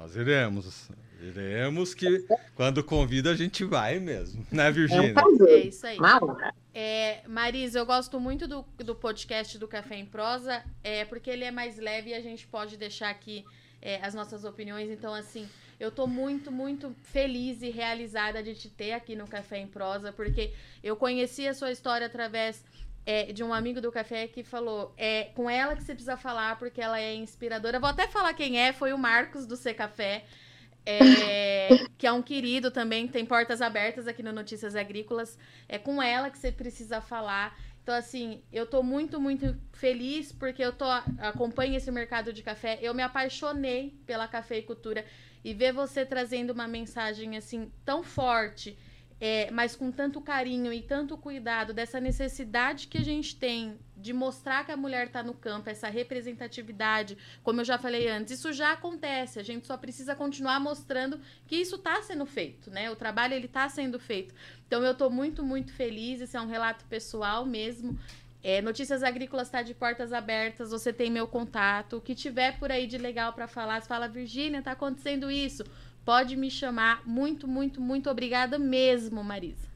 Nós 0.00 0.16
iremos. 0.16 0.88
Iremos 1.20 1.92
que 1.92 2.24
quando 2.54 2.82
convida 2.82 3.32
a 3.32 3.34
gente 3.36 3.64
vai 3.64 3.98
mesmo, 3.98 4.46
né, 4.50 4.72
Virgínia? 4.72 5.12
É, 5.14 5.22
um 5.22 5.46
é 5.46 5.56
isso 5.58 5.86
aí. 5.86 5.98
É, 6.72 7.20
Marisa, 7.28 7.78
eu 7.78 7.84
gosto 7.84 8.18
muito 8.18 8.48
do, 8.48 8.64
do 8.78 8.94
podcast 8.94 9.58
do 9.58 9.68
Café 9.68 9.96
em 9.96 10.06
Prosa, 10.06 10.64
é, 10.82 11.04
porque 11.04 11.28
ele 11.28 11.44
é 11.44 11.50
mais 11.50 11.76
leve 11.76 12.10
e 12.10 12.14
a 12.14 12.20
gente 12.22 12.46
pode 12.46 12.78
deixar 12.78 13.10
aqui 13.10 13.44
é, 13.82 14.00
as 14.02 14.14
nossas 14.14 14.42
opiniões. 14.44 14.88
Então, 14.88 15.12
assim, 15.12 15.46
eu 15.78 15.90
tô 15.90 16.06
muito, 16.06 16.50
muito 16.50 16.96
feliz 17.02 17.60
e 17.60 17.68
realizada 17.68 18.42
de 18.42 18.54
te 18.54 18.70
ter 18.70 18.92
aqui 18.92 19.14
no 19.14 19.28
Café 19.28 19.58
em 19.58 19.66
Prosa, 19.66 20.10
porque 20.10 20.54
eu 20.82 20.96
conheci 20.96 21.46
a 21.46 21.52
sua 21.52 21.70
história 21.70 22.06
através 22.06 22.64
é, 23.06 23.32
de 23.32 23.42
um 23.42 23.52
amigo 23.52 23.80
do 23.80 23.90
café 23.90 24.26
que 24.26 24.42
falou: 24.42 24.94
é 24.96 25.24
com 25.34 25.48
ela 25.48 25.74
que 25.74 25.82
você 25.82 25.94
precisa 25.94 26.16
falar, 26.16 26.58
porque 26.58 26.80
ela 26.80 27.00
é 27.00 27.14
inspiradora. 27.14 27.80
Vou 27.80 27.88
até 27.88 28.06
falar 28.06 28.34
quem 28.34 28.60
é, 28.60 28.72
foi 28.72 28.92
o 28.92 28.98
Marcos 28.98 29.46
do 29.46 29.56
C 29.56 29.74
Café 29.74 30.24
é, 30.84 31.68
que 31.98 32.06
é 32.06 32.12
um 32.12 32.22
querido 32.22 32.70
também, 32.70 33.06
tem 33.06 33.24
portas 33.24 33.60
abertas 33.60 34.06
aqui 34.06 34.22
no 34.22 34.32
Notícias 34.32 34.74
Agrícolas. 34.74 35.38
É 35.68 35.78
com 35.78 36.02
ela 36.02 36.30
que 36.30 36.38
você 36.38 36.50
precisa 36.50 37.00
falar. 37.00 37.58
Então, 37.82 37.94
assim, 37.94 38.42
eu 38.52 38.66
tô 38.66 38.82
muito, 38.82 39.20
muito 39.20 39.56
feliz 39.72 40.32
porque 40.32 40.62
eu 40.62 40.72
tô 40.72 40.84
acompanho 41.18 41.76
esse 41.76 41.90
mercado 41.90 42.32
de 42.32 42.42
café. 42.42 42.78
Eu 42.80 42.94
me 42.94 43.02
apaixonei 43.02 43.98
pela 44.06 44.28
cafeicultura 44.28 45.04
e 45.42 45.54
ver 45.54 45.72
você 45.72 46.04
trazendo 46.04 46.52
uma 46.52 46.68
mensagem 46.68 47.36
assim 47.36 47.72
tão 47.84 48.02
forte 48.02 48.78
é, 49.20 49.50
mas 49.50 49.76
com 49.76 49.92
tanto 49.92 50.18
carinho 50.20 50.72
e 50.72 50.80
tanto 50.80 51.16
cuidado 51.18 51.74
dessa 51.74 52.00
necessidade 52.00 52.86
que 52.88 52.96
a 52.96 53.04
gente 53.04 53.36
tem 53.36 53.78
de 53.94 54.14
mostrar 54.14 54.64
que 54.64 54.72
a 54.72 54.76
mulher 54.78 55.08
está 55.08 55.22
no 55.22 55.34
campo, 55.34 55.68
essa 55.68 55.88
representatividade, 55.88 57.18
como 57.42 57.60
eu 57.60 57.64
já 57.66 57.76
falei 57.76 58.08
antes, 58.08 58.38
isso 58.38 58.50
já 58.50 58.72
acontece. 58.72 59.38
A 59.38 59.42
gente 59.42 59.66
só 59.66 59.76
precisa 59.76 60.16
continuar 60.16 60.58
mostrando 60.58 61.20
que 61.46 61.56
isso 61.56 61.76
está 61.76 62.00
sendo 62.00 62.24
feito, 62.24 62.70
né? 62.70 62.90
O 62.90 62.96
trabalho 62.96 63.34
ele 63.34 63.44
está 63.44 63.68
sendo 63.68 64.00
feito. 64.00 64.34
Então 64.66 64.82
eu 64.82 64.92
estou 64.92 65.10
muito, 65.10 65.44
muito 65.44 65.70
feliz. 65.74 66.22
Esse 66.22 66.38
é 66.38 66.40
um 66.40 66.48
relato 66.48 66.86
pessoal 66.86 67.44
mesmo. 67.44 67.98
É, 68.42 68.62
Notícias 68.62 69.02
Agrícolas 69.02 69.48
está 69.48 69.60
de 69.60 69.74
portas 69.74 70.14
abertas. 70.14 70.70
Você 70.70 70.94
tem 70.94 71.10
meu 71.10 71.28
contato. 71.28 71.98
O 71.98 72.00
que 72.00 72.14
tiver 72.14 72.58
por 72.58 72.72
aí 72.72 72.86
de 72.86 72.96
legal 72.96 73.34
para 73.34 73.46
falar, 73.46 73.82
fala, 73.82 74.08
Virgínia, 74.08 74.60
está 74.60 74.72
acontecendo 74.72 75.30
isso 75.30 75.62
Pode 76.10 76.34
me 76.34 76.50
chamar. 76.50 77.06
Muito, 77.06 77.46
muito, 77.46 77.80
muito 77.80 78.10
obrigada 78.10 78.58
mesmo, 78.58 79.22
Marisa. 79.22 79.68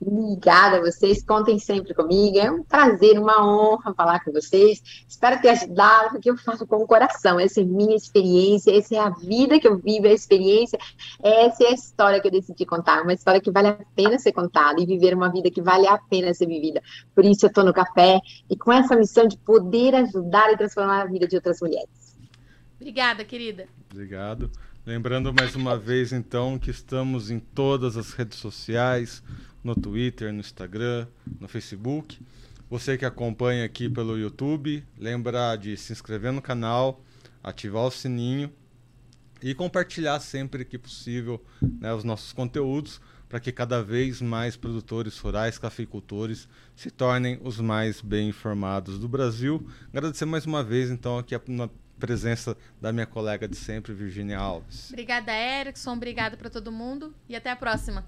Obrigada 0.00 0.78
a 0.78 0.80
vocês, 0.80 1.22
contem 1.22 1.60
sempre 1.60 1.94
comigo. 1.94 2.36
É 2.36 2.50
um 2.50 2.64
prazer, 2.64 3.16
uma 3.20 3.46
honra 3.46 3.94
falar 3.94 4.18
com 4.24 4.32
vocês. 4.32 4.82
Espero 5.08 5.40
ter 5.40 5.50
ajudado, 5.50 6.10
porque 6.10 6.28
eu 6.28 6.36
faço 6.36 6.66
com 6.66 6.78
o 6.78 6.88
coração. 6.88 7.38
Essa 7.38 7.60
é 7.60 7.64
minha 7.64 7.94
experiência, 7.94 8.76
essa 8.76 8.96
é 8.96 8.98
a 8.98 9.10
vida 9.10 9.60
que 9.60 9.68
eu 9.68 9.78
vivo, 9.78 10.08
é 10.08 10.10
a 10.10 10.14
experiência, 10.14 10.76
essa 11.22 11.62
é 11.62 11.68
a 11.68 11.72
história 11.72 12.20
que 12.20 12.26
eu 12.26 12.32
decidi 12.32 12.66
contar. 12.66 13.02
Uma 13.02 13.12
história 13.12 13.40
que 13.40 13.52
vale 13.52 13.68
a 13.68 13.78
pena 13.94 14.18
ser 14.18 14.32
contada 14.32 14.80
e 14.80 14.86
viver 14.86 15.14
uma 15.14 15.30
vida 15.30 15.52
que 15.52 15.62
vale 15.62 15.86
a 15.86 15.98
pena 15.98 16.34
ser 16.34 16.46
vivida. 16.46 16.82
Por 17.14 17.24
isso 17.24 17.46
eu 17.46 17.48
estou 17.48 17.64
no 17.64 17.72
café 17.72 18.20
e 18.50 18.56
com 18.56 18.72
essa 18.72 18.96
missão 18.96 19.24
de 19.28 19.38
poder 19.38 19.94
ajudar 19.94 20.52
e 20.52 20.56
transformar 20.56 21.02
a 21.02 21.06
vida 21.06 21.28
de 21.28 21.36
outras 21.36 21.60
mulheres. 21.60 22.18
Obrigada, 22.74 23.24
querida. 23.24 23.68
Obrigado. 23.92 24.50
Lembrando 24.88 25.34
mais 25.34 25.54
uma 25.54 25.76
vez, 25.76 26.14
então, 26.14 26.58
que 26.58 26.70
estamos 26.70 27.30
em 27.30 27.38
todas 27.38 27.94
as 27.94 28.14
redes 28.14 28.38
sociais, 28.38 29.22
no 29.62 29.74
Twitter, 29.74 30.32
no 30.32 30.40
Instagram, 30.40 31.06
no 31.38 31.46
Facebook. 31.46 32.18
Você 32.70 32.96
que 32.96 33.04
acompanha 33.04 33.66
aqui 33.66 33.86
pelo 33.86 34.16
YouTube, 34.16 34.82
lembra 34.96 35.56
de 35.56 35.76
se 35.76 35.92
inscrever 35.92 36.32
no 36.32 36.40
canal, 36.40 37.04
ativar 37.44 37.84
o 37.84 37.90
sininho 37.90 38.50
e 39.42 39.54
compartilhar 39.54 40.20
sempre 40.20 40.64
que 40.64 40.78
possível 40.78 41.44
né, 41.60 41.92
os 41.92 42.02
nossos 42.02 42.32
conteúdos 42.32 42.98
para 43.28 43.40
que 43.40 43.52
cada 43.52 43.82
vez 43.82 44.22
mais 44.22 44.56
produtores 44.56 45.18
rurais, 45.18 45.58
cafeicultores 45.58 46.48
se 46.74 46.90
tornem 46.90 47.38
os 47.44 47.60
mais 47.60 48.00
bem 48.00 48.30
informados 48.30 48.98
do 48.98 49.06
Brasil. 49.06 49.68
Agradecer 49.92 50.24
mais 50.24 50.46
uma 50.46 50.64
vez, 50.64 50.90
então, 50.90 51.18
aqui 51.18 51.34
a, 51.34 51.40
presença 51.98 52.56
da 52.80 52.92
minha 52.92 53.06
colega 53.06 53.46
de 53.46 53.56
sempre, 53.56 53.92
Virginia 53.92 54.38
Alves. 54.38 54.88
Obrigada, 54.90 55.32
Erickson. 55.32 55.92
Obrigada 55.92 56.36
para 56.36 56.48
todo 56.48 56.72
mundo 56.72 57.14
e 57.28 57.36
até 57.36 57.50
a 57.50 57.56
próxima. 57.56 58.06